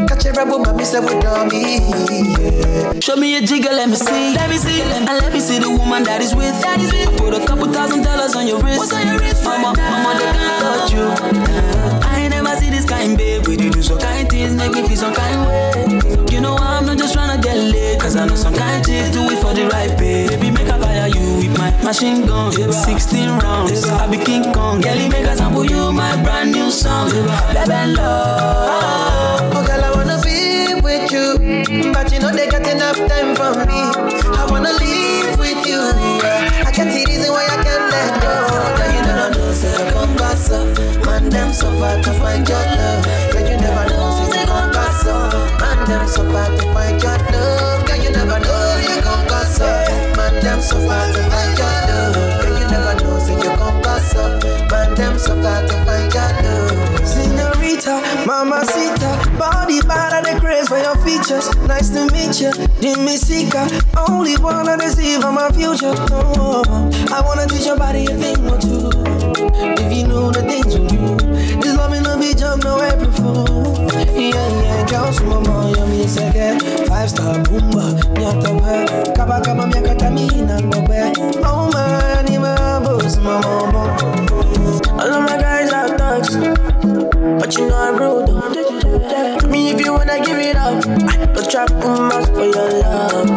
catch 0.08 0.26
a 0.26 0.32
rebel, 0.34 0.60
mommy, 0.60 0.86
say, 0.86 1.00
with 1.00 1.14
me. 1.52 1.80
Yeah. 2.38 3.00
Show 3.00 3.16
me 3.16 3.38
a 3.38 3.42
jigger, 3.42 3.70
let 3.70 3.90
me 3.90 3.96
see. 3.96 4.34
Let 4.36 4.50
me 4.50 4.58
see. 4.58 4.82
And 4.82 5.06
let 5.06 5.34
me 5.34 5.40
see 5.40 5.60
the 5.60 5.70
woman 5.70 6.04
that 6.04 6.22
is 6.22 6.36
with. 6.36 6.54
That 6.62 6.80
is 6.80 6.92
with. 6.92 7.10
I 7.10 7.18
put 7.18 7.34
a 7.34 7.46
couple 7.46 7.72
thousand 7.72 8.04
dollars 8.04 8.36
on 8.36 8.48
your 8.48 8.62
wrist. 8.62 8.78
What's 8.78 8.94
on 8.94 9.08
your 9.08 9.18
wrist? 9.20 9.44
Mama, 9.44 9.74
mama, 9.78 10.14
they 10.20 10.30
can't 10.32 10.62
touch 10.62 10.94
you. 10.94 11.02
Uh, 11.02 12.00
I 12.04 12.22
ain't 12.22 12.32
never 12.32 12.56
see 12.58 12.70
this 12.70 12.86
kind, 12.86 13.18
babe. 13.18 13.48
We 13.48 13.58
do 13.58 13.82
some 13.82 14.00
kind 14.00 14.30
things, 14.30 14.54
make 14.56 14.72
me 14.72 14.88
feel 14.88 14.98
some 14.98 15.14
kind 15.14 15.40
way. 15.48 16.26
You 16.32 16.42
know 16.42 16.56
I'm 16.56 16.86
not 16.86 16.98
just 16.98 17.14
trying 17.14 17.36
to 17.36 17.42
get 17.42 17.58
laid. 17.58 18.00
Cause 18.00 18.16
I 18.16 18.28
know 18.28 18.36
some 18.36 18.54
kind 18.54 18.86
chicks 18.86 19.12
do 19.12 19.24
it 19.30 19.42
for 19.42 19.54
the 19.54 19.68
right 19.68 19.98
pay. 19.98 20.28
Baby, 20.28 20.52
make 20.52 20.68
a 20.68 20.78
fire 20.80 21.08
you 21.08 21.38
with 21.38 21.58
my 21.58 21.72
machine 21.84 22.26
gun. 22.26 22.52
16 22.52 23.30
rounds, 23.40 23.84
I 23.86 24.08
be 24.12 24.18
King 24.18 24.54
Kong. 24.54 24.82
Girlie, 24.82 25.10
make 25.10 25.26
a 25.26 25.36
sample 25.36 25.66
you 25.66 25.92
my 25.92 26.22
brand 26.24 26.52
new 26.52 26.70
song. 26.70 27.10
Baby, 27.10 27.94
love. 27.98 28.75
Oh, 29.56 29.64
girl, 29.68 29.84
I 29.84 29.92
wanna 29.96 30.20
be 30.24 30.76
with 30.82 31.12
you, 31.12 31.92
But 31.94 32.12
you 32.12 32.20
know 32.20 32.32
they 32.32 32.48
got 32.48 32.68
enough 32.68 32.98
time 33.08 33.36
for 33.36 33.52
me. 33.70 33.82
I 34.36 34.46
wanna 34.50 34.74
live 34.74 35.40
with 35.40 35.66
you. 35.66 35.80
I 36.66 36.72
get 36.74 36.88
the 36.92 37.04
reason 37.08 37.32
why 37.32 37.46
I 37.46 37.58
can't 37.64 37.86
let 37.94 38.12
go. 38.22 38.36
Girl, 38.78 38.92
you 38.96 39.02
never 39.08 39.30
know, 39.36 39.52
say 39.54 39.92
come 39.92 40.16
pass 40.18 40.52
up. 40.52 40.68
Man, 41.06 41.30
them 41.30 41.54
so 41.54 41.68
far 41.80 42.02
to 42.02 42.12
find 42.20 42.48
your 42.48 42.58
love. 42.60 43.06
Girl, 43.32 43.48
you 43.50 43.58
never 43.58 43.86
know, 43.90 44.28
say 44.32 44.46
come 44.46 44.72
pass 44.72 45.06
up. 45.06 45.34
Man, 45.62 45.80
them 45.88 46.08
so 46.08 46.22
far 46.32 46.48
to 46.58 46.64
find 46.74 47.02
your 47.02 47.18
love. 47.32 47.86
Girl, 47.88 47.98
you 48.04 48.12
never 48.12 48.40
know, 48.40 48.82
you 48.84 49.02
come 49.02 49.26
pass 49.28 49.60
up. 49.62 50.18
Man, 50.18 50.34
them 50.44 50.62
so 50.62 50.78
far 50.88 51.06
to 51.14 51.25
mamacita, 58.44 59.40
body 59.40 59.80
bad 59.88 60.12
and 60.14 60.26
the 60.26 60.40
craze 60.42 60.68
for 60.68 60.78
your 60.78 60.96
features. 60.98 61.48
Nice 61.68 61.90
to 61.90 62.06
meet 62.12 62.42
you, 62.42 62.52
Dime 62.82 63.16
Sika. 63.18 63.64
Only 64.08 64.36
wanna 64.38 64.78
deceive 64.78 65.24
on 65.24 65.36
my 65.36 65.50
future. 65.52 65.94
Oh, 66.12 66.64
I 67.12 67.22
wanna 67.22 67.48
teach 67.48 67.66
your 67.66 67.78
body 67.78 68.06
a 68.06 68.16
thing 68.18 68.44
or 68.50 68.60
two. 68.60 68.90
If 69.80 69.94
you 69.94 70.08
know 70.08 70.32
the 70.32 70.42
things 70.42 70.68
we 70.78 70.88
do, 70.88 71.16
this 71.62 71.76
love 71.78 71.92
me 71.92 72.00
no 72.02 72.18
be 72.20 72.34
jump 72.34 72.64
no 72.64 72.82
April 72.82 73.12
Fool. 73.12 73.88
Yeah, 73.94 74.34
yeah, 74.36 74.86
girls, 74.88 75.22
mama, 75.22 75.72
you 75.78 75.86
me 75.88 76.08
second. 76.08 76.62
Five 76.88 77.10
star 77.10 77.36
boomba, 77.44 77.96
nyata 78.20 78.52
be. 78.60 79.14
Kaba 79.16 79.40
kaba 79.42 79.68
miaka 79.68 79.96
tamina 79.96 80.60
ngobe. 80.62 81.14
Oh 81.46 81.72
man, 81.72 82.26
ni 82.26 82.38
mabos, 82.38 83.18
mama, 83.18 83.72
mama. 83.72 85.02
All 85.02 85.14
of 85.14 85.24
my 85.24 85.38
guys 85.38 85.72
are 85.72 85.98
thugs. 85.98 86.75
But 87.26 87.58
you 87.58 87.68
know 87.68 87.76
I'm 87.76 87.98
rude. 87.98 89.50
Me 89.50 89.72
if 89.72 89.84
you 89.84 89.94
wanna 89.94 90.24
give 90.24 90.38
it 90.38 90.56
up 90.56 90.84
go 91.34 91.50
trap 91.50 91.72
much 91.72 92.28
for 92.30 92.46
your 92.46 92.70
love. 92.82 93.30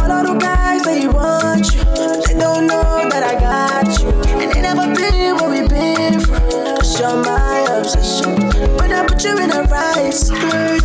All 0.00 0.10
of 0.10 0.26
the 0.26 0.38
guys 0.40 0.82
they 0.82 1.06
want 1.06 1.66
you 1.74 1.84
They 2.26 2.38
don't 2.40 2.66
know 2.66 3.06
that 3.10 3.22
I 3.22 3.38
got 3.38 4.00
you 4.00 4.08
And 4.40 4.50
they 4.50 4.62
never 4.62 4.86
been 4.94 5.36
where 5.36 5.50
we 5.50 5.68
been 5.68 6.20
from 6.20 6.40
Cause 6.76 6.98
you're 6.98 7.22
my 7.22 7.66
obsession 7.78 8.37
I 8.92 9.06
put 9.06 9.22
you 9.24 9.38
in 9.38 9.50
a 9.50 9.62
right 9.64 10.12
skirt 10.12 10.82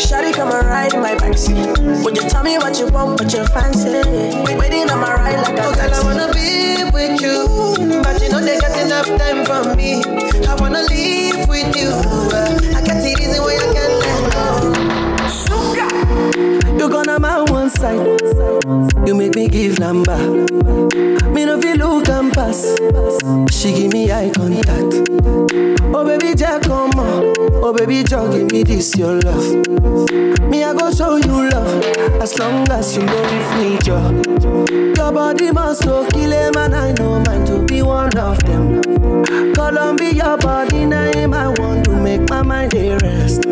Shawty 0.00 0.32
come 0.32 0.52
and 0.52 0.66
ride 0.66 0.94
in 0.94 1.00
my 1.00 1.14
backseat 1.14 2.04
Would 2.04 2.16
you 2.16 2.28
tell 2.28 2.42
me 2.42 2.58
what 2.58 2.78
you 2.78 2.86
want, 2.88 3.20
what 3.20 3.32
you 3.32 3.44
fancy 3.46 4.02
Waiting 4.58 4.90
on 4.90 5.00
my 5.00 5.14
ride 5.14 5.40
like 5.42 5.58
a 5.58 5.70
Oh, 5.70 5.74
girl, 5.74 5.94
I 5.94 6.02
wanna 6.02 6.32
be 6.32 6.84
with 6.92 7.20
you, 7.20 7.46
but 8.02 8.20
you 8.20 8.28
know 8.28 8.40
they 8.40 8.58
got 8.58 8.76
enough 8.80 9.06
time 9.06 9.44
for 9.44 9.76
me. 9.76 10.02
I 10.46 10.54
wanna 10.58 10.82
live 10.82 11.48
with 11.48 11.76
you. 11.76 11.90
I 12.74 12.82
got 12.84 13.00
the 13.02 13.14
reason 13.18 13.42
why 13.42 13.56
I 13.56 13.72
can't 13.72 13.94
let 14.02 14.32
go. 16.66 16.78
You 16.78 16.88
gonna 16.88 17.18
my 17.18 17.42
one 17.42 17.70
side. 17.70 18.20
You 19.06 19.14
make 19.14 19.34
me 19.36 19.48
give 19.48 19.78
number. 19.78 20.16
Me 21.30 21.44
no 21.44 21.60
feel 21.60 21.76
look 21.76 22.08
and 22.08 22.32
pass. 22.32 22.76
She 23.54 23.72
give 23.72 23.92
me 23.92 24.10
eye 24.10 24.30
contact. 24.34 25.69
Oh 25.92 26.04
baby, 26.04 26.34
Jack, 26.34 26.62
come 26.62 26.90
on. 26.98 27.34
Oh 27.62 27.72
baby, 27.72 28.02
Jack, 28.04 28.30
give 28.32 28.50
me 28.52 28.62
this 28.62 28.96
your 28.96 29.20
love. 29.20 29.66
Me 30.48 30.64
I 30.64 30.72
go 30.72 30.90
show 30.92 31.16
you 31.16 31.48
love 31.50 31.84
as 32.20 32.38
long 32.38 32.68
as 32.70 32.96
you 32.96 33.02
know 33.04 33.22
with 33.22 33.50
me, 33.58 33.78
Joe. 33.82 34.10
Your 34.96 35.12
body 35.12 35.50
must 35.50 35.84
go 35.84 36.06
kill 36.08 36.30
him, 36.30 36.56
and 36.56 36.74
I 36.74 36.92
know 36.92 37.20
mine 37.20 37.44
to 37.46 37.64
be 37.64 37.82
one 37.82 38.16
of 38.16 38.38
them. 38.44 38.82
Columbia 39.54 40.36
body 40.40 40.86
name 40.86 41.34
I 41.34 41.48
want 41.48 41.84
to 41.86 41.92
make 41.92 42.28
my 42.30 42.42
mind 42.42 42.74
a 42.74 42.96
rest. 42.98 43.44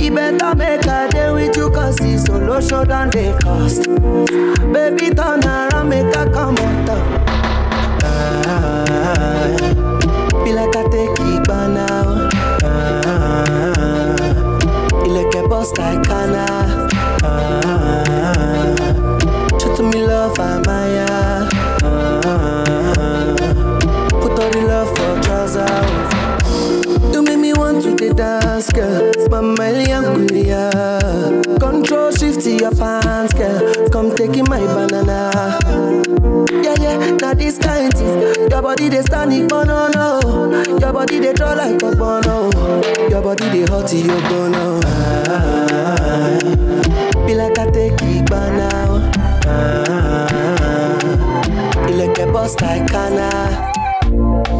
He 0.00 0.10
better 0.10 0.54
make 0.54 0.84
a 0.86 1.08
day 1.10 1.30
with 1.32 1.56
you 1.56 1.70
cause 1.70 1.98
it's 2.00 2.24
solo 2.24 2.60
show 2.60 2.84
than 2.84 3.10
they 3.10 3.32
cost. 3.38 3.84
Baby 4.72 5.10
turn 5.14 5.44
around, 5.44 5.88
make 5.88 6.14
a 6.14 6.30
come 6.30 6.56
on 6.58 6.86
top. 6.86 7.06
Ah, 8.04 9.48
be 10.44 10.52
like 10.52 10.74
I 10.76 10.82
take 10.90 11.21
by 11.52 11.66
now. 11.66 12.06
Uh, 12.64 14.16
you 15.04 15.10
look 15.16 15.34
at 15.36 15.44
boss 15.50 15.70
like 15.78 16.02
Kana. 16.08 16.46
Ah, 17.22 17.30
uh, 18.22 19.58
show 19.60 19.72
to 19.76 19.82
me 19.82 19.98
love, 20.12 20.38
I'm 20.38 20.62
Maya. 20.66 21.12
Uh, 21.84 23.34
put 24.20 24.38
all 24.40 24.50
the 24.54 24.62
love 24.72 24.90
for 24.96 25.12
trousers. 25.24 26.10
You 27.12 27.20
make 27.22 27.40
me 27.46 27.52
want 27.52 27.82
to 27.84 27.90
dance, 28.14 28.72
girl. 28.72 29.12
My 29.58 29.70
young, 29.90 30.28
yeah. 30.34 31.01
50 32.32 32.50
your 32.56 32.70
pants, 32.74 33.34
girl. 33.34 33.88
Come 33.90 34.14
taking 34.16 34.44
my 34.48 34.58
banana. 34.60 35.58
Yeah, 36.62 36.74
yeah, 36.80 37.10
now 37.20 37.34
this 37.34 37.58
kind 37.58 37.92
is 37.94 38.50
your 38.50 38.62
body 38.62 38.88
they 38.88 39.02
stand 39.02 39.34
it, 39.34 39.50
no, 39.50 39.62
no. 39.64 40.78
Your 40.80 40.92
body 40.94 41.18
they 41.18 41.34
draw 41.34 41.52
like 41.52 41.82
a 41.82 41.94
bono. 41.94 42.50
Your 43.10 43.20
body 43.20 43.48
they 43.50 43.64
hot 43.70 43.86
to 43.88 43.96
your 43.98 44.20
bono. 44.30 44.80
Ah, 44.86 46.38
be 47.26 47.34
like 47.34 47.58
I 47.58 47.70
take 47.70 48.00
it 48.00 48.30
now. 48.30 49.10
Ah, 49.46 50.98
like 51.90 52.18
a 52.18 52.32
boss 52.32 52.58
like 52.62 52.86
Kana. 52.90 53.70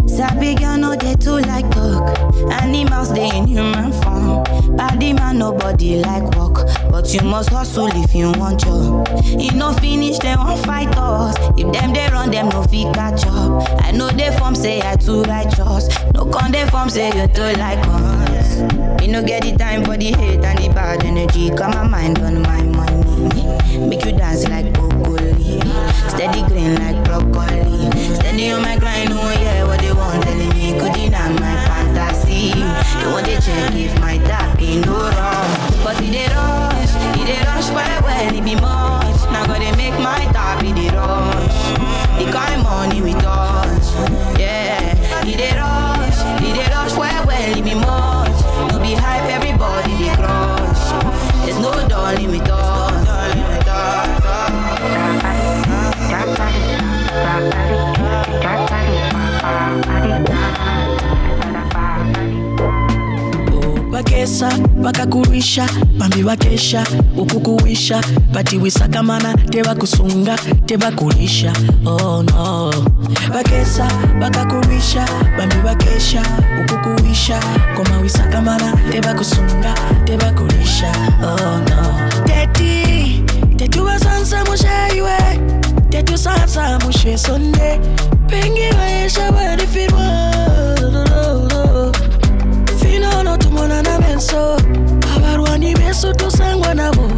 Sabi 0.06 0.54
girl 0.56 0.76
no 0.76 0.94
dey 0.94 1.14
too 1.14 1.38
like 1.38 1.70
talk. 1.70 2.18
Animals 2.62 3.14
they 3.14 3.30
in 3.34 3.46
human 3.46 3.92
form. 3.92 4.44
Body 4.76 5.12
man 5.14 5.38
nobody 5.38 5.96
like 6.02 6.24
walk 6.36 6.58
but 7.02 7.12
you 7.12 7.20
must 7.28 7.48
hustle 7.50 7.88
if 8.04 8.14
you 8.14 8.30
want 8.38 8.60
job. 8.60 9.08
E 9.26 9.50
no 9.56 9.72
finish 9.72 10.18
dem 10.18 10.38
wan 10.38 10.56
fight 10.62 10.96
us. 10.96 11.34
If 11.58 11.72
them 11.72 11.92
they 11.92 12.06
run 12.12 12.30
them 12.30 12.48
no 12.48 12.62
fit 12.62 12.94
catch 12.94 13.26
up. 13.26 13.68
I 13.82 13.90
know 13.90 14.08
they 14.10 14.30
form 14.38 14.54
say 14.54 14.80
I 14.80 14.94
too 14.96 15.22
righteous. 15.22 15.88
No 16.14 16.26
con 16.26 16.52
they 16.52 16.64
form 16.66 16.88
say 16.88 17.08
you 17.08 17.26
too 17.26 17.58
like 17.58 17.84
us. 17.88 18.60
Me 19.00 19.08
no 19.08 19.20
get 19.24 19.42
the 19.42 19.56
time 19.56 19.84
for 19.84 19.96
the 19.96 20.12
hate 20.12 20.44
and 20.44 20.58
the 20.58 20.68
bad 20.68 21.04
energy. 21.04 21.50
Got 21.50 21.74
my 21.74 21.88
mind 21.88 22.20
on 22.20 22.40
my 22.42 22.62
money. 22.62 23.78
Make 23.88 24.04
you 24.04 24.12
dance 24.12 24.48
like 24.48 24.72
broccoli. 24.72 25.60
Steady 26.08 26.42
green 26.46 26.76
like 26.76 27.02
broccoli. 27.04 27.90
Steady 28.14 28.50
on 28.52 28.62
my 28.62 28.78
grind, 28.78 29.10
oh 29.12 29.30
yeah, 29.42 29.64
what 29.64 29.80
they 29.80 29.92
want 29.92 30.22
telling 30.22 30.50
me. 30.50 30.78
Could 30.78 30.92
deny 30.94 31.28
my 31.30 31.56
fantasy. 31.66 32.52
They 32.52 33.06
want 33.10 33.26
to 33.26 33.40
check 33.40 33.74
if 33.74 33.98
my 34.00 34.18
tap 34.18 34.52
no 34.60 34.92
wrong. 34.92 35.72
But 35.84 36.00
it 36.00 36.12
dey 36.12 36.26
rush, 36.28 36.51
rush 37.62 37.74
well 37.74 38.02
well, 38.02 38.34
it 38.34 38.44
be 38.44 38.54
much. 38.56 39.22
Now 39.30 39.46
gotta 39.46 39.76
make 39.76 39.94
my 40.00 40.18
tap, 40.32 40.62
it 40.64 40.74
dey 40.74 40.90
rush. 40.90 41.58
The 42.18 42.30
kind 42.32 42.62
money 42.62 43.00
we 43.02 43.12
touch, 43.12 43.51
pesa 64.22 64.48
vakakuwisha 64.82 65.68
pambivakesha 65.98 66.86
ukukuwisha 67.16 68.00
vatiwisakamana 68.32 69.34
tevakusunga 69.36 70.36
tevakulisha 70.66 71.52
oh 71.86 72.22
no. 72.22 72.70
Vakesa 73.32 73.88
vakakuwisha 74.20 75.08
pambivakesha 75.36 76.22
ukukuwisha 76.64 77.40
komawisakamana 77.76 78.76
tevakusunga 78.92 79.74
tevakulisha 80.04 80.92
oh 81.22 81.58
no. 81.70 82.10
Teti 82.24 83.24
tetuvasansa 83.56 84.44
musheiwe 84.44 85.18
tetusansa 85.90 86.78
mushe 86.78 87.18
sonde. 87.18 87.80
Pengi 88.26 88.70
vayesha 88.78 89.30
varifirwa 89.32 90.32
finolo 92.80 93.36
tumonana 93.36 93.98
besu 95.74 96.12
tusangwa 96.14 96.74
nabo. 96.74 97.08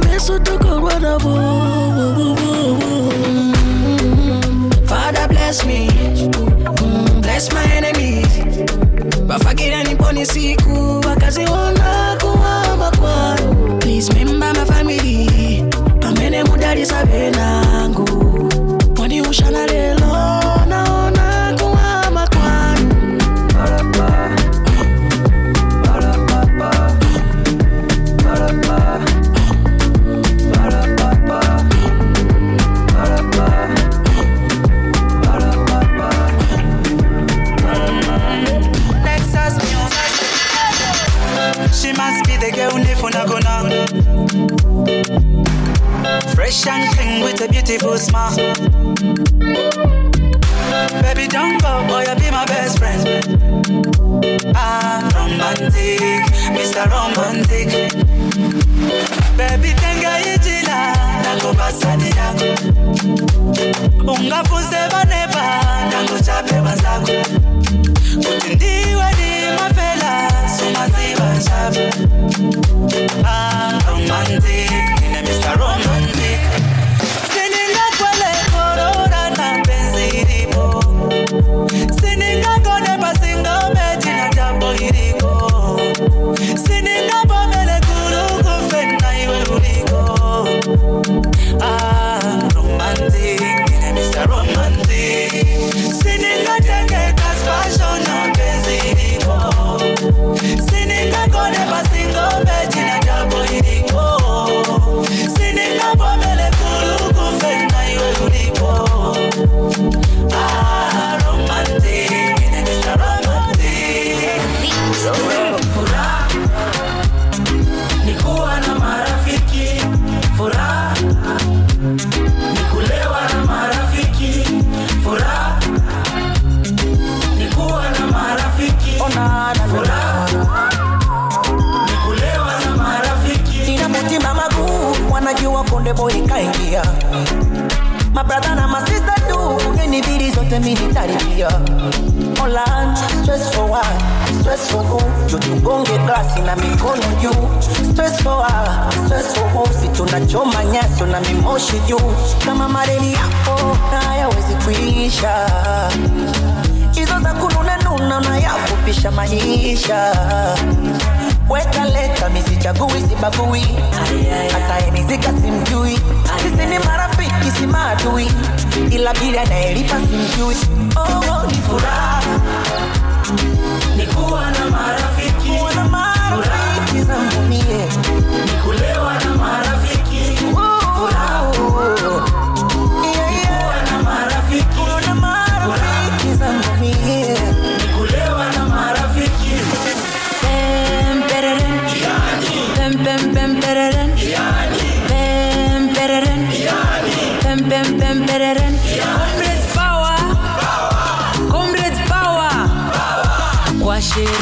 Besu 0.00 0.38
tukorwa 0.40 0.98
nabo. 1.00 2.36
Father 4.86 5.28
bless 5.28 5.64
me. 5.66 5.88
Bless 7.20 7.52
my 7.52 7.64
enemies. 7.76 8.26
Bafagira 9.26 9.82
niponi 9.84 10.26
siku. 10.26 11.00
Wakaziona 11.08 12.16
kuwama 12.20 12.90
kwanu 12.90 13.78
please 13.80 14.12
remember 14.12 14.52
my 14.54 14.64
family 14.64 15.23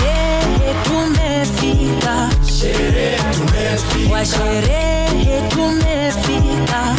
Sherehe 0.02 0.74
tumefika, 0.84 2.28
sherehe 2.58 3.18
tumefika, 3.34 4.12
wa 4.12 4.24
sherehe 4.24 5.40
tumefika, 5.48 6.94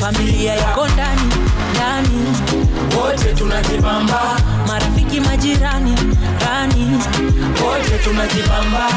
familia 0.00 0.56
iko 0.56 0.88
ndani 0.88 1.22
ndani, 1.74 2.24
wote 2.96 3.34
tunajibamba, 3.34 4.36
marafiki 4.66 5.20
majirani 5.20 5.94
rani, 6.46 6.86
wote 7.64 7.98
tunajibamba. 8.04 8.88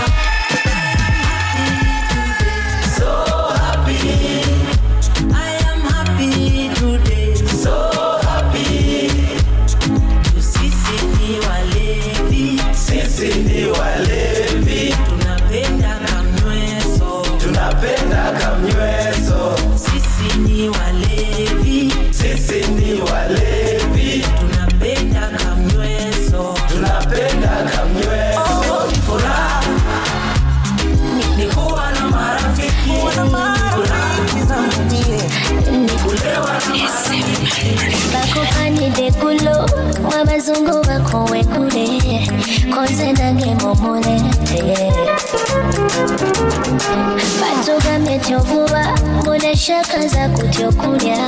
ekyovuba 48.34 48.82
mbona 49.22 49.48
eshaka 49.56 49.98
zakutya 50.14 50.66
okulya 50.70 51.20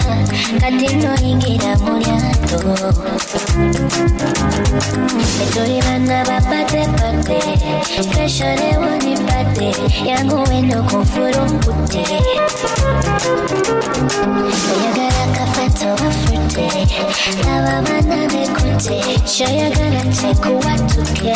kati 0.62 0.88
noyingira 1.02 1.72
mu 1.84 1.94
lyato 2.02 2.60
etuli 5.44 5.78
bana 5.86 6.18
bapatepate 6.30 7.40
kesholewo 8.14 8.90
nipate 9.06 9.68
yangu 10.10 10.38
weno 10.50 10.78
kufula 10.90 11.42
onkute 11.46 12.04
oyagala 14.74 15.24
kafete 15.36 15.86
obafute 15.94 16.66
aba 17.54 17.76
bana 17.86 18.20
bekute 18.32 18.98
kyoyagala 19.30 20.02
nze 20.10 20.30
kuwatuke 20.42 21.36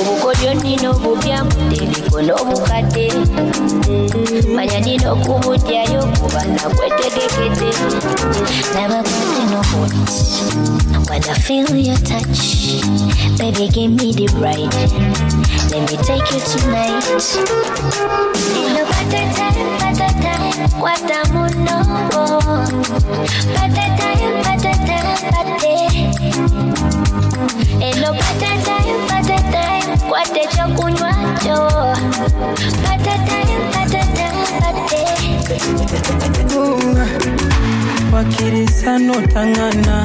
obukodyo 0.00 0.54
nina 0.62 0.90
obubyamu 0.90 1.50
tebiko 1.70 2.18
n'obukadde 2.26 3.06
manya 4.56 4.78
nina 4.80 5.06
okubudyayo 5.12 6.00
kuba 6.18 6.40
nakwetegekede 6.54 7.68
nabakudde 8.74 9.42
nohot 9.52 9.92
When 11.08 11.22
I 11.24 11.34
feel 11.34 11.68
your 11.76 11.96
touch, 11.96 12.80
baby, 13.36 13.68
give 13.68 13.90
me 13.90 14.12
the 14.14 14.28
right. 14.40 14.72
Let 15.70 15.90
me 15.90 15.96
take 16.06 16.24
you 16.32 16.40
tonight 16.40 17.04
wakkiriza 38.12 38.98
n'otangana 38.98 39.96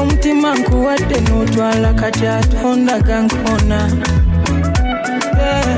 omutima 0.00 0.54
nkuwadde 0.58 1.16
n'otwala 1.20 1.92
kati 2.00 2.26
atonda 2.26 2.98
gankona 3.06 3.78
Eh, 5.42 5.76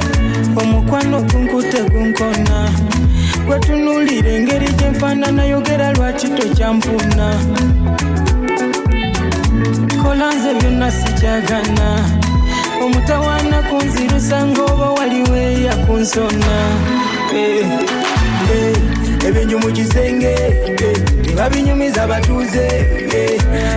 omukwano 0.61 1.23
gunkute 1.23 1.81
gunkona 1.93 2.57
gwetunulira 3.47 4.31
engeri 4.31 4.67
gyenfaananayogera 4.79 5.93
lwaki 5.93 6.29
tokyampuuna 6.29 7.29
kola 10.03 10.27
nze 10.35 10.51
byonna 10.61 10.91
sikyagana 10.91 11.89
omutawaana 12.85 13.59
kunzirusa 13.69 14.39
ng'oba 14.47 14.87
waliwo 14.97 15.37
eyakunsona 15.37 16.55
eh, 17.37 17.67
eh, 18.55 19.27
ebinyu 19.27 19.59
mu 19.63 19.69
kisenge 19.77 20.33
eh, 20.87 20.97
tebabinyumiza 21.25 22.03
abatuuze 22.03 22.67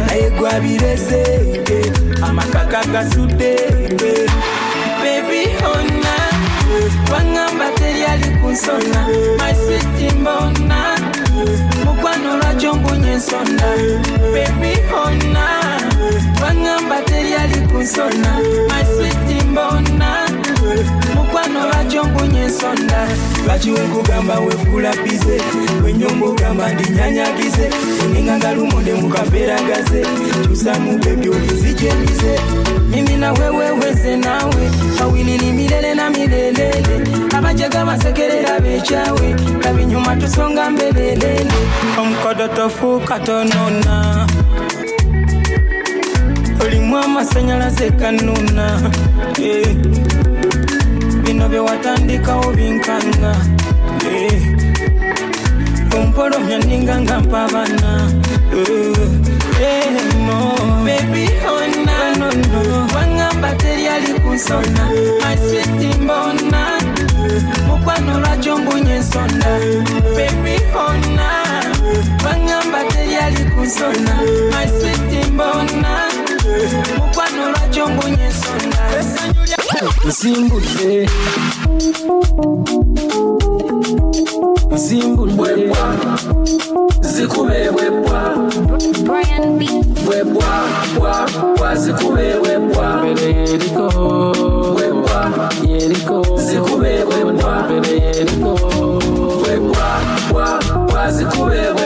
naye 0.08 0.30
gwabirese 0.38 1.22
amakaka 2.28 2.80
gasudde 2.94 3.52
bebi 5.02 5.42
ona 5.76 6.16
kunsona 8.58 9.08
maswiti 9.38 10.16
mbona. 10.20 10.98
Mukwano 11.86 12.38
lwakyo 12.38 12.74
mbunye 12.74 13.12
ensonda 13.12 13.70
Baby, 14.34 14.74
ona 15.06 15.46
wangamba 16.42 17.02
teryali 17.02 17.60
kunsona 17.68 18.40
maswiti 18.70 19.46
mbona 19.46 20.28
mukwano 21.38 21.68
lwakyo 21.70 22.04
mbunye 22.04 22.42
ensonda. 22.44 23.08
Lwaki 23.46 23.72
wekugamba 23.72 24.40
wefuula 24.40 24.94
bize 25.04 25.42
wenyomba 25.84 26.26
ogamba 26.28 26.74
ndinyanyagize 26.74 27.70
onenganga 28.06 28.54
lumonde 28.54 28.94
mukaferagaze 28.94 30.06
kyusamu 30.48 30.98
bebi 30.98 31.30
olizijemize 31.30 32.40
mimi 32.90 33.16
na 33.18 33.34
wewe 33.34 33.72
weze 33.72 34.16
nawe 34.18 34.72
awilili 35.02 35.52
milele 35.52 35.94
na 35.96 36.10
milelele. 36.10 37.04
Abajaga 37.38 37.86
basekerera 37.86 38.60
becawe 38.60 39.36
kabinyuma 39.64 40.16
tusonga 40.16 40.70
mbelelele 40.70 41.46
omukodo 42.02 42.48
tofuuka 42.48 43.20
tonona 43.20 44.28
olimu 46.66 46.98
amasanyalaze 46.98 47.92
kanuna. 47.92 48.92
Eh, 49.44 49.68
bino 51.48 51.64
byewatandikawo 51.64 52.52
binkanga 52.56 53.36
Eh, 54.08 54.42
ompolomya 55.96 56.58
ninga 56.60 57.02
nga 57.02 57.22
Baby, 60.86 61.30
ona 61.48 62.16
no, 62.20 62.30
no. 62.32 62.88
wangamba 62.96 63.56
teryali 63.56 64.14
kunsona 64.20 64.84
maswiti 65.22 66.00
mbona. 66.00 66.62
Mukwano 67.68 68.20
lwakyo 68.20 68.58
mbunye 68.58 68.96
ensonda 68.96 69.60
Baby, 70.16 70.56
ona 70.76 71.30
wangamba 72.26 72.84
teryali 72.92 73.44
kunsona 73.56 74.14
maswiti 74.52 75.32
mbona. 75.32 75.92
Mukwano 76.98 77.50
lwakyo 77.52 77.88
mbunye 77.90 78.24
ensonda 78.26 79.57
nsimbudde 79.86 81.10
nsimbudde 84.72 85.72
zikube 87.02 87.70
bwebwa 87.72 88.22
bwebwa 90.06 90.52
bwa 91.00 91.16
bwa 91.58 91.76
zikube 91.76 92.34
bwebwa 92.42 92.86
mbere 92.98 93.28
yeriko 93.34 93.86
bwebwa 94.76 95.20
yeriko 95.68 96.26
zikube 96.46 97.06
bwebwa 97.06 97.64
mbere 97.66 97.92
yeriko 98.06 98.52
bwebwa 99.42 99.88
bwa 100.32 100.60
bwa 100.90 101.12
zikube 101.12 101.62
bwebwa 101.74 101.77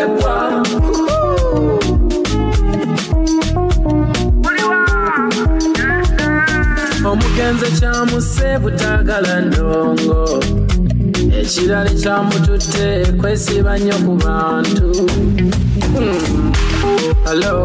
omugenzi 7.42 7.80
kyamuse 7.80 8.60
butagala 8.62 9.42
ndongo. 9.42 10.44
Ekirala 11.40 11.90
kyamututte 12.02 12.86
kwesiba 13.20 13.78
nnyo 13.78 13.98
ku 14.06 14.14
bantu. 14.24 14.90
Hmm. 15.94 16.54
halo 17.26 17.56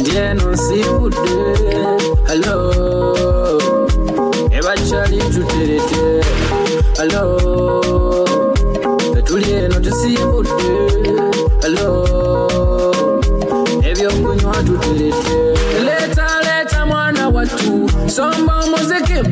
ndyeno 0.00 0.46
nsibudde. 0.52 1.38
Halo 2.28 2.56
ebakyali 4.56 5.18
tuterete 5.32 6.04
halo 6.96 7.35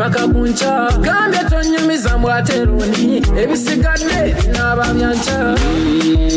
paka 0.05 0.29
ku 0.33 0.41
nca 0.47 0.73
gambye 1.05 1.41
tonyumiza 1.51 2.19
mbwate 2.19 2.57
lundi 2.69 3.23
ebisigadde 3.43 4.21
binaaba 4.37 4.85
bya 4.97 5.11
nca 5.17 5.39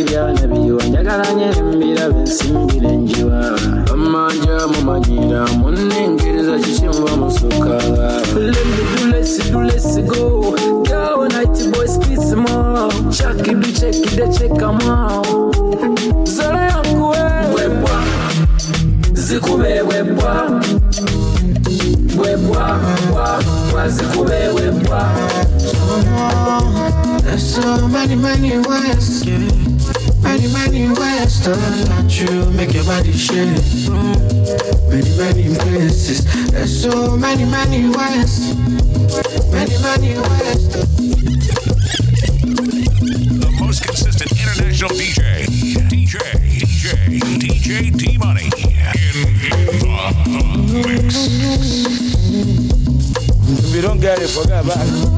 byana 0.07 0.43
biyiwa 0.51 0.83
njagala 0.89 1.25
nyere 1.37 1.61
mbirabe 1.61 2.19
nsimbire 2.27 2.91
njiwa. 3.01 3.39
Amanja 3.93 4.57
mumanyira 4.71 5.41
munengereza 5.59 6.55
kikimuba 6.63 7.11
musuka 7.21 7.75
lesidulesigo 9.11 10.55
gawo 10.89 11.27
night 11.27 11.57
boys 11.71 11.99
kismo 11.99 12.55
shakidu 13.11 13.71
chekide 13.71 14.27
chekamao 14.27 15.51
zola 16.23 16.61
yankuwe 16.71 17.17
zikubebwebwa 19.13 20.61
zikube 23.89 24.49
bwebwa 24.53 25.09
There's 27.23 27.55
so 27.55 27.87
many, 27.87 28.15
many 28.15 28.57
ways. 28.57 29.25
Many, 30.23 30.47
many 30.53 30.87
ways 30.89 31.39
to 31.41 31.55
make 32.51 32.73
your 32.73 32.83
body 32.85 33.11
shake. 33.11 33.89
Many, 34.89 35.17
many 35.17 35.55
places. 35.55 36.25
There's 36.51 36.81
so 36.81 37.17
many, 37.17 37.45
many 37.45 37.89
ways. 37.89 38.55
Many, 39.51 39.77
many 39.83 40.17
ways 40.17 40.67
to 40.69 40.86
It, 54.19 54.29
forget 54.29 54.65
about 54.65 54.77
it. 54.81 55.17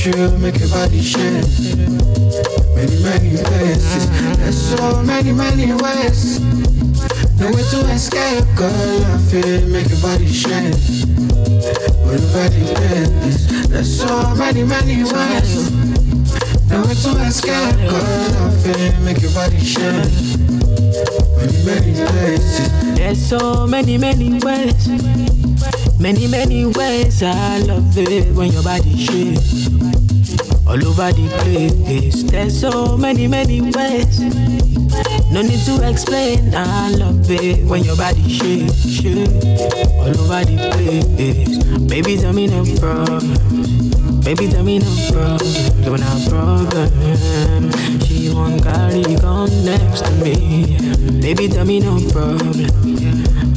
Touch 0.00 0.40
make 0.40 0.58
your 0.58 0.68
body 0.68 1.00
shake. 1.02 1.44
Many, 2.74 3.02
many 3.02 3.36
places. 3.36 4.10
There's 4.38 4.76
so 4.76 5.02
many, 5.02 5.32
many 5.32 5.72
ways. 5.72 6.40
No 7.38 7.50
way 7.50 7.62
to 7.70 7.80
escape, 7.92 8.44
girl. 8.56 9.04
I 9.04 9.18
feel 9.30 9.66
make 9.68 9.88
your 9.88 10.00
body 10.00 10.26
shake. 10.26 10.74
Many, 12.06 12.26
many 12.32 12.74
places. 12.74 13.68
There's 13.68 14.00
so 14.00 14.34
many, 14.36 14.64
many 14.64 15.04
ways. 15.04 15.70
No 16.68 16.82
way 16.82 16.94
to 16.94 17.10
escape, 17.26 17.76
girl. 17.88 18.02
I 18.02 18.50
feel 18.62 19.00
make 19.04 19.20
your 19.20 19.32
body 19.32 19.60
shake. 19.60 20.10
Many, 21.36 21.64
many 21.64 21.92
places. 21.94 22.96
There's 22.96 23.26
so 23.26 23.66
many, 23.66 23.98
many 23.98 24.38
ways. 24.40 24.88
Many, 25.98 26.26
many 26.26 26.66
ways. 26.66 27.22
I 27.22 27.58
love 27.58 27.96
it 27.98 28.34
when 28.34 28.52
your 28.52 28.62
body 28.62 28.96
shake. 28.96 29.69
All 30.70 30.86
over 30.86 31.10
the 31.10 31.26
place. 31.42 32.22
There's 32.22 32.60
so 32.60 32.96
many, 32.96 33.26
many 33.26 33.60
ways. 33.60 34.20
No 35.32 35.42
need 35.42 35.58
to 35.66 35.82
explain. 35.82 36.54
I 36.54 36.90
love 36.90 37.28
it 37.28 37.66
when 37.66 37.82
your 37.82 37.96
body 37.96 38.22
shake, 38.28 38.70
shake. 38.78 39.26
All 39.98 40.14
over 40.14 40.44
the 40.46 40.70
place. 40.70 41.58
Baby, 41.88 42.16
tell 42.18 42.32
me 42.32 42.46
no 42.46 42.62
problem. 42.78 43.34
Baby, 44.20 44.46
tell 44.46 44.62
me 44.62 44.78
no 44.78 44.92
problem. 45.10 45.50
No 45.82 45.96
problem. 46.30 47.72
She 48.02 48.32
won't 48.32 48.62
carry 48.62 49.02
come 49.16 49.50
next 49.64 50.04
to 50.04 50.12
me. 50.22 50.78
Baby, 51.20 51.48
tell 51.48 51.64
me 51.64 51.80
no 51.80 51.98
problem. 52.12 52.99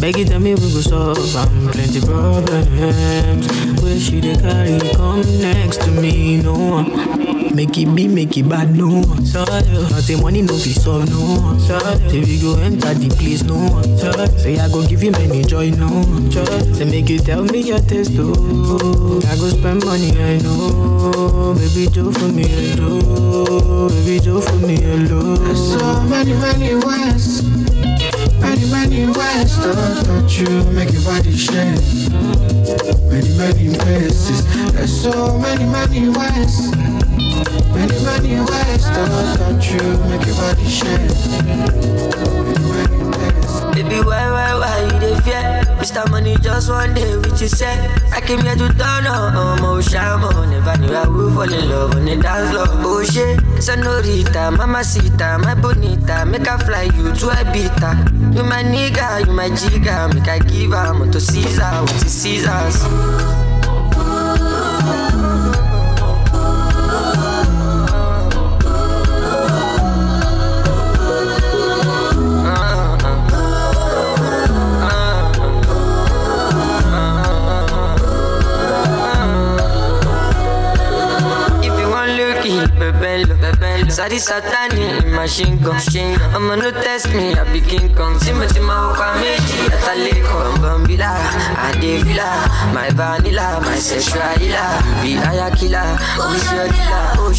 Baby, 0.04 0.26
tell 0.26 0.40
me 0.42 0.54
we 0.54 0.60
go 0.74 0.82
solve 0.82 1.36
am 1.38 1.70
plenty 1.72 2.02
problems. 2.02 3.48
Where 3.82 3.98
she 3.98 4.20
dey 4.20 4.36
carry 4.36 4.78
come 4.92 5.22
next 5.40 5.78
to 5.84 5.92
me? 5.92 6.42
No 6.42 6.54
one. 6.54 7.56
Make 7.56 7.78
it 7.78 7.86
be, 7.96 8.08
make 8.10 8.36
it 8.36 8.50
bad, 8.50 8.76
no 8.76 8.88
one. 9.00 9.26
So, 9.26 9.46
nothing 9.46 10.22
money 10.22 10.42
no 10.42 10.54
be 10.54 10.74
solve, 10.74 11.10
no 11.10 11.20
one. 11.40 11.60
So, 11.62 11.80
say 12.10 12.20
we 12.20 12.38
go 12.42 12.60
enter 12.60 12.94
the 12.96 13.08
place, 13.16 13.44
no 13.44 13.56
one. 13.56 13.98
So, 13.98 14.12
say 14.38 14.60
I 14.60 14.68
go 14.68 14.86
give 14.86 15.04
you 15.04 15.12
many 15.12 15.42
joy, 15.44 15.70
no 15.70 15.88
one. 15.88 16.30
So, 16.32 16.44
say 16.74 16.84
make 16.84 17.08
you 17.10 17.20
tell 17.20 17.44
me 17.44 17.60
your 17.62 17.80
taste, 17.80 18.12
oh. 18.18 19.22
I 19.30 19.36
go 19.38 19.48
spend 19.48 19.86
money, 19.86 20.12
I 20.20 20.36
know. 20.44 21.54
Baby, 21.56 21.88
Joe 21.90 22.12
for 22.12 22.28
me, 22.28 22.44
hello. 22.46 23.88
Baby, 23.88 24.20
Joe 24.20 24.42
for 24.42 24.56
me, 24.58 24.76
hello. 24.82 25.36
There's 25.38 25.80
so 25.80 26.02
many, 26.10 26.34
many 26.34 26.76
ways. 26.76 27.53
Many, 28.64 28.88
many 28.88 29.06
ways 29.08 29.58
to 29.58 29.74
touch 30.06 30.40
you, 30.40 30.64
make 30.72 30.94
your 30.94 31.02
body 31.02 31.36
shake. 31.36 31.82
Many, 33.10 33.38
many 33.38 33.76
places. 33.78 34.46
There's 34.72 35.02
so 35.02 35.38
many, 35.38 35.66
many 35.66 36.08
ways. 36.08 36.72
Many, 37.74 38.04
many 38.06 38.40
ways 38.40 38.86
to 38.86 39.36
touch 39.38 39.72
you, 39.72 39.98
make 40.08 40.26
your 40.26 40.36
body 40.36 40.68
shake. 40.70 42.03
Baby, 43.74 44.02
why, 44.06 44.30
why, 44.30 44.54
why 44.60 44.82
you 44.86 45.00
dey 45.00 45.20
fear? 45.22 45.42
Mr. 45.82 46.10
Money 46.12 46.36
just 46.42 46.70
one 46.70 46.94
day 46.94 47.18
with 47.18 47.42
you 47.42 47.48
say 47.48 47.74
I 48.14 48.22
came 48.22 48.40
here 48.42 48.56
to 48.56 48.68
turn 48.70 49.08
on, 49.08 49.36
um, 49.36 49.60
oh 49.66 49.80
shamo 49.82 50.30
Never 50.50 50.78
knew 50.80 50.94
I 50.96 51.08
would 51.08 51.34
fall 51.34 51.52
in 51.52 51.70
love 51.70 51.96
on 51.96 52.06
the 52.06 52.16
dance 52.16 52.52
floor 52.52 52.66
Oh 52.70 53.04
shit, 53.04 53.40
senorita, 53.62 54.52
mamacita, 54.56 55.40
my 55.40 55.56
bonita 55.56 56.26
Make 56.26 56.48
I 56.48 56.58
fly 56.60 56.84
you 56.84 57.12
to 57.12 57.26
Ibiza 57.34 58.36
You 58.36 58.44
my 58.44 58.64
nigga, 58.64 59.26
you 59.26 59.34
my 59.34 59.50
jigga 59.50 60.14
Make 60.14 60.28
I 60.28 60.40
give 60.40 60.72
her 60.72 61.12
to 61.12 61.20
Caesar, 61.20 61.82
with 61.82 62.00
the 62.00 62.10
Caesars 62.10 63.33
bebelo. 83.42 83.90
Sadi 83.92 84.20
satani, 84.20 85.02
machine 85.12 85.58
gun. 85.58 85.78
I'ma 86.36 86.56
no 86.56 86.72
test 86.72 87.08
me, 87.14 87.34
I 87.34 87.44
be 87.52 87.62
King 87.62 87.94
Kong. 87.96 88.16
Sima 88.20 88.48
sima 88.48 88.92
oka 88.92 89.16
meji, 89.20 89.70
atale 89.70 90.14
bambila, 90.62 91.12
adevila, 91.66 92.30
my 92.74 92.90
vanilla, 92.92 93.60
my 93.62 93.76
sexual 93.78 94.22
healer, 94.40 94.82
be 95.02 95.18
aya 95.18 95.50
killer, 95.56 95.98
oh 96.20 96.34
it's 96.36 96.52
your 96.52 96.68
dealer, 96.70 97.08
oh 97.18 97.32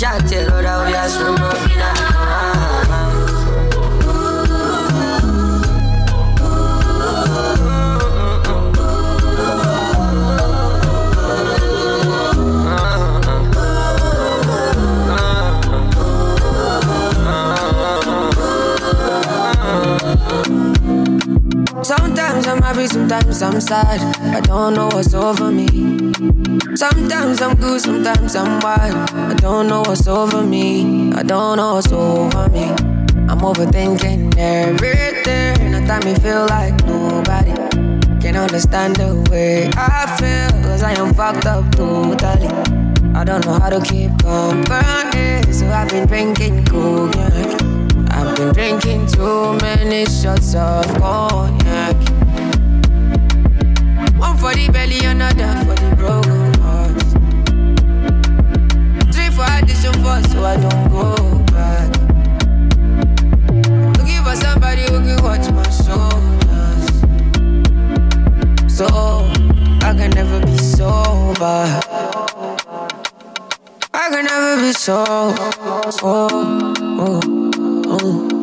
Sometimes 21.85 22.47
I'm 22.47 22.63
happy, 22.63 22.87
sometimes 22.87 23.43
I'm 23.43 23.61
sad. 23.61 24.01
I 24.35 24.41
don't 24.41 24.73
know 24.73 24.87
what's 24.87 25.13
over 25.13 25.53
me. 25.53 25.69
Sometimes 26.75 27.43
I'm 27.43 27.57
good, 27.57 27.79
sometimes 27.79 28.35
I'm 28.35 28.59
wild. 28.61 29.11
I 29.11 29.35
don't 29.35 29.69
know 29.69 29.83
what's 29.83 30.09
over 30.09 30.43
me. 30.43 31.13
I 31.13 31.23
don't 31.23 31.59
know 31.59 31.75
what's 31.75 31.93
over 31.93 32.49
me. 32.49 32.71
I'm 33.29 33.41
overthinking 33.41 34.35
everything. 34.39 35.75
At 35.75 35.87
time 35.87 36.11
me 36.11 36.19
feel 36.21 36.47
like 36.47 36.75
nobody 36.87 37.53
can 38.19 38.35
understand 38.35 38.97
the 38.97 39.23
way 39.31 39.69
I 39.77 40.07
feel. 40.19 40.63
Cause 40.63 40.83
I 40.83 40.93
am 40.93 41.13
fucked 41.13 41.45
up 41.45 41.71
totally. 41.73 42.49
I 43.15 43.25
don't 43.25 43.45
know 43.45 43.59
how 43.59 43.69
to 43.69 43.83
keep 43.83 44.11
company. 44.23 45.53
So 45.53 45.69
I've 45.69 45.91
been 45.91 46.07
drinking 46.07 46.65
cognac. 46.65 47.74
I've 48.17 48.37
been 48.37 48.53
drinking 48.53 49.07
too 49.09 49.59
many 49.61 50.05
shots 50.07 50.55
of 50.55 50.87
cognac. 50.99 51.97
One 54.17 54.37
for 54.37 54.55
the 54.55 54.69
belly, 54.73 55.01
another 55.05 55.53
for 55.67 55.75
the 55.75 55.97
broken 55.97 56.55
heart. 56.63 57.03
Three 59.13 59.31
for 59.31 59.47
addition 59.59 59.95
four, 60.03 60.23
so 60.31 60.45
I 60.45 60.57
don't 60.57 60.89
go 60.91 61.17
back. 61.53 61.91
Looking 63.99 64.23
for 64.23 64.37
somebody 64.37 64.83
who 64.83 65.01
can 65.03 65.19
watch 65.25 65.51
my 65.51 65.69
shoulders. 65.71 66.87
So 68.73 68.87
I 69.83 69.93
can 69.99 70.11
never 70.11 70.39
be 70.47 70.57
sober. 70.57 71.81
I 73.93 74.09
can 74.09 74.25
never 74.25 74.57
be 74.63 74.73
so. 74.73 75.05
Oh, 76.07 76.75
oh, 77.01 77.54
oh. 78.05 78.35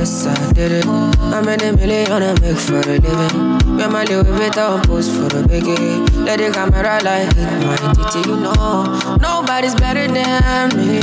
Yes, 0.00 0.26
I 0.26 0.52
did 0.54 0.72
it. 0.72 0.86
I 0.86 1.42
made 1.42 1.62
a 1.62 1.76
million 1.76 2.10
I 2.10 2.32
make 2.40 2.56
for 2.56 2.80
a 2.80 2.98
living. 2.98 3.76
Me 3.76 3.86
my 3.86 4.02
little 4.04 4.24
bit 4.24 4.56
on 4.56 4.80
post 4.80 5.10
for 5.12 5.26
a 5.26 5.42
biggie. 5.42 6.24
Let 6.24 6.38
the 6.38 6.50
camera 6.50 7.00
light 7.04 7.30
hit 7.34 7.66
my 7.66 7.76
titty, 7.76 8.30
you 8.30 8.36
know. 8.36 9.18
Nobody's 9.20 9.74
better 9.74 10.08
than 10.08 10.74
me. 10.74 11.00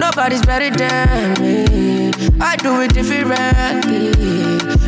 Nobody's 0.00 0.44
better 0.44 0.70
than 0.76 1.40
me. 1.40 2.10
I 2.40 2.56
do 2.56 2.80
it 2.80 2.92
differently. 2.92 4.10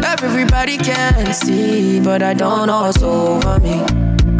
Everybody 0.04 0.76
can 0.76 1.32
see, 1.32 2.00
but 2.00 2.20
I 2.20 2.34
don't 2.34 2.66
know 2.66 2.80
what's 2.82 3.00
over 3.00 3.60
me. 3.60 3.80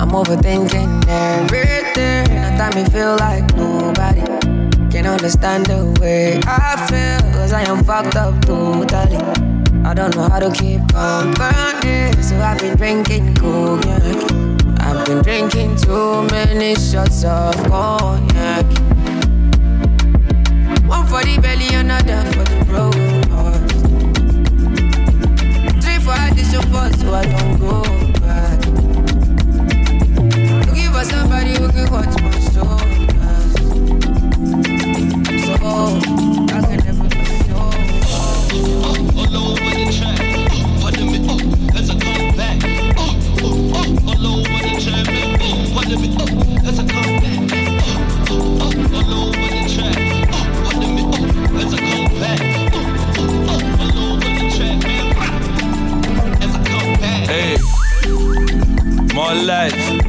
I'm 0.01 0.11
overthinking 0.11 1.07
everything. 1.07 2.27
At 2.37 2.59
time 2.59 2.83
me 2.83 2.91
feel 2.91 3.17
like 3.17 3.55
nobody 3.55 3.90
can 5.03 5.13
understand 5.13 5.65
the 5.65 5.99
way 5.99 6.41
I 6.47 6.77
feel. 6.89 7.33
Cause 7.33 7.53
I 7.53 7.63
am 7.63 7.83
fucked 7.85 8.17
up 8.17 8.35
totally. 8.45 9.17
I 9.83 9.95
don't 9.95 10.15
know 10.15 10.29
how 10.29 10.39
to 10.39 10.51
keep 10.53 10.81
company. 10.93 12.13
So 12.23 12.37
I've 12.39 12.59
been 12.59 12.77
drinking 12.77 13.35
cognac. 13.37 14.03
I've 14.81 15.07
been 15.07 15.23
drinking 15.23 15.77
too 15.77 16.25
many 16.31 16.75
shots 16.75 17.25
of 17.25 17.55
cognac. 17.65 18.67
One 20.87 21.07
for 21.07 21.23
the 21.25 21.39
belly, 21.41 21.69
another 21.75 22.21
for 22.33 22.45
the 22.45 22.65
broken 22.69 23.23
heart. 23.33 23.71
Three 25.83 25.99
for 26.05 26.17
addition 26.29 26.63
four, 26.71 26.93
so 27.01 27.15
I 27.15 27.25
don't 27.25 27.59
go 27.59 27.83
back. 28.21 28.59
Looking 30.67 30.93
for 30.93 31.05
somebody 31.05 31.53
who 31.57 31.69
can 31.73 31.91
watch 31.91 32.15
my 32.21 32.40
life. 59.51 60.00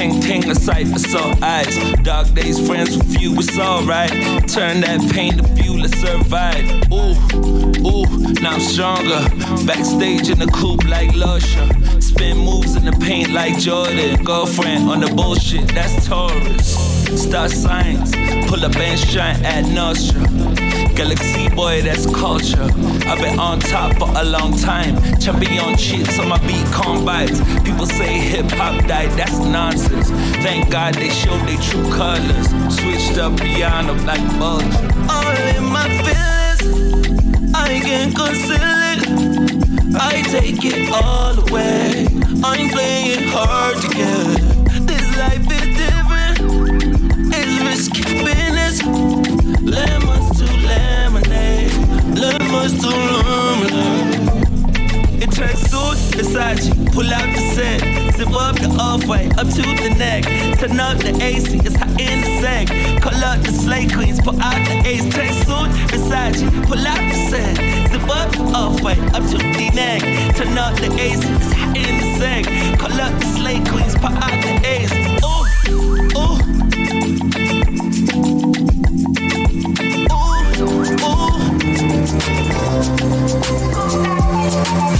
Pink 0.00 0.22
ting 0.22 0.50
a 0.50 0.54
sight 0.54 0.88
for 0.88 0.98
sore 0.98 1.34
eyes. 1.42 1.76
Dark 2.04 2.32
days, 2.32 2.58
friends 2.66 2.96
with 2.96 3.20
you, 3.20 3.34
it's 3.34 3.58
alright. 3.58 4.08
Turn 4.48 4.80
that 4.80 4.98
pain 5.12 5.36
to 5.36 5.42
fuel 5.48 5.82
to 5.82 5.88
survive. 5.90 6.64
Ooh, 6.90 7.12
ooh, 7.86 8.32
now 8.40 8.52
I'm 8.52 8.60
stronger. 8.60 9.20
Backstage 9.66 10.30
in 10.30 10.38
the 10.38 10.50
coupe 10.54 10.84
like 10.86 11.10
Lusha. 11.10 12.02
Spin 12.02 12.38
moves 12.38 12.76
in 12.76 12.86
the 12.86 12.92
paint 12.92 13.32
like 13.32 13.58
Jordan. 13.58 14.24
Girlfriend 14.24 14.88
on 14.88 15.00
the 15.00 15.12
bullshit, 15.14 15.68
that's 15.74 16.08
Taurus. 16.08 16.99
Star 17.16 17.48
signs, 17.48 18.12
pull 18.48 18.64
up 18.64 18.76
and 18.76 18.98
shine 18.98 19.44
at 19.44 19.66
Nostra. 19.66 20.20
Galaxy 20.94 21.48
boy, 21.48 21.82
that's 21.82 22.06
culture. 22.06 22.62
I've 23.06 23.18
been 23.18 23.38
on 23.38 23.60
top 23.60 23.96
for 23.96 24.08
a 24.16 24.24
long 24.24 24.56
time. 24.56 24.96
Champion 25.18 25.76
chits 25.76 26.18
on 26.18 26.28
my 26.28 26.38
beat 26.46 26.66
combines. 26.72 27.40
People 27.62 27.86
say 27.86 28.18
hip 28.18 28.50
hop 28.52 28.86
died, 28.86 29.10
that's 29.18 29.38
nonsense. 29.38 30.10
Thank 30.42 30.70
God 30.70 30.94
they 30.94 31.10
showed 31.10 31.40
their 31.46 31.60
true 31.62 31.88
colors. 31.94 32.48
Switched 32.74 33.18
up 33.18 33.38
piano 33.38 33.94
like 34.04 34.24
bugs. 34.38 34.76
All 35.08 35.36
in 35.56 35.64
my 35.64 35.88
feelings, 36.04 37.54
I 37.54 37.80
can't 37.80 38.14
conceal 38.14 38.80
it. 38.92 39.70
I 39.96 40.22
take 40.22 40.64
it 40.64 40.90
all 40.92 41.38
away. 41.48 42.06
I'm 42.44 42.68
playing 42.70 43.28
hard 43.28 43.76
to 43.82 43.88
get. 43.88 44.86
This 44.86 45.16
life 45.16 45.49
business. 48.24 48.82
Lemons 49.62 50.38
to 50.38 50.46
lemonade. 50.66 51.72
Lemons 52.18 52.80
to 52.82 52.88
lemonade. 52.88 54.30
It 55.22 55.30
tracks 55.32 55.60
suit, 55.70 55.98
Versace, 56.16 56.92
pull 56.94 57.12
out 57.12 57.28
the 57.34 57.42
set, 57.54 57.80
zip 58.16 58.32
up 58.32 58.56
the 58.56 58.74
off-white, 58.80 59.36
up 59.38 59.48
to 59.48 59.62
the 59.62 59.94
neck, 59.98 60.24
turn 60.58 60.80
up 60.80 60.96
the 60.98 61.12
AC, 61.22 61.58
it's 61.58 61.76
hot 61.76 61.88
in 62.00 62.20
the 62.22 62.40
sack, 62.40 62.68
call 63.02 63.22
up 63.22 63.40
the 63.42 63.52
slay 63.52 63.86
queens, 63.86 64.18
pull 64.20 64.40
out 64.40 64.56
the 64.66 64.82
ace, 64.88 65.06
track 65.12 65.34
suit, 65.44 65.70
Versace, 65.92 66.40
pull 66.66 66.86
out 66.86 67.04
the 67.12 67.28
set, 67.28 67.56
zip 67.90 68.08
up 68.08 68.32
the 68.32 68.42
off-white, 68.56 68.98
up 69.14 69.22
to 69.28 69.36
the 69.36 69.70
neck, 69.74 70.00
turn 70.36 70.56
up 70.56 70.74
the 70.76 70.90
AC, 70.98 71.20
it's 71.20 71.52
hot 71.52 71.76
in 71.76 71.98
the 72.00 72.18
sack, 72.18 72.44
call 72.78 72.98
up 72.98 73.12
the 73.20 73.26
slay 73.36 73.60
queens, 73.68 73.94
pull 73.96 74.08
out 74.08 74.42
the 74.42 74.54
ace, 74.66 75.19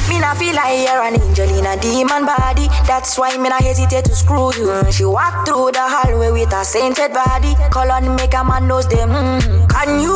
Me 0.08 0.18
not 0.18 0.36
feel 0.38 0.54
like 0.54 0.86
you're 0.88 1.02
an 1.02 1.20
angel 1.20 1.48
in 1.58 1.66
a 1.66 1.76
demon 1.80 2.24
body. 2.26 2.68
That's 2.86 3.16
why 3.18 3.36
me 3.36 3.48
not 3.48 3.62
hesitate 3.62 4.04
to 4.06 4.14
screw 4.14 4.52
you. 4.54 4.90
She 4.92 5.04
walk 5.04 5.46
through 5.46 5.72
the 5.72 5.80
hallway 5.82 6.30
with 6.30 6.52
a 6.52 6.64
sainted 6.64 7.12
body. 7.12 7.54
Call 7.70 7.90
on 7.90 8.16
make 8.16 8.34
a 8.34 8.42
man 8.44 8.66
knows 8.66 8.86
them. 8.88 9.10
Mm, 9.10 9.68
Can 9.68 10.00
you 10.00 10.14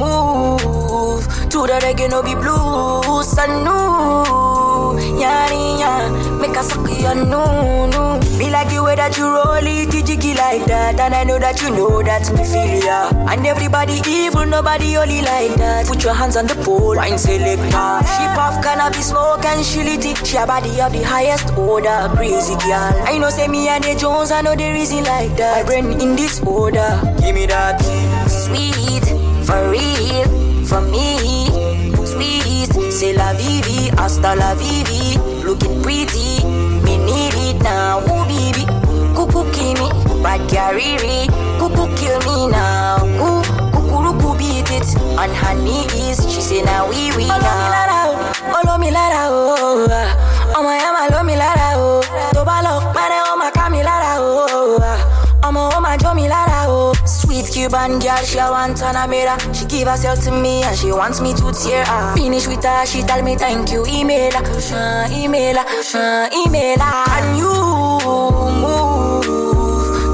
move 0.00 1.24
to 1.50 1.58
the 1.66 1.78
reggae 1.82 2.10
no 2.10 2.22
be 2.22 2.34
blues? 2.34 3.38
I 3.38 3.46
know, 3.64 4.24
yeah. 5.18 6.38
Make 6.40 6.56
a 6.56 6.62
suck 6.62 6.88
you 6.88 7.14
no, 7.14 7.86
no. 7.86 8.20
Me 8.38 8.50
like 8.50 8.68
the 8.68 8.82
way 8.82 8.96
that 8.96 9.16
you 9.16 9.26
roll 9.26 9.54
it, 9.62 10.06
jiggy 10.06 10.34
like 10.34 10.64
that, 10.66 10.98
and 10.98 11.14
I 11.14 11.24
know 11.24 11.38
that 11.38 11.62
you 11.62 11.70
know 11.70 12.02
that 12.02 12.30
me 12.32 12.44
feel 12.44 12.84
ya. 12.84 13.10
And 13.30 13.46
everybody 13.46 14.00
evil, 14.06 14.44
nobody 14.44 14.96
only 14.96 15.22
like 15.22 15.54
that. 15.54 15.86
Put 15.86 16.02
your 16.02 16.14
hands 16.14 16.36
on 16.36 16.46
the 16.46 16.54
pole, 16.56 16.96
wine 16.96 17.18
selector. 17.18 17.94
She 18.10 18.24
puff 18.34 18.62
cannabis 18.62 19.10
smoke 19.10 19.44
and 19.44 19.64
she 19.64 19.82
lit 19.82 20.04
it. 20.04 20.26
She 20.26 20.36
a 20.36 20.46
body 20.46 20.80
of 20.80 20.92
the 20.92 21.02
highest 21.02 21.56
order, 21.56 22.10
crazy 22.16 22.54
girl. 22.66 22.92
I 23.06 23.18
know 23.18 23.30
say 23.30 23.46
me 23.48 23.68
and 23.68 23.84
the 23.84 23.94
Jones, 23.94 24.32
I 24.32 24.40
know 24.42 24.56
the 24.56 24.70
reason 24.72 25.04
like 25.04 25.36
that. 25.36 25.62
My 25.62 25.62
brain 25.62 26.00
in 26.00 26.16
this 26.16 26.40
order, 26.42 27.00
give 27.20 27.34
me 27.34 27.46
that 27.46 27.80
sweet 28.28 29.06
for 29.46 29.70
real, 29.70 30.64
for 30.66 30.80
me. 30.80 31.53
C'est 32.96 33.12
la 33.12 33.32
vivi, 33.34 33.90
hasta 33.98 34.36
la 34.36 34.54
vivi. 34.54 35.18
Looking 35.44 35.82
pretty, 35.82 36.44
me 36.84 36.96
need 36.98 37.34
it 37.34 37.60
now. 37.62 37.98
Ooh, 37.98 38.24
baby, 38.24 38.64
cuckoo 39.16 39.50
kill 39.50 39.74
me, 39.82 40.22
bad 40.22 40.40
carry 40.48 40.96
Cuckoo 41.58 41.88
kill 41.96 42.18
me 42.20 42.46
now. 42.52 42.98
Ooh, 43.18 43.42
cuckoo 43.72 44.38
beat 44.38 44.70
it 44.70 44.86
on 45.18 45.28
her 45.34 45.54
knees. 45.54 46.18
She 46.32 46.40
say 46.40 46.62
now 46.62 46.88
we 46.88 47.10
we 47.16 47.26
now. 47.26 48.14
Olo 48.62 48.78
mi 48.78 48.90
lára 48.90 49.28
o, 49.30 49.86
ọmọ 50.54 50.70
yẹn 50.78 50.92
máa 50.96 51.08
ló 51.12 51.22
mi 51.24 51.34
lára 51.36 51.68
o. 51.78 52.00
Tó 52.34 52.44
bá 52.44 52.62
lọ 52.62 52.74
pẹ́rẹ́ 52.94 53.22
ó 53.32 53.36
máa 53.40 53.50
ká 53.56 53.68
mi 53.70 53.82
lára 53.82 54.12
o. 54.20 54.78
Ọmọ 55.42 55.60
ó 55.76 55.80
máa 55.80 55.96
jó 56.02 56.14
mi 56.14 56.28
lára. 56.28 56.53
Sweet 57.34 57.50
Cuban 57.52 57.98
girl, 57.98 58.22
she 58.22 58.38
a 58.38 58.48
want 58.48 58.76
Panamera. 58.76 59.34
She 59.52 59.66
give 59.66 59.88
herself 59.88 60.20
to 60.22 60.30
me 60.30 60.62
and 60.62 60.78
she 60.78 60.92
wants 60.92 61.20
me 61.20 61.34
to 61.34 61.50
tear 61.50 61.84
her. 61.84 62.14
Finish 62.14 62.46
with 62.46 62.62
her, 62.62 62.86
she 62.86 63.02
tell 63.02 63.24
me 63.24 63.34
thank 63.34 63.72
you, 63.72 63.84
email 63.86 64.30
her, 64.30 65.08
email 65.10 65.56
her, 65.56 66.28
email 66.32 66.78
her. 66.78 67.04
Can 67.06 67.36
you 67.36 67.52
move 68.62 69.24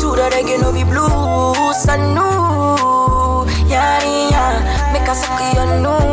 to 0.00 0.16
the 0.16 0.30
reggae 0.32 0.58
no 0.62 0.72
be 0.72 0.82
blues? 0.82 1.86
I 1.86 1.98
know, 2.14 3.44
yeah, 3.68 4.02
yeah. 4.30 4.92
Make 4.94 5.06
her 5.06 5.14
suck 5.14 5.40
you, 5.40 5.82
no, 5.82 5.98
no. 5.98 6.09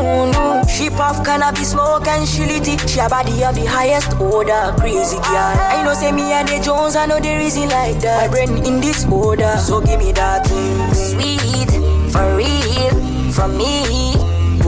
She 0.78 0.92
puff 0.92 1.26
cannabis 1.26 1.72
smoke 1.72 2.06
and 2.06 2.30
she 2.30 2.46
lit 2.46 2.68
it. 2.68 2.88
She 2.88 3.00
a 3.00 3.10
body 3.10 3.44
of 3.44 3.56
the 3.56 3.66
highest 3.66 4.14
order, 4.22 4.76
crazy 4.78 5.18
girl. 5.18 5.58
I 5.74 5.82
know 5.84 5.96
say 5.96 6.12
me 6.12 6.32
and 6.34 6.48
the 6.48 6.60
Jones, 6.60 6.96
I 6.96 7.08
know 7.08 7.20
the 7.20 7.34
reason 7.36 7.68
like 7.70 7.98
that. 8.02 8.22
My 8.22 8.28
brain 8.28 8.64
in 8.64 8.80
this 8.80 9.04
order, 9.06 9.58
so 9.58 9.82
give 9.82 9.98
me 9.98 10.12
that 10.12 10.46
sweet 10.94 11.72
for 12.14 12.30
real 12.38 12.94
from 13.34 13.58
me. 13.58 14.14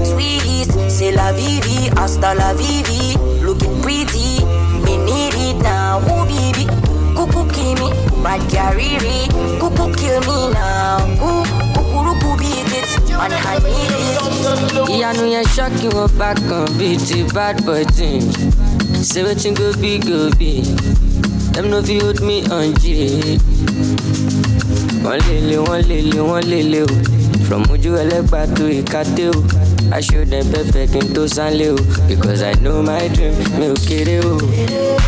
Sweet, 0.03 0.89
c'est 0.89 1.11
la 1.11 1.31
vivi, 1.31 1.91
hasta 1.95 2.33
la 2.33 2.53
vivi. 2.55 3.13
Looking 3.45 3.79
pretty, 3.83 4.43
me 4.81 4.97
need 5.05 5.35
it 5.37 5.61
now. 5.61 6.01
Ooh, 6.09 6.25
baby, 6.25 6.65
cuckoo 7.13 7.45
kill 7.53 7.77
me, 7.77 7.93
bad 8.23 8.41
carry 8.49 8.97
Cuckoo 9.61 9.93
kill 9.93 10.21
me 10.21 10.53
now. 10.57 11.05
Ooh, 11.21 11.45
cuckoo 11.77 12.35
beat 12.39 12.65
it, 12.73 13.13
on 13.13 13.29
her 13.29 13.59
knees. 13.61 14.28
Ìyanu 14.93 15.23
yẹn 15.33 15.45
ṣọ́ọ̀kì 15.55 15.87
wọn 15.95 16.09
bá 16.19 16.29
kan 16.49 16.65
bíi 16.77 16.95
ti 17.07 17.17
bad 17.35 17.55
boy 17.65 17.83
team 17.97 18.21
ṣé 19.09 19.19
wetin 19.25 19.53
go 19.59 19.67
be 19.81 19.91
go 20.07 20.29
be. 20.39 20.51
Dem 21.53 21.65
no 21.71 21.81
fit 21.81 22.01
hold 22.01 22.19
me 22.27 22.35
on 22.57 22.67
j. 22.81 22.83
wọ́n 25.03 25.19
lele 25.27 25.57
wọ́n 25.65 25.81
lele 25.89 26.19
wọ́n 26.29 26.43
lele 26.51 26.79
o 26.83 26.87
from 27.47 27.63
ojú 27.73 27.91
ẹlẹ́gbàá 28.01 28.45
tó 28.55 28.63
ìkàtẹ́ 28.79 29.27
o 29.35 29.39
I 29.91 30.01
shouldn't 30.01 30.51
be 30.53 30.85
kí 30.87 30.99
n 31.01 31.13
tó 31.13 31.25
sánlé 31.27 31.69
o 31.73 31.75
because 32.07 32.41
I 32.43 32.53
know 32.61 32.81
my 32.83 33.07
dream 33.09 33.33
mi 33.57 33.67
ò 33.67 33.75
kéré 33.87 34.19
o. 34.23 34.37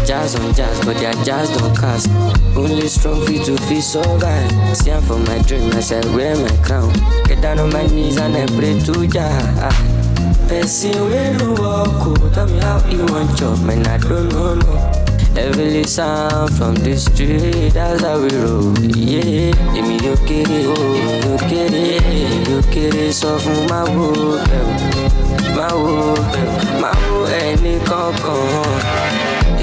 jazz 0.05 0.35
on 0.35 0.53
jazz 0.53 0.77
but 0.85 0.97
their 0.97 1.13
jazz 1.23 1.49
don't 1.55 1.75
cast 1.77 2.09
only 2.57 2.87
strong 2.87 3.21
feet 3.25 3.45
to 3.45 3.55
fit 3.67 3.83
survive. 3.83 4.49
See 4.75 4.91
am 4.91 5.01
for 5.03 5.17
my 5.29 5.37
dream 5.47 5.71
as 5.73 5.91
I 5.91 6.01
wear 6.15 6.35
my 6.35 6.55
crown 6.65 6.91
get 7.27 7.41
down 7.41 7.59
on 7.59 7.71
my 7.71 7.85
knees 7.87 8.17
and 8.17 8.35
I 8.35 8.45
pray 8.57 8.79
to 8.79 9.07
Jah. 9.07 9.71
Person 10.49 10.97
wey 11.09 11.31
no 11.37 11.51
work 11.61 12.01
o 12.07 12.13
oh, 12.17 12.31
tell 12.33 12.47
me 12.47 12.59
how 12.59 12.81
you 12.89 13.05
want 13.05 13.37
chop 13.37 13.59
man 13.61 13.85
I 13.87 13.97
don't 13.97 14.29
know 14.29 14.55
no. 14.55 14.90
Heavily 15.35 15.83
sound 15.85 16.53
from 16.57 16.75
the 16.75 16.95
street, 16.97 17.73
that's 17.73 18.03
how 18.03 18.19
we 18.19 18.29
roll. 18.35 18.77
Yeah, 18.95 19.55
èmi 19.77 19.95
yóò 20.03 20.15
kéré, 20.27 20.59
èmi 20.61 21.15
yóò 21.23 21.37
kéré, 21.49 21.83
èmi 22.19 22.37
yóò 22.49 22.61
kéré 22.73 23.05
sọ 23.19 23.31
fún 23.43 23.59
máa 23.69 23.85
wo 23.95 24.07
eh, 24.35 24.51
bẹ̀rù, 24.51 25.15
máa 25.57 25.73
wo 25.81 25.93
eh, 26.11 26.19
bẹ̀rù, 26.31 26.53
máa 26.81 26.97
wo 27.09 27.19
ẹni 27.41 27.73
kankan. 27.87 28.79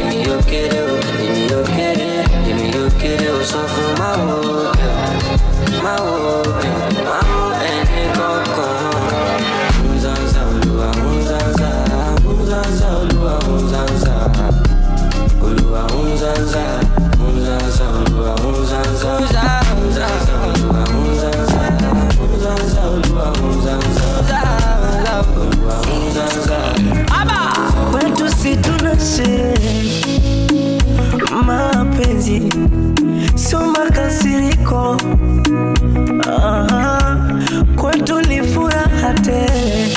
Èmi 0.00 0.16
yóò 0.26 0.38
kéré 0.50 0.80
o, 0.80 0.96
èmi 1.24 1.42
yóò 1.52 1.62
kéré, 1.76 2.10
èmi 2.50 2.64
yóò 2.74 2.88
kéré 3.00 3.28
o 3.28 3.40
sọ 3.50 3.60
fún 3.72 3.90
máa 4.00 4.16
wo 4.26 4.38
eh, 4.64 4.74
bẹ̀rù, 4.80 5.82
máa 5.84 5.98
wo 6.00 6.32
bẹ̀rù, 6.58 6.87
mabadiliko 34.24 34.96
kwetu 37.76 38.20
ni 38.20 38.42
furaha 38.42 39.14
tele, 39.14 39.96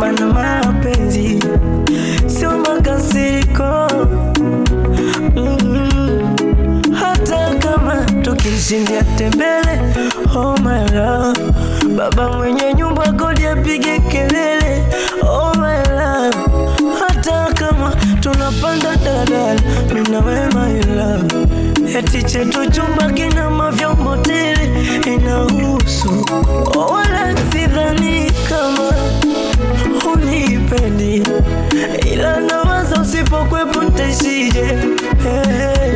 mana 0.00 0.26
mapenzi 0.26 1.38
sio 2.26 2.50
makasiriko 2.58 3.88
mm-hmm. 5.36 6.94
hata 6.94 7.54
kama 7.54 7.94
tukishindia 8.22 9.02
tembele 9.02 9.80
oh 10.36 10.56
my 10.62 10.84
love. 10.94 11.52
Baba 11.96 12.32
mwenye 12.36 12.74
nyumba 12.74 13.12
kodi 13.12 13.46
apige 13.46 13.98
kelele. 13.98 14.84
Oh 15.22 15.52
my 15.54 15.78
love. 15.96 16.36
hata 17.00 17.52
kama 17.54 17.92
tunapanda 18.20 18.96
dadala 18.96 19.60
minawe 19.94 20.46
my 20.54 20.82
love 20.96 21.46
eti 21.94 22.22
chetu 22.22 22.70
chumba 22.70 23.10
kina 23.12 23.50
mavyombo 23.50 24.16
tele 24.16 24.70
inahusu 25.14 26.26
oh, 26.76 26.80
wala 26.94 27.34
sidhani 27.52 28.32
kama 28.48 28.92
unipendi 30.12 31.22
ila 32.12 32.40
nawaza 32.40 33.00
usipokwepo 33.00 33.82
ntaishije 33.82 34.64
hey. 35.22 35.92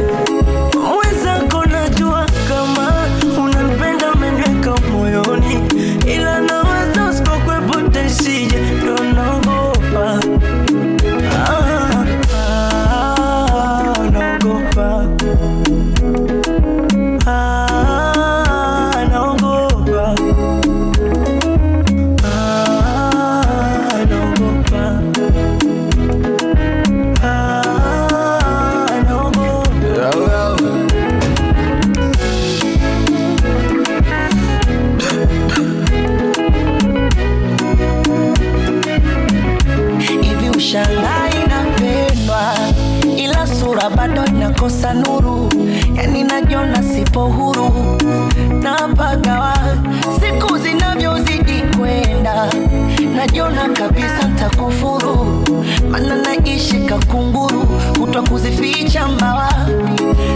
Mbawa. 58.79 59.49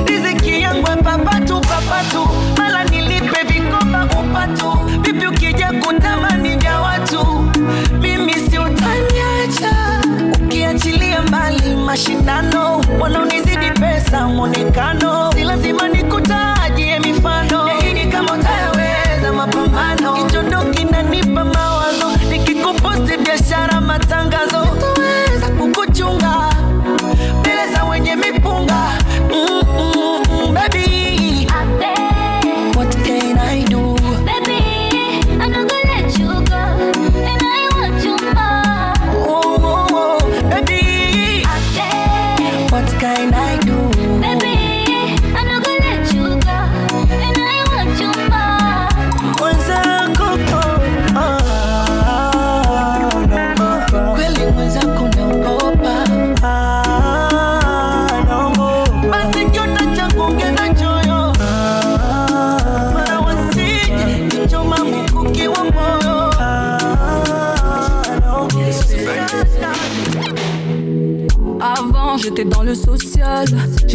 Riziki 0.07 0.61
yangu 0.63 0.87
papatu 1.05 1.61
papatu. 1.61 2.29
Mala 2.59 2.85
nilipe 2.85 3.43
vikoba 3.47 4.05
upatu. 4.21 4.79
Vipi 5.03 5.27
ukija 5.27 5.73
kutamani 5.73 6.57
vya 6.57 6.81
watu? 6.81 7.27
Mimi 8.01 8.33
si 8.35 8.59
utaniacha. 8.59 10.01
Ukiachilia 10.45 11.23
mbali 11.23 11.75
mashindano 11.77 12.81
wanaonizidi 13.01 13.71
pesa 13.81 14.29
mwonekano 14.29 15.24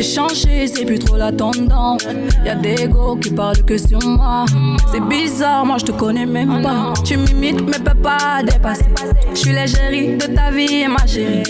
j'ai 0.01 0.15
changé, 0.15 0.67
c'est 0.67 0.85
plus 0.85 0.99
trop 0.99 1.17
la 1.17 1.30
tendance. 1.30 2.07
Y'a 2.45 2.55
des 2.55 2.88
go 2.88 3.17
qui 3.17 3.31
parlent 3.31 3.63
que 3.63 3.77
sur 3.77 3.99
moi. 4.05 4.45
C'est 4.91 5.01
bizarre, 5.01 5.65
moi 5.65 5.77
je 5.77 5.85
te 5.85 5.91
connais 5.91 6.26
même 6.26 6.61
pas. 6.61 6.93
Tu 7.03 7.17
m'imites 7.17 7.61
mais 7.67 7.80
peux 7.80 7.99
pas 7.99 8.41
dépasser. 8.41 8.85
Je 9.34 9.39
suis 9.39 9.51
l'égérie 9.51 10.15
de 10.15 10.27
ta 10.27 10.51
vie, 10.51 10.88
ma 10.88 11.05
chérie. 11.05 11.43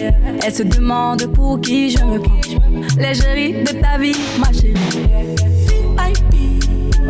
Elle 0.44 0.54
se 0.54 0.64
demande 0.64 1.28
pour 1.28 1.62
qui 1.62 1.92
je 1.92 2.04
me 2.04 2.18
prends. 2.20 2.42
L'égérie 2.98 3.64
de 3.64 3.72
ta 3.80 4.00
vie, 4.00 4.16
ma 4.40 4.52
chérie. 4.52 4.74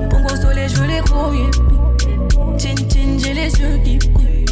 Pongo 0.10 0.36
soleil, 0.42 0.68
je 0.68 0.76
veux 0.76 0.88
les 0.88 1.00
gros. 1.00 1.32
Chin 2.58 2.76
chin, 2.92 3.18
j'ai 3.18 3.34
les 3.34 3.52
yeux 3.52 3.80
qui 3.86 3.98
brillent. 4.10 4.46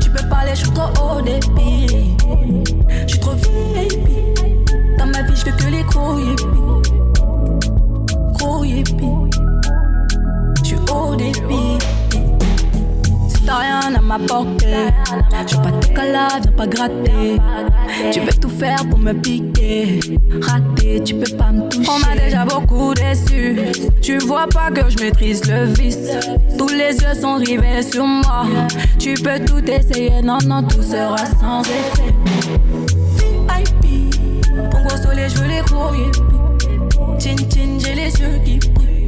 Tu 0.00 0.08
peux 0.08 0.26
parler, 0.30 0.52
je 0.54 0.60
suis 0.60 0.70
trop 0.70 0.88
haut 0.98 1.20
débit. 1.20 2.16
Je 3.06 3.12
suis 3.12 3.20
trop 3.20 3.32
VIP. 3.34 4.21
Ma 5.28 5.34
je 5.34 5.44
veux 5.44 5.52
que 5.52 5.66
les 5.66 5.82
gros 5.84 6.18
yippies. 6.18 6.92
Gros 8.38 8.64
yippies. 8.64 9.30
Je 10.62 10.64
suis 10.64 10.76
haut 10.92 11.14
débit. 11.14 11.78
T'as 13.44 13.58
rien 13.58 13.80
à 13.94 14.00
je 15.46 15.56
veux 15.56 15.62
pas 15.62 15.72
te 15.72 15.86
caler, 15.88 16.28
viens 16.42 16.52
pas 16.52 16.66
gratter. 16.66 17.40
Tu 18.12 18.20
veux 18.20 18.32
tout 18.32 18.48
faire 18.48 18.88
pour 18.88 18.98
me 18.98 19.12
piquer. 19.12 19.98
Raté, 20.40 21.02
tu 21.04 21.14
peux 21.14 21.36
pas 21.36 21.50
me 21.50 21.68
toucher. 21.68 21.90
On 21.90 21.98
m'a 21.98 22.14
déjà 22.14 22.44
beaucoup 22.44 22.94
déçu. 22.94 23.56
Tu 24.00 24.18
vois 24.18 24.46
pas 24.46 24.70
que 24.70 24.88
je 24.88 25.02
maîtrise 25.02 25.42
le 25.50 25.64
vice. 25.64 26.10
Tous 26.56 26.68
les 26.68 26.96
yeux 26.96 27.20
sont 27.20 27.34
rivés 27.34 27.82
sur 27.82 28.06
moi. 28.06 28.44
Tu 28.98 29.14
peux 29.14 29.40
tout 29.44 29.64
essayer, 29.68 30.22
non, 30.22 30.38
non, 30.46 30.62
tout 30.62 30.82
sera 30.82 31.16
sans 31.40 31.62
effet. 31.62 32.14
Je 35.28 35.36
veux 35.36 35.46
les 35.46 35.56
yippies. 35.56 36.20
Chin 37.20 37.36
chin, 37.48 37.78
j'ai 37.78 37.94
les 37.94 38.10
yeux 38.20 38.40
qui 38.44 38.58
brillent. 38.70 39.06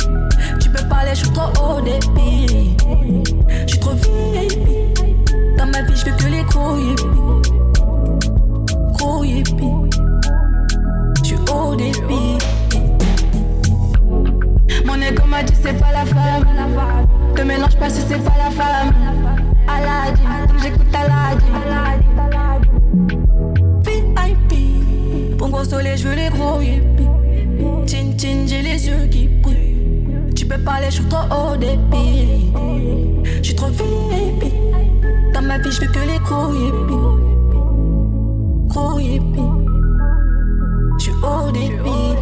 Tu 0.60 0.70
peux 0.70 0.86
parler, 0.88 1.10
je 1.10 1.24
suis 1.24 1.30
trop 1.30 1.50
haut 1.60 1.80
débit. 1.80 2.76
Je 3.48 3.66
suis 3.66 3.80
trop 3.80 3.94
VIP. 3.94 4.96
Dans 5.58 5.66
ma 5.66 5.82
vie, 5.82 5.96
je 5.96 6.04
veux 6.04 6.16
que 6.16 6.26
les. 6.26 6.44
Gros 8.94 9.24
yippies. 9.24 9.90
Je 11.18 11.24
suis 11.24 11.36
haut 11.52 11.74
débit. 11.74 12.38
Mon 14.84 15.00
ego 15.00 15.24
m'a 15.26 15.42
dit 15.42 15.54
c'est 15.60 15.78
pas 15.80 15.92
la 15.92 16.04
femme. 16.04 16.44
Te 17.34 17.42
mélange 17.42 17.76
pas 17.76 17.90
si 17.90 18.00
c'est 18.02 18.22
pas 18.22 18.36
la 18.38 18.50
femme. 18.50 18.94
Aladin, 19.66 20.46
donc 20.46 20.62
j'écoute 20.62 20.94
Aladin. 20.94 22.23
Soleil, 25.64 25.96
je 25.96 26.08
veux 26.08 26.14
les 26.14 26.28
gros 26.28 26.60
chin, 27.86 28.46
j'ai 28.46 28.62
les 28.62 28.86
yeux 28.86 29.06
qui 29.10 29.28
brillent. 29.28 30.34
Tu 30.36 30.44
peux 30.46 30.58
parler, 30.58 30.86
je 30.90 30.96
suis 30.96 31.04
trop 31.04 31.24
haut 31.34 31.56
débit. 31.56 32.52
Je 33.38 33.42
suis 33.42 33.54
trop 33.54 33.68
VIP. 33.68 34.52
Dans 35.32 35.42
ma 35.42 35.58
vie, 35.58 35.72
je 35.72 35.80
veux 35.80 35.86
que 35.86 36.00
les 36.00 36.18
gros 36.18 36.52
yippies. 36.52 37.18
Gros 38.68 38.98
yippies. 38.98 39.40
Je 40.98 41.04
suis 41.04 41.12
haut 41.22 41.50
débit. 41.50 42.14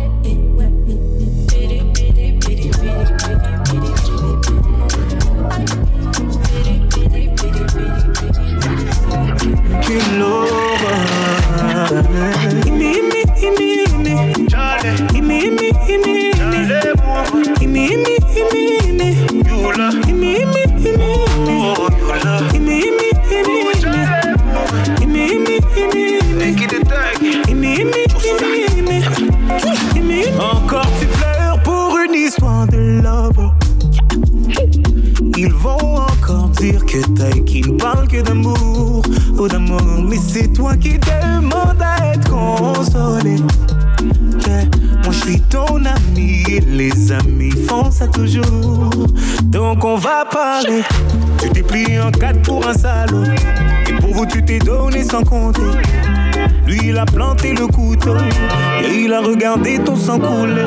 Regardé 59.33 59.79
ton 59.79 59.97
sang 59.97 60.19
couler. 60.19 60.67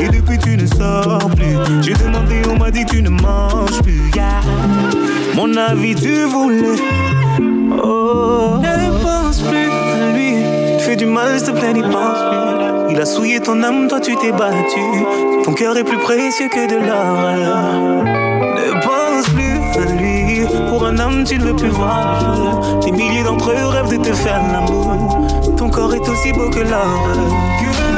Et 0.00 0.08
depuis 0.08 0.38
tu 0.38 0.56
ne 0.56 0.66
sors 0.66 1.30
plus. 1.36 1.56
J'ai 1.82 1.94
demandé, 1.94 2.42
on 2.50 2.58
m'a 2.58 2.70
dit 2.70 2.84
tu 2.84 3.02
ne 3.02 3.10
manges 3.10 3.80
plus. 3.82 4.10
Mon 5.34 5.56
avis 5.56 5.94
tu 5.94 6.24
voulais. 6.24 6.80
Oh, 7.82 8.58
ne 8.60 9.02
pense 9.02 9.40
plus 9.40 9.68
à 9.68 10.12
lui. 10.14 10.34
Tu 10.78 10.84
fais 10.84 10.96
du 10.96 11.06
mal, 11.06 11.38
s'il 11.38 11.54
te 11.54 11.58
plaît, 11.58 11.72
n'y 11.72 11.82
pense 11.82 12.18
plus. 12.30 12.94
Il 12.94 13.00
a 13.00 13.06
souillé 13.06 13.40
ton 13.40 13.62
âme, 13.62 13.88
toi 13.88 14.00
tu 14.00 14.14
t'es 14.16 14.32
battu. 14.32 14.80
Ton 15.44 15.54
cœur 15.54 15.76
est 15.76 15.84
plus 15.84 15.98
précieux 15.98 16.48
que 16.48 16.68
de 16.68 16.76
l'or. 16.76 18.04
Ne 18.04 18.72
pense 18.82 19.28
plus 19.30 19.58
à 19.80 19.92
lui. 19.92 20.46
Pour 20.68 20.84
un 20.86 20.98
homme, 20.98 21.24
tu 21.24 21.38
ne 21.38 21.44
veux 21.44 21.56
plus 21.56 21.68
voir 21.68 22.20
le 22.20 22.36
jour. 22.36 22.80
Des 22.84 22.92
milliers 22.92 23.22
d'entre 23.22 23.50
eux 23.50 23.66
rêvent 23.66 23.90
de 23.90 24.04
te 24.04 24.12
faire 24.12 24.42
l'amour. 24.52 25.26
Ton 25.56 25.70
corps 25.70 25.94
est 25.94 26.08
aussi 26.08 26.32
beau. 26.32 26.50
Que 26.50 26.60
l'or. 26.60 27.91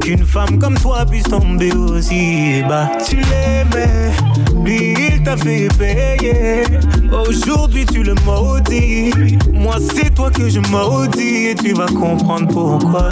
Qu'une 0.00 0.24
femme 0.24 0.58
comme 0.58 0.78
toi 0.78 1.04
puisse 1.06 1.24
tomber 1.24 1.72
aussi 1.72 2.62
bas. 2.68 2.88
Tu 3.06 3.16
l'aimais, 3.16 4.10
lui 4.64 4.94
il 4.98 5.22
t'a 5.22 5.36
fait 5.36 5.68
payer. 5.78 6.62
Aujourd'hui 7.28 7.86
tu 7.86 8.02
le 8.02 8.14
maudis. 8.24 9.38
Moi 9.52 9.76
c'est 9.94 10.14
toi 10.14 10.30
que 10.30 10.48
je 10.48 10.60
maudis 10.70 11.48
et 11.48 11.54
tu 11.54 11.72
vas 11.72 11.86
comprendre 11.86 12.48
pourquoi. 12.48 13.08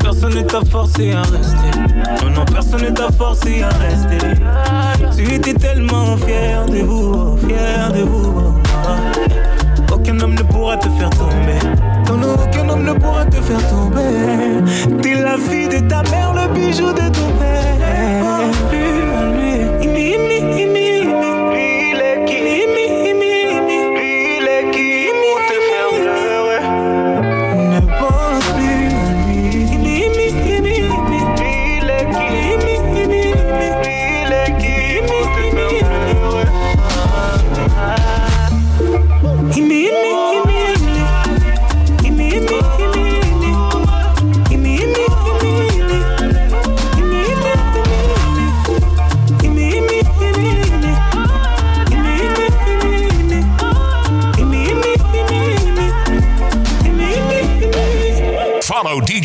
Personne 0.00 0.34
ne 0.34 0.42
t'a 0.42 0.60
forcé 0.70 1.12
à 1.12 1.22
rester. 1.22 1.80
Non, 2.22 2.30
non, 2.30 2.44
personne 2.44 2.82
ne 2.82 2.90
t'a 2.90 3.10
forcé 3.10 3.62
à 3.62 3.68
rester. 3.68 4.40
Tu 5.16 5.34
étais 5.34 5.54
tellement 5.54 6.16
fier 6.16 6.64
de 6.66 6.78
vous, 6.78 7.36
fier 7.38 7.92
de 7.92 8.02
vous. 8.02 8.54
Aucun 9.92 10.20
homme 10.20 10.34
ne 10.34 10.42
pourra 10.42 10.76
te 10.76 10.88
faire 10.90 11.10
tomber. 11.10 11.58
Non, 12.20 12.34
aucun 12.34 12.68
homme 12.68 12.84
ne 12.84 12.92
pourra 12.92 13.24
te 13.26 13.36
faire 13.36 13.70
tomber. 13.70 15.02
T'es 15.02 15.14
la 15.14 15.36
fille 15.36 15.68
de 15.68 15.80
ta 15.88 16.02
mère, 16.10 16.32
le 16.34 16.54
bijou 16.54 16.92
de 16.92 17.08
ton 17.10 17.30
père. 17.38 17.75